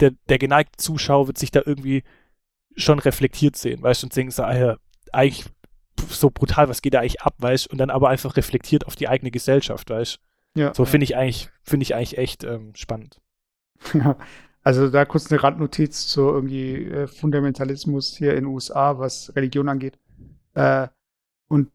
der, 0.00 0.12
der 0.28 0.38
geneigte 0.38 0.76
Zuschauer 0.76 1.26
wird 1.28 1.38
sich 1.38 1.50
da 1.50 1.62
irgendwie 1.64 2.02
schon 2.76 2.98
reflektiert 2.98 3.56
sehen, 3.56 3.82
weißt 3.82 4.02
du, 4.02 4.06
und 4.06 4.16
denken 4.16 4.30
so, 4.30 4.42
ah 4.44 4.56
ja, 4.56 4.76
eigentlich 5.12 5.44
so 6.08 6.30
brutal, 6.30 6.68
was 6.68 6.82
geht 6.82 6.94
da 6.94 7.00
eigentlich 7.00 7.22
ab, 7.22 7.34
weißt 7.38 7.66
du, 7.66 7.70
und 7.70 7.78
dann 7.78 7.90
aber 7.90 8.08
einfach 8.08 8.36
reflektiert 8.36 8.86
auf 8.86 8.96
die 8.96 9.08
eigene 9.08 9.30
Gesellschaft, 9.30 9.90
weißt 9.90 10.20
du. 10.54 10.60
Ja. 10.60 10.74
So 10.74 10.84
finde 10.84 11.04
ich 11.04 11.16
eigentlich, 11.16 11.48
finde 11.62 11.82
ich 11.84 11.94
eigentlich 11.94 12.18
echt 12.18 12.44
ähm, 12.44 12.72
spannend. 12.74 13.20
Ja, 13.94 14.16
also 14.68 14.90
da 14.90 15.06
kurz 15.06 15.32
eine 15.32 15.42
Randnotiz 15.42 16.08
zu 16.08 16.20
irgendwie 16.28 16.84
äh, 16.84 17.06
Fundamentalismus 17.06 18.14
hier 18.14 18.32
in 18.32 18.44
den 18.44 18.52
USA, 18.52 18.98
was 18.98 19.34
Religion 19.34 19.66
angeht. 19.66 19.98
Äh, 20.52 20.88
und 21.48 21.72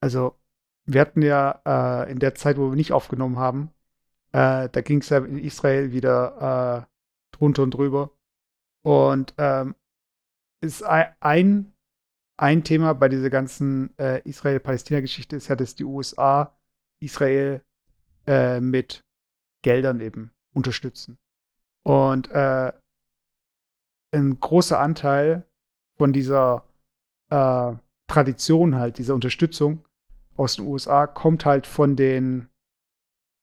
also 0.00 0.38
wir 0.86 1.00
hatten 1.00 1.22
ja 1.22 1.60
äh, 2.04 2.12
in 2.12 2.20
der 2.20 2.36
Zeit, 2.36 2.56
wo 2.56 2.70
wir 2.70 2.76
nicht 2.76 2.92
aufgenommen 2.92 3.36
haben, 3.40 3.70
äh, 4.30 4.68
da 4.68 4.80
ging 4.80 5.00
es 5.00 5.08
ja 5.08 5.18
in 5.24 5.38
Israel 5.38 5.90
wieder 5.90 6.86
äh, 6.86 7.36
drunter 7.36 7.64
und 7.64 7.72
drüber. 7.72 8.12
Und 8.84 9.34
ähm, 9.38 9.74
ist 10.60 10.84
ei- 10.84 11.16
ein, 11.18 11.74
ein 12.36 12.62
Thema 12.62 12.92
bei 12.94 13.08
dieser 13.08 13.30
ganzen 13.30 13.90
Israel-Palästina-Geschichte 13.98 15.34
ist 15.34 15.48
ja, 15.48 15.56
dass 15.56 15.74
die 15.74 15.84
USA 15.84 16.56
Israel 17.00 17.64
mit 18.60 19.04
Geldern 19.62 20.00
eben 20.00 20.32
unterstützen. 20.52 21.18
Und 21.84 22.30
äh, 22.30 22.72
ein 24.12 24.40
großer 24.40 24.80
Anteil 24.80 25.44
von 25.96 26.12
dieser 26.12 26.64
äh, 27.30 27.72
Tradition 28.06 28.74
halt, 28.76 28.98
dieser 28.98 29.14
Unterstützung 29.14 29.84
aus 30.36 30.56
den 30.56 30.66
USA 30.66 31.06
kommt 31.06 31.44
halt 31.44 31.66
von 31.66 31.94
den, 31.96 32.48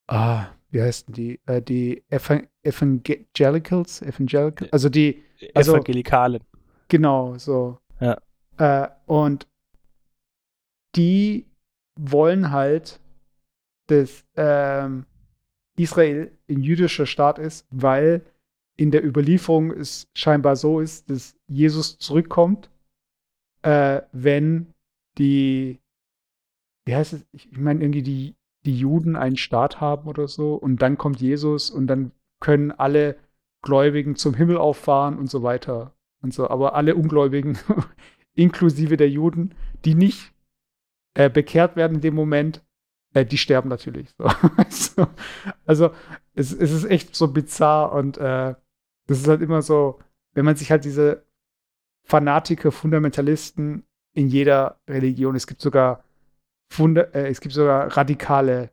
ah, 0.08 0.48
wie 0.72 0.82
heißen 0.82 1.14
die, 1.14 1.40
äh, 1.46 1.62
die 1.62 2.04
Evan 2.10 2.48
Evangelicals, 2.64 4.02
Evangelicals, 4.02 4.72
also 4.74 4.90
die, 4.90 5.24
Also- 5.54 5.74
Evangelikalen. 5.74 6.44
Genau, 6.90 7.38
so. 7.38 7.80
Ja. 8.00 8.18
Äh, 8.58 8.90
und 9.06 9.48
die 10.96 11.46
wollen 11.96 12.52
halt, 12.52 13.00
dass 13.88 14.24
ähm, 14.36 15.06
Israel 15.78 16.32
ein 16.50 16.62
jüdischer 16.62 17.06
Staat 17.06 17.40
ist, 17.40 17.66
weil 17.72 18.26
in 18.82 18.90
der 18.90 19.06
Überlieferung 19.06 19.70
es 19.70 20.10
scheinbar 20.16 20.56
so 20.56 20.80
ist, 20.80 21.08
dass 21.12 21.36
Jesus 21.48 22.00
zurückkommt, 22.00 22.72
äh, 23.62 24.02
wenn 24.12 24.74
die, 25.20 25.80
wie 26.86 26.96
heißt 26.96 27.14
es, 27.14 27.26
ich, 27.32 27.52
meine 27.52 27.84
irgendwie 27.84 28.02
die, 28.02 28.36
die 28.66 28.76
Juden 28.76 29.16
einen 29.16 29.38
Staat 29.38 29.80
haben 29.80 30.10
oder 30.10 30.28
so 30.28 30.56
und 30.56 30.82
dann 30.82 30.98
kommt 30.98 31.22
Jesus 31.22 31.70
und 31.70 31.86
dann 31.86 32.12
können 32.40 32.72
alle 32.72 33.18
Gläubigen 33.62 34.16
zum 34.16 34.34
Himmel 34.34 34.58
auffahren 34.58 35.20
und 35.20 35.30
so 35.30 35.44
weiter 35.44 35.94
und 36.24 36.34
so. 36.34 36.50
Aber 36.50 36.74
alle 36.74 36.96
Ungläubigen, 36.96 37.60
inklusive 38.34 38.98
der 38.98 39.12
Juden, 39.12 39.54
die 39.86 39.94
nicht 39.94 40.34
äh, 41.14 41.30
bekehrt 41.30 41.76
werden 41.76 41.98
in 41.98 42.02
dem 42.02 42.16
Moment, 42.16 42.64
äh, 43.14 43.28
die 43.28 43.38
sterben 43.38 43.70
natürlich. 43.70 44.10
So. 44.18 44.26
also, 44.58 45.08
also 45.68 45.92
es, 46.34 46.52
es 46.52 46.72
ist 46.72 46.86
echt 46.86 47.16
so 47.16 47.28
bizarr 47.28 47.92
und 47.92 48.18
äh, 48.18 48.56
das 49.12 49.20
ist 49.20 49.28
halt 49.28 49.42
immer 49.42 49.62
so, 49.62 50.00
wenn 50.34 50.46
man 50.46 50.56
sich 50.56 50.72
halt 50.72 50.86
diese 50.86 51.26
Fanatiker, 52.04 52.72
Fundamentalisten 52.72 53.84
in 54.14 54.28
jeder 54.28 54.80
Religion, 54.88 55.36
es 55.36 55.48
gibt 55.48 55.62
sogar 55.62 56.04
Funda 56.72 57.02
äh, 57.14 57.28
es 57.30 57.42
gibt 57.42 57.54
sogar 57.54 57.96
radikale 57.98 58.72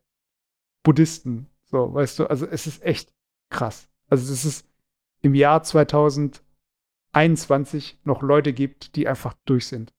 Buddhisten, 0.84 1.46
so, 1.64 1.92
weißt 1.92 2.18
du, 2.20 2.26
also 2.26 2.46
es 2.46 2.66
ist 2.66 2.82
echt 2.82 3.12
krass. 3.50 3.88
Also 4.08 4.32
es 4.32 4.44
ist 4.44 4.66
im 5.20 5.34
Jahr 5.34 5.62
2021 7.12 7.98
noch 8.04 8.22
Leute 8.22 8.52
gibt, 8.52 8.96
die 8.96 9.08
einfach 9.08 9.34
durch 9.44 9.66
sind. 9.66 9.92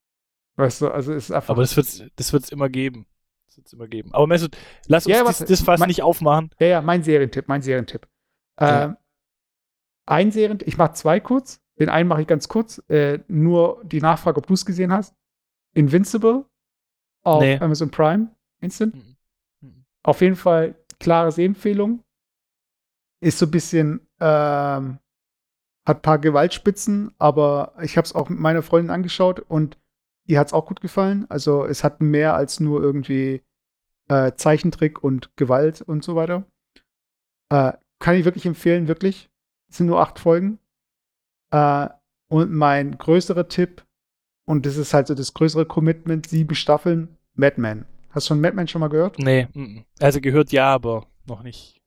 Weißt 0.55 0.81
du, 0.81 0.89
also 0.89 1.13
es 1.13 1.25
ist 1.25 1.31
einfach. 1.31 1.49
Aber 1.53 1.61
das 1.61 1.75
wird's, 1.77 2.03
das 2.15 2.33
wird's 2.33 2.49
immer 2.49 2.69
geben. 2.69 3.05
Das 3.47 3.57
wird's 3.57 3.73
immer 3.73 3.87
geben. 3.87 4.13
Aber 4.13 4.27
Mesut, 4.27 4.57
lass 4.87 5.05
uns 5.05 5.13
Ja, 5.15 5.23
das, 5.23 5.39
warte. 5.41 5.51
das 5.51 5.61
Fass 5.61 5.79
Mein- 5.79 5.87
nicht 5.87 6.03
aufmachen. 6.03 6.51
Ja, 6.59 6.67
ja, 6.67 6.81
mein 6.81 7.03
Serientipp, 7.03 7.47
mein 7.47 7.61
Serientipp. 7.61 8.07
Ja. 8.59 8.85
Ähm, 8.85 8.97
ein 10.09 10.31
Serientipp, 10.31 10.67
ich 10.67 10.77
mache 10.77 10.93
zwei 10.93 11.19
kurz. 11.19 11.61
Den 11.79 11.89
einen 11.89 12.09
mache 12.09 12.21
ich 12.21 12.27
ganz 12.27 12.47
kurz. 12.47 12.79
Äh, 12.89 13.19
nur 13.27 13.81
die 13.85 14.01
Nachfrage, 14.01 14.37
ob 14.37 14.47
du 14.47 14.53
es 14.53 14.65
gesehen 14.65 14.91
hast. 14.91 15.15
Invincible 15.73 16.45
auf 17.23 17.41
Nee. 17.41 17.57
Amazon 17.59 17.91
Prime 17.91 18.35
Instant. 18.59 18.95
Mhm. 18.95 19.15
Mhm. 19.61 19.85
Auf 20.03 20.21
jeden 20.21 20.35
Fall 20.35 20.75
klare 20.99 21.31
Sehempfehlung. 21.31 22.03
Ist 23.21 23.39
so 23.39 23.45
ein 23.45 23.51
bisschen, 23.51 24.07
ähm, 24.19 24.99
hat 25.85 25.97
ein 25.97 26.01
paar 26.01 26.19
Gewaltspitzen, 26.19 27.13
aber 27.17 27.73
ich 27.81 27.97
habe 27.97 28.05
es 28.05 28.15
auch 28.15 28.29
mit 28.29 28.39
meiner 28.39 28.61
Freundin 28.61 28.91
angeschaut 28.91 29.39
und 29.39 29.77
ihr 30.25 30.39
hat 30.39 30.47
es 30.47 30.53
auch 30.53 30.65
gut 30.65 30.81
gefallen. 30.81 31.25
Also 31.29 31.65
es 31.65 31.83
hat 31.83 32.01
mehr 32.01 32.33
als 32.35 32.59
nur 32.59 32.81
irgendwie 32.81 33.41
äh, 34.07 34.33
Zeichentrick 34.33 35.03
und 35.03 35.35
Gewalt 35.37 35.81
und 35.81 36.03
so 36.03 36.15
weiter. 36.15 36.45
Äh, 37.49 37.73
kann 37.99 38.15
ich 38.15 38.25
wirklich 38.25 38.45
empfehlen, 38.45 38.87
wirklich. 38.87 39.29
Es 39.69 39.77
sind 39.77 39.87
nur 39.87 39.99
acht 40.01 40.19
Folgen. 40.19 40.59
Äh, 41.51 41.87
und 42.27 42.51
mein 42.51 42.97
größerer 42.97 43.47
Tipp, 43.47 43.83
und 44.45 44.65
das 44.65 44.77
ist 44.77 44.93
halt 44.93 45.07
so 45.07 45.15
das 45.15 45.33
größere 45.33 45.65
Commitment, 45.65 46.27
sieben 46.27 46.55
Staffeln, 46.55 47.17
Mad 47.35 47.59
Men. 47.59 47.85
Hast 48.11 48.27
du 48.27 48.33
von 48.33 48.41
Mad 48.41 48.55
Men 48.55 48.67
schon 48.67 48.81
mal 48.81 48.87
gehört? 48.89 49.17
Nee, 49.19 49.47
also 49.99 50.19
gehört 50.21 50.51
ja, 50.51 50.73
aber 50.73 51.05
noch 51.27 51.43
nicht, 51.43 51.81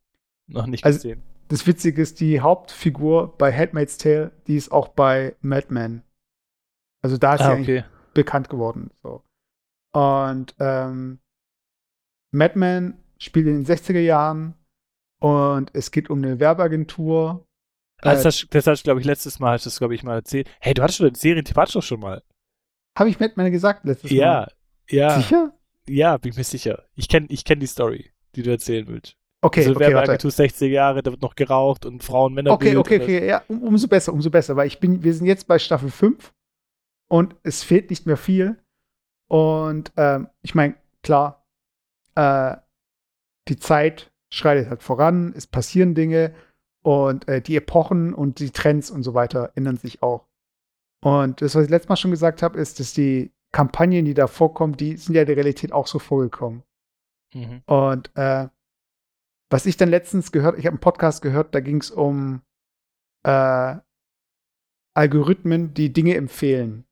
noch 0.46 0.66
nicht 0.66 0.84
Also- 0.84 0.98
gesehen. 0.98 1.22
Das 1.48 1.66
Witzige 1.66 2.00
ist, 2.00 2.18
die 2.20 2.40
Hauptfigur 2.40 3.36
bei 3.36 3.52
Handmaid's 3.52 3.98
Tale, 3.98 4.32
die 4.46 4.56
ist 4.56 4.72
auch 4.72 4.88
bei 4.88 5.36
Mad 5.42 5.66
Men. 5.68 6.02
Also 7.02 7.18
da 7.18 7.34
ist 7.34 7.40
sie 7.42 7.44
Ah, 7.46 7.50
eigentlich 7.52 7.80
okay. 7.82 7.88
bekannt 8.14 8.48
geworden. 8.48 8.90
So. 9.02 9.22
Und 9.92 10.54
ähm, 10.60 11.18
Mad 12.30 12.58
Men 12.58 12.94
spielt 13.18 13.46
in 13.48 13.62
den 13.62 13.66
60er 13.66 13.98
Jahren 14.00 14.54
und 15.20 15.70
es 15.74 15.90
geht 15.90 16.08
um 16.08 16.18
eine 16.18 16.40
Werbeagentur. 16.40 17.46
Das 18.03 18.22
Äh, 18.22 18.28
hast, 18.28 18.46
das 18.50 18.66
hast 18.66 18.80
du, 18.82 18.84
glaube 18.84 19.00
ich, 19.00 19.07
letztes 19.07 19.38
Mal, 19.38 19.53
hast 19.53 19.64
du 19.64 19.70
das, 19.70 19.78
glaube 19.78 19.94
ich, 19.94 20.03
mal 20.03 20.16
erzählt. 20.16 20.50
Hey, 20.61 20.74
du 20.74 20.82
hattest 20.82 20.98
schon 20.98 21.07
den 21.09 21.14
Serientipp, 21.14 21.57
hattest 21.57 21.74
du 21.74 21.78
doch 21.80 21.86
schon 21.86 22.00
mal. 22.00 22.22
Habe 22.98 23.09
ich 23.09 23.18
Mad 23.18 23.32
Men 23.36 23.50
gesagt 23.50 23.84
letztes 23.84 24.11
Ja, 24.11 24.32
Mal? 24.32 24.53
ja, 24.90 25.20
Sicher? 25.20 25.53
ja, 25.88 26.16
bin 26.18 26.32
ich 26.32 26.36
mir 26.36 26.44
sicher. 26.44 26.84
Ich 26.94 27.09
kenne 27.09 27.26
ich 27.30 27.44
kenn 27.44 27.61
die 27.61 27.66
Story, 27.66 28.12
die 28.34 28.42
du 28.42 28.50
erzählen 28.50 28.86
willst. 28.88 29.16
Okay, 29.44 29.61
also 29.61 29.72
okay, 29.72 29.80
warte. 29.80 29.96
Werbeagentur 29.96 30.30
60 30.30 30.70
Jahre, 30.70 31.03
da 31.03 31.11
wird 31.11 31.22
noch 31.22 31.34
geraucht 31.34 31.84
und 31.86 32.05
Frauen, 32.05 32.34
Männer 32.34 32.53
Okay, 32.53 32.76
okay, 32.76 33.00
okay, 33.03 33.26
ja, 33.26 33.42
um, 33.48 33.62
umso 33.62 33.88
besser, 33.88 34.12
umso 34.12 34.30
besser, 34.30 34.55
weil 34.57 34.66
ich 34.68 34.78
bin, 34.78 35.03
wir 35.03 35.14
sind 35.14 35.26
jetzt 35.26 35.48
bei 35.48 35.59
Staffel 35.59 35.90
5 35.90 36.32
und 37.09 37.34
es 37.42 37.64
fehlt 37.64 37.90
nicht 37.90 38.07
mehr 38.07 38.16
viel. 38.16 38.59
Und 39.28 39.92
ähm, 39.96 40.28
ich 40.42 40.55
meine, 40.55 40.76
klar, 41.03 41.44
äh, 42.14 42.57
die 43.48 43.57
Zeit 43.57 44.12
schreitet 44.30 44.68
halt 44.68 44.82
voran, 44.82 45.32
es 45.36 45.46
passieren 45.46 45.94
Dinge 45.94 46.34
und 46.82 47.28
äh, 47.28 47.40
die 47.40 47.56
Epochen 47.56 48.12
und 48.14 48.38
die 48.38 48.50
Trends 48.50 48.90
und 48.90 49.02
so 49.02 49.14
weiter 49.14 49.52
ändern 49.54 49.76
sich 49.76 50.02
auch. 50.02 50.26
Und 51.04 51.40
das, 51.42 51.54
was 51.54 51.64
ich 51.64 51.70
letztes 51.70 51.88
Mal 51.88 51.96
schon 51.96 52.10
gesagt 52.10 52.42
habe, 52.42 52.58
ist, 52.60 52.78
dass 52.80 52.92
die 52.92 53.32
Kampagnen, 53.52 54.04
die 54.04 54.14
da 54.14 54.26
vorkommen, 54.26 54.76
die 54.76 54.96
sind 54.96 55.14
ja 55.14 55.24
der 55.24 55.36
Realität 55.36 55.72
auch 55.72 55.86
so 55.86 55.98
vorgekommen. 55.98 56.62
Mhm. 57.34 57.62
Und 57.66 58.10
äh, 58.16 58.48
was 59.50 59.66
ich 59.66 59.76
dann 59.76 59.90
letztens 59.90 60.32
gehört, 60.32 60.58
ich 60.58 60.64
habe 60.66 60.74
einen 60.74 60.80
Podcast 60.80 61.22
gehört, 61.22 61.54
da 61.54 61.60
ging 61.60 61.78
es 61.78 61.90
um 61.90 62.42
äh, 63.24 63.76
Algorithmen, 64.94 65.74
die 65.74 65.92
Dinge 65.92 66.16
empfehlen. 66.16 66.84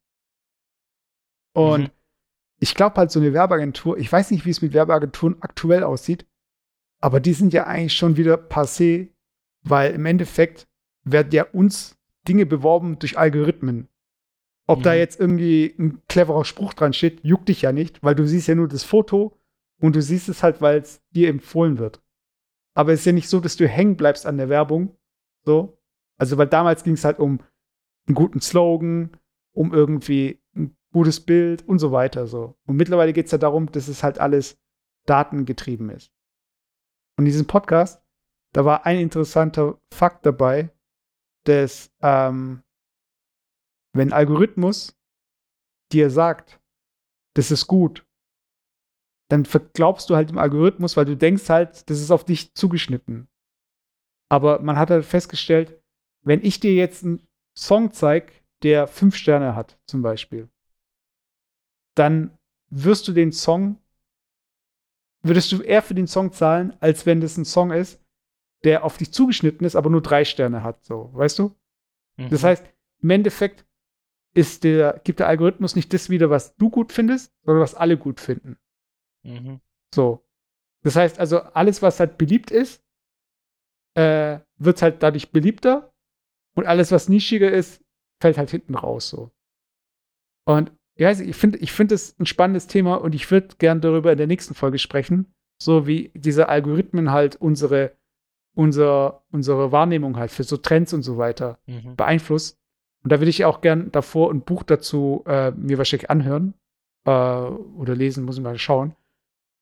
Und 1.55 1.85
Mhm. 1.85 1.91
ich 2.61 2.75
glaube 2.75 2.97
halt, 2.97 3.11
so 3.11 3.21
eine 3.21 3.33
Werbeagentur, 3.33 3.99
ich 3.99 4.11
weiß 4.11 4.31
nicht, 4.31 4.45
wie 4.47 4.51
es 4.51 4.63
mit 4.63 4.73
Werbeagenturen 4.73 5.41
aktuell 5.43 5.83
aussieht, 5.85 6.27
aber 7.01 7.21
die 7.21 7.33
sind 7.33 7.53
ja 7.53 7.67
eigentlich 7.67 7.95
schon 7.95 8.17
wieder 8.17 8.35
passé, 8.37 9.09
weil 9.63 9.93
im 9.95 10.07
Endeffekt 10.07 10.67
werden 11.05 11.33
ja 11.33 11.45
uns 11.45 11.99
Dinge 12.29 12.47
beworben 12.47 12.99
durch 12.99 13.19
Algorithmen. 13.19 13.89
Ob 14.67 14.83
da 14.83 14.93
Mhm. 14.93 14.99
jetzt 14.99 15.19
irgendwie 15.19 15.75
ein 15.79 16.03
cleverer 16.09 16.45
Spruch 16.45 16.75
dran 16.75 16.93
steht, 16.93 17.25
juckt 17.25 17.49
dich 17.49 17.63
ja 17.63 17.73
nicht, 17.73 18.03
weil 18.03 18.15
du 18.15 18.27
siehst 18.27 18.47
ja 18.49 18.55
nur 18.55 18.69
das 18.69 18.85
Foto 18.85 19.37
und 19.81 19.97
du 19.97 20.03
siehst 20.03 20.29
es 20.29 20.43
halt, 20.43 20.61
weil 20.61 20.79
es 20.79 21.03
dir 21.11 21.29
empfohlen 21.29 21.79
wird. 21.79 22.01
Aber 22.75 22.93
es 22.93 23.01
ist 23.01 23.07
ja 23.07 23.13
nicht 23.13 23.29
so, 23.29 23.41
dass 23.41 23.57
du 23.57 23.67
hängen 23.67 23.97
bleibst 23.97 24.27
an 24.27 24.37
der 24.37 24.49
Werbung. 24.49 24.97
So. 25.45 25.77
Also, 26.19 26.39
weil 26.39 26.47
damals 26.47 26.85
ging 26.85 26.95
es 26.95 27.05
halt 27.05 27.19
um 27.19 27.41
einen 28.07 28.15
guten 28.15 28.41
Slogan, 28.41 29.11
um 29.53 29.73
irgendwie 29.73 30.41
ein 30.55 30.77
gutes 30.93 31.21
Bild 31.21 31.67
und 31.67 31.79
so 31.79 31.91
weiter. 31.91 32.27
So. 32.27 32.55
Und 32.67 32.77
mittlerweile 32.77 33.13
geht 33.13 33.27
es 33.27 33.33
ja 33.33 33.39
darum, 33.39 33.73
dass 33.73 33.89
es 33.89 34.03
halt 34.05 34.19
alles 34.21 34.59
datengetrieben 35.07 35.91
ist. 35.91 36.13
Und 37.17 37.25
in 37.25 37.33
diesem 37.33 37.47
Podcast, 37.47 38.03
da 38.53 38.65
war 38.65 38.87
ein 38.87 38.99
interessanter 38.99 39.81
Fakt 39.93 40.27
dabei, 40.27 40.71
dass 41.45 41.91
ähm, 42.03 42.63
wenn 43.93 44.13
Algorithmus 44.13 44.97
dir 45.93 46.11
sagt, 46.11 46.61
das 47.35 47.51
ist 47.51 47.67
gut, 47.67 48.07
dann 49.31 49.47
glaubst 49.73 50.11
du 50.11 50.17
halt 50.17 50.31
dem 50.31 50.39
Algorithmus, 50.39 50.97
weil 50.97 51.05
du 51.05 51.17
denkst 51.17 51.49
halt, 51.49 51.89
das 51.89 52.01
ist 52.01 52.11
auf 52.11 52.25
dich 52.25 52.55
zugeschnitten. 52.55 53.29
Aber 54.29 54.61
man 54.61 54.77
hat 54.77 54.91
halt 54.91 55.05
festgestellt, 55.05 55.81
wenn 56.23 56.45
ich 56.45 56.61
dir 56.61 56.75
jetzt 56.75 57.05
einen 57.05 57.27
Song 57.57 57.93
zeige, 57.93 58.33
der 58.63 58.87
fünf 58.87 59.17
Sterne 59.17 59.55
hat, 59.55 59.79
zum 59.87 60.03
Beispiel, 60.03 60.49
dann 61.97 62.37
wirst 62.71 63.09
du 63.09 63.13
den 63.13 63.33
Song, 63.33 63.79
würdest 65.23 65.51
du 65.53 65.63
eher 65.63 65.83
für 65.83 65.95
den 65.95 66.07
Song 66.07 66.33
zahlen, 66.33 66.77
als 66.81 67.07
wenn 67.07 67.21
das 67.21 67.37
ein 67.37 67.45
Song 67.45 67.71
ist, 67.71 68.00
der 68.65 68.85
auf 68.85 68.99
dich 68.99 69.13
zugeschnitten 69.13 69.67
ist, 69.67 69.77
aber 69.77 69.91
nur 69.91 70.03
drei 70.03 70.25
Sterne 70.25 70.63
hat, 70.63 70.85
so, 70.85 71.11
weißt 71.13 71.39
du? 71.39 71.55
Mhm. 72.17 72.29
Das 72.31 72.45
heißt, 72.45 72.65
im 73.03 73.11
Endeffekt 73.11 73.65
ist 74.35 74.65
der, 74.65 75.01
gibt 75.05 75.21
der 75.21 75.29
Algorithmus 75.29 75.75
nicht 75.75 75.93
das 75.93 76.11
wieder, 76.11 76.31
was 76.31 76.57
du 76.57 76.71
gut 76.71 76.93
findest, 76.93 77.33
sondern 77.43 77.63
was 77.63 77.75
alle 77.75 77.97
gut 77.97 78.21
finden. 78.21 78.59
Mhm. 79.23 79.61
So. 79.95 80.25
Das 80.83 80.97
heißt 80.97 81.19
also, 81.19 81.41
alles, 81.41 81.83
was 81.83 82.01
halt 82.01 82.17
beliebt 82.17 82.51
ist, 82.51 82.83
äh, 83.95 84.39
wird 84.57 84.83
halt 84.83 85.03
dadurch 85.03 85.31
beliebter 85.31 85.93
und 86.55 86.67
alles, 86.67 86.93
was 86.93 87.09
nischiger 87.09 87.51
ist, 87.51 87.83
fällt 88.21 88.39
halt 88.39 88.51
hinten 88.51 88.75
raus 88.75 89.09
so. 89.09 89.31
Und 90.47 90.73
ich 90.97 91.37
finde 91.37 91.59
ich 91.59 91.73
finde 91.73 91.95
es 91.95 92.19
ein 92.19 92.27
spannendes 92.27 92.67
Thema 92.67 92.97
und 92.97 93.15
ich 93.15 93.31
würde 93.31 93.57
gern 93.59 93.81
darüber 93.81 94.13
in 94.13 94.19
der 94.19 94.27
nächsten 94.27 94.55
Folge 94.55 94.79
sprechen, 94.79 95.35
so 95.59 95.87
wie 95.87 96.11
diese 96.15 96.49
Algorithmen 96.49 97.11
halt 97.11 97.37
unsere 97.37 97.97
unser, 98.55 99.23
unsere 99.31 99.73
Wahrnehmung 99.73 100.17
halt 100.17 100.31
für 100.31 100.45
so 100.45 100.57
Trends 100.57 100.93
und 100.93 101.03
so 101.03 101.19
weiter 101.19 101.59
mhm. 101.67 101.97
beeinflusst. 101.97 102.59
Und 103.03 103.13
da 103.13 103.21
würde 103.21 103.31
ich 103.31 103.45
auch 103.45 103.61
gern 103.61 103.91
davor 103.93 104.31
ein 104.31 104.43
Buch 104.43 104.63
dazu 104.63 105.25
äh, 105.27 105.53
mir 105.53 105.79
wahrscheinlich 105.79 106.11
anhören 106.11 106.55
äh, 107.05 107.11
oder 107.11 107.95
lesen, 107.95 108.25
muss 108.25 108.37
ich 108.37 108.43
mal 108.43 108.59
schauen. 108.59 108.95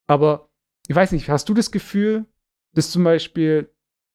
Aber 0.06 0.48
ich 0.88 0.96
weiß 0.96 1.12
nicht, 1.12 1.28
hast 1.28 1.48
du 1.48 1.54
das 1.54 1.70
Gefühl, 1.70 2.24
dass 2.72 2.90
zum 2.90 3.04
Beispiel 3.04 3.70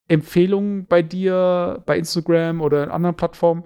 Empfehlungen 0.08 0.86
bei 0.86 1.02
dir, 1.02 1.82
bei 1.86 1.98
Instagram 1.98 2.62
oder 2.62 2.84
in 2.84 2.90
anderen 2.90 3.16
Plattformen, 3.16 3.64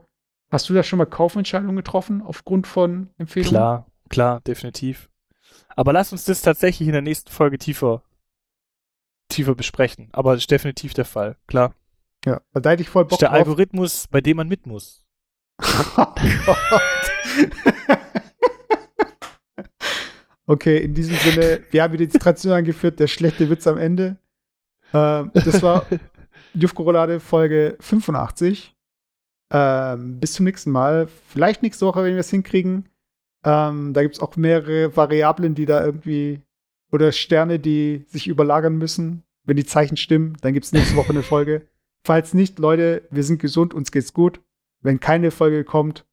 hast 0.51 0.69
du 0.69 0.73
da 0.73 0.83
schon 0.83 0.97
mal 0.97 1.05
Kaufentscheidungen 1.05 1.75
getroffen 1.75 2.21
aufgrund 2.21 2.67
von 2.67 3.09
Empfehlungen? 3.17 3.49
Klar, 3.49 3.87
klar, 4.09 4.41
definitiv. 4.41 5.09
Aber 5.75 5.93
lass 5.93 6.11
uns 6.11 6.25
das 6.25 6.41
tatsächlich 6.41 6.87
in 6.87 6.93
der 6.93 7.01
nächsten 7.01 7.31
Folge 7.31 7.57
tiefer, 7.57 8.03
tiefer 9.27 9.55
besprechen. 9.55 10.09
Aber 10.11 10.33
das 10.33 10.43
ist 10.43 10.51
definitiv 10.51 10.93
der 10.93 11.05
Fall, 11.05 11.37
klar. 11.47 11.73
Ja, 12.25 12.41
da 12.53 12.71
hätte 12.71 12.81
ich 12.81 12.89
voll 12.89 13.05
Bock 13.05 13.13
ist 13.13 13.21
der 13.21 13.29
drauf. 13.29 13.39
Algorithmus, 13.39 14.07
bei 14.09 14.21
dem 14.21 14.37
man 14.37 14.47
mit 14.47 14.65
muss. 14.65 15.05
oh 15.61 15.65
Gott. 16.45 17.11
okay, 20.45 20.77
in 20.77 20.93
diesem 20.93 21.15
Sinne, 21.15 21.61
wir 21.71 21.83
haben 21.83 21.93
wieder 21.93 22.05
die 22.05 22.17
Tradition 22.17 22.53
angeführt, 22.53 22.99
der 22.99 23.07
schlechte 23.07 23.49
Witz 23.49 23.67
am 23.67 23.77
Ende. 23.77 24.17
Ähm, 24.93 25.31
das 25.33 25.61
war 25.61 25.85
Jufko-Roulade 26.53 27.19
Folge 27.19 27.77
85. 27.79 28.75
Ähm, 29.53 30.19
bis 30.19 30.33
zum 30.33 30.45
nächsten 30.45 30.71
Mal. 30.71 31.07
Vielleicht 31.29 31.63
nächste 31.63 31.85
Woche, 31.85 32.03
wenn 32.03 32.13
wir 32.13 32.19
es 32.19 32.29
hinkriegen. 32.29 32.89
Ähm, 33.45 33.93
da 33.93 34.01
gibt 34.01 34.15
es 34.15 34.21
auch 34.21 34.35
mehrere 34.35 34.95
Variablen, 34.95 35.55
die 35.55 35.65
da 35.65 35.85
irgendwie 35.85 36.41
oder 36.91 37.11
Sterne, 37.11 37.59
die 37.59 38.05
sich 38.07 38.27
überlagern 38.27 38.77
müssen. 38.77 39.23
Wenn 39.43 39.57
die 39.57 39.65
Zeichen 39.65 39.97
stimmen, 39.97 40.37
dann 40.41 40.53
gibt 40.53 40.65
es 40.65 40.73
nächste 40.73 40.95
Woche 40.95 41.09
eine 41.09 41.23
Folge. 41.23 41.67
Falls 42.03 42.33
nicht, 42.33 42.59
Leute, 42.59 43.07
wir 43.11 43.23
sind 43.23 43.39
gesund, 43.39 43.73
uns 43.73 43.91
geht's 43.91 44.13
gut. 44.13 44.41
Wenn 44.81 44.99
keine 44.99 45.31
Folge 45.31 45.63
kommt, 45.63 46.05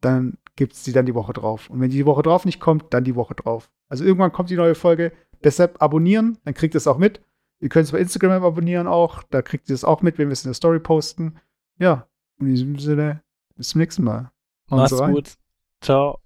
dann 0.00 0.38
gibt 0.56 0.74
es 0.74 0.82
die 0.82 0.92
dann 0.92 1.06
die 1.06 1.14
Woche 1.14 1.32
drauf. 1.32 1.70
Und 1.70 1.80
wenn 1.80 1.90
die 1.90 2.06
Woche 2.06 2.22
drauf 2.22 2.44
nicht 2.44 2.60
kommt, 2.60 2.92
dann 2.92 3.04
die 3.04 3.16
Woche 3.16 3.34
drauf. 3.34 3.70
Also 3.88 4.04
irgendwann 4.04 4.32
kommt 4.32 4.50
die 4.50 4.56
neue 4.56 4.74
Folge. 4.74 5.12
Deshalb 5.42 5.80
abonnieren, 5.82 6.38
dann 6.44 6.54
kriegt 6.54 6.74
ihr 6.74 6.78
es 6.78 6.86
auch 6.86 6.98
mit. 6.98 7.20
Ihr 7.60 7.68
könnt 7.68 7.86
es 7.86 7.92
bei 7.92 7.98
Instagram 7.98 8.42
abonnieren 8.42 8.86
auch. 8.86 9.22
Da 9.24 9.42
kriegt 9.42 9.68
ihr 9.68 9.74
es 9.74 9.84
auch 9.84 10.02
mit, 10.02 10.18
wenn 10.18 10.28
wir 10.28 10.32
es 10.32 10.44
in 10.44 10.48
der 10.48 10.54
Story 10.54 10.80
posten. 10.80 11.36
Ja, 11.78 12.06
in 12.38 12.46
diesem 12.46 12.78
Sinne, 12.78 13.22
bis 13.56 13.68
zum 13.70 13.80
nächsten 13.80 14.04
Mal. 14.04 14.30
Mach's 14.68 14.96
gut. 14.96 15.34
Ciao. 15.80 16.20